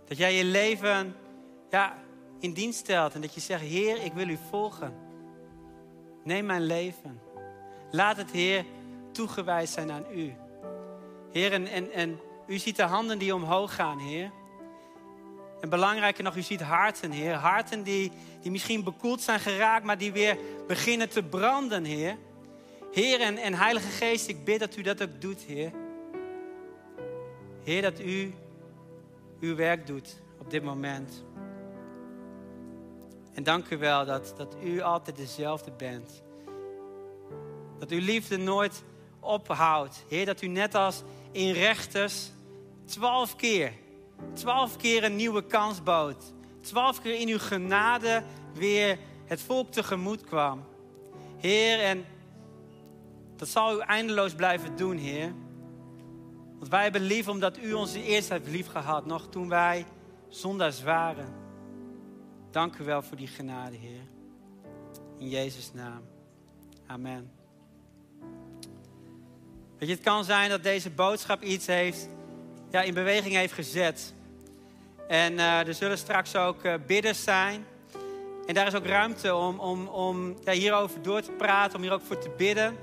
Dat 0.07 0.17
jij 0.17 0.35
je 0.35 0.43
leven 0.43 1.15
ja, 1.69 1.97
in 2.39 2.53
dienst 2.53 2.79
stelt 2.79 3.13
en 3.13 3.21
dat 3.21 3.33
je 3.33 3.39
zegt, 3.39 3.61
Heer, 3.61 4.03
ik 4.03 4.13
wil 4.13 4.29
u 4.29 4.37
volgen. 4.49 4.93
Neem 6.23 6.45
mijn 6.45 6.65
leven. 6.65 7.21
Laat 7.91 8.17
het, 8.17 8.31
Heer, 8.31 8.65
toegewijd 9.11 9.69
zijn 9.69 9.91
aan 9.91 10.05
u. 10.11 10.33
Heer, 11.31 11.53
en, 11.53 11.67
en, 11.67 11.91
en 11.91 12.19
u 12.47 12.57
ziet 12.57 12.75
de 12.75 12.83
handen 12.83 13.17
die 13.17 13.35
omhoog 13.35 13.75
gaan, 13.75 13.99
Heer. 13.99 14.31
En 15.61 15.69
belangrijker 15.69 16.23
nog, 16.23 16.35
u 16.35 16.41
ziet 16.41 16.61
harten, 16.61 17.11
Heer. 17.11 17.33
Harten 17.33 17.83
die, 17.83 18.11
die 18.41 18.51
misschien 18.51 18.83
bekoeld 18.83 19.21
zijn 19.21 19.39
geraakt, 19.39 19.85
maar 19.85 19.97
die 19.97 20.11
weer 20.11 20.37
beginnen 20.67 21.09
te 21.09 21.23
branden, 21.23 21.83
Heer. 21.83 22.17
Heer 22.91 23.21
en, 23.21 23.37
en 23.37 23.53
Heilige 23.53 23.89
Geest, 23.89 24.27
ik 24.27 24.43
bid 24.43 24.59
dat 24.59 24.77
u 24.77 24.81
dat 24.81 25.01
ook 25.01 25.21
doet, 25.21 25.41
Heer. 25.41 25.71
Heer, 27.63 27.81
dat 27.81 27.99
u 27.99 28.33
uw 29.39 29.55
werk 29.55 29.87
doet 29.87 30.21
op 30.39 30.49
dit 30.49 30.63
moment. 30.63 31.23
En 33.37 33.43
dank 33.43 33.69
u 33.69 33.77
wel 33.77 34.05
dat, 34.05 34.33
dat 34.37 34.55
u 34.63 34.81
altijd 34.81 35.15
dezelfde 35.15 35.71
bent. 35.71 36.23
Dat 37.79 37.89
uw 37.89 37.99
liefde 37.99 38.37
nooit 38.37 38.83
ophoudt. 39.19 40.03
Heer, 40.07 40.25
dat 40.25 40.41
u 40.41 40.47
net 40.47 40.75
als 40.75 41.03
in 41.31 41.51
rechters 41.51 42.31
twaalf 42.85 43.35
keer, 43.35 43.73
twaalf 44.33 44.77
keer 44.77 45.03
een 45.03 45.15
nieuwe 45.15 45.45
kans 45.45 45.83
bood. 45.83 46.33
Twaalf 46.61 47.01
keer 47.01 47.19
in 47.19 47.27
uw 47.27 47.39
genade 47.39 48.23
weer 48.53 48.99
het 49.25 49.41
volk 49.41 49.71
tegemoet 49.71 50.21
kwam. 50.21 50.63
Heer, 51.37 51.79
en 51.79 52.05
dat 53.35 53.47
zal 53.47 53.75
u 53.75 53.79
eindeloos 53.79 54.33
blijven 54.33 54.75
doen, 54.75 54.97
Heer. 54.97 55.33
Want 56.57 56.69
wij 56.69 56.83
hebben 56.83 57.01
lief 57.01 57.27
omdat 57.27 57.57
u 57.57 57.73
ons 57.73 57.93
eerst 57.93 58.29
heeft 58.29 58.47
lief 58.47 58.67
gehad, 58.67 59.05
nog 59.05 59.27
toen 59.29 59.49
wij 59.49 59.85
zondaars 60.29 60.83
waren. 60.83 61.46
Dank 62.57 62.77
u 62.77 62.83
wel 62.83 63.01
voor 63.01 63.17
die 63.17 63.27
genade, 63.27 63.75
Heer. 63.75 64.01
In 65.17 65.29
Jezus' 65.29 65.73
naam. 65.73 66.01
Amen. 66.87 67.31
Weet 69.77 69.89
je, 69.89 69.95
het 69.95 70.03
kan 70.03 70.23
zijn 70.23 70.49
dat 70.49 70.63
deze 70.63 70.89
boodschap 70.89 71.43
iets 71.43 71.65
heeft, 71.65 72.09
ja, 72.71 72.81
in 72.81 72.93
beweging 72.93 73.35
heeft 73.35 73.53
gezet. 73.53 74.13
En 75.07 75.33
uh, 75.33 75.67
er 75.67 75.73
zullen 75.73 75.97
straks 75.97 76.35
ook 76.35 76.63
uh, 76.63 76.73
bidders 76.87 77.23
zijn. 77.23 77.65
En 78.45 78.53
daar 78.53 78.67
is 78.67 78.75
ook 78.75 78.85
ruimte 78.85 79.35
om, 79.35 79.59
om, 79.59 79.87
om 79.87 80.35
ja, 80.43 80.51
hierover 80.51 81.01
door 81.01 81.21
te 81.21 81.31
praten, 81.31 81.75
om 81.75 81.81
hier 81.81 81.93
ook 81.93 82.05
voor 82.05 82.19
te 82.19 82.33
bidden. 82.37 82.75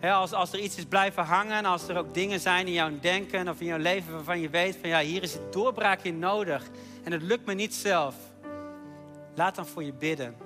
als, 0.00 0.32
als 0.32 0.52
er 0.52 0.58
iets 0.58 0.76
is 0.76 0.84
blijven 0.84 1.24
hangen, 1.24 1.64
als 1.64 1.88
er 1.88 1.96
ook 1.96 2.14
dingen 2.14 2.40
zijn 2.40 2.66
in 2.66 2.72
jouw 2.72 2.90
denken 3.00 3.48
of 3.48 3.60
in 3.60 3.66
jouw 3.66 3.78
leven 3.78 4.12
waarvan 4.12 4.40
je 4.40 4.48
weet 4.48 4.76
van 4.80 4.88
ja, 4.88 5.00
hier 5.00 5.22
is 5.22 5.32
het 5.32 5.52
doorbraak 5.52 6.02
in 6.02 6.18
nodig. 6.18 6.62
En 7.04 7.12
het 7.12 7.22
lukt 7.22 7.46
me 7.46 7.54
niet 7.54 7.74
zelf. 7.74 8.14
Laat 9.34 9.54
dan 9.54 9.66
voor 9.66 9.84
je 9.84 9.92
bidden. 9.92 10.43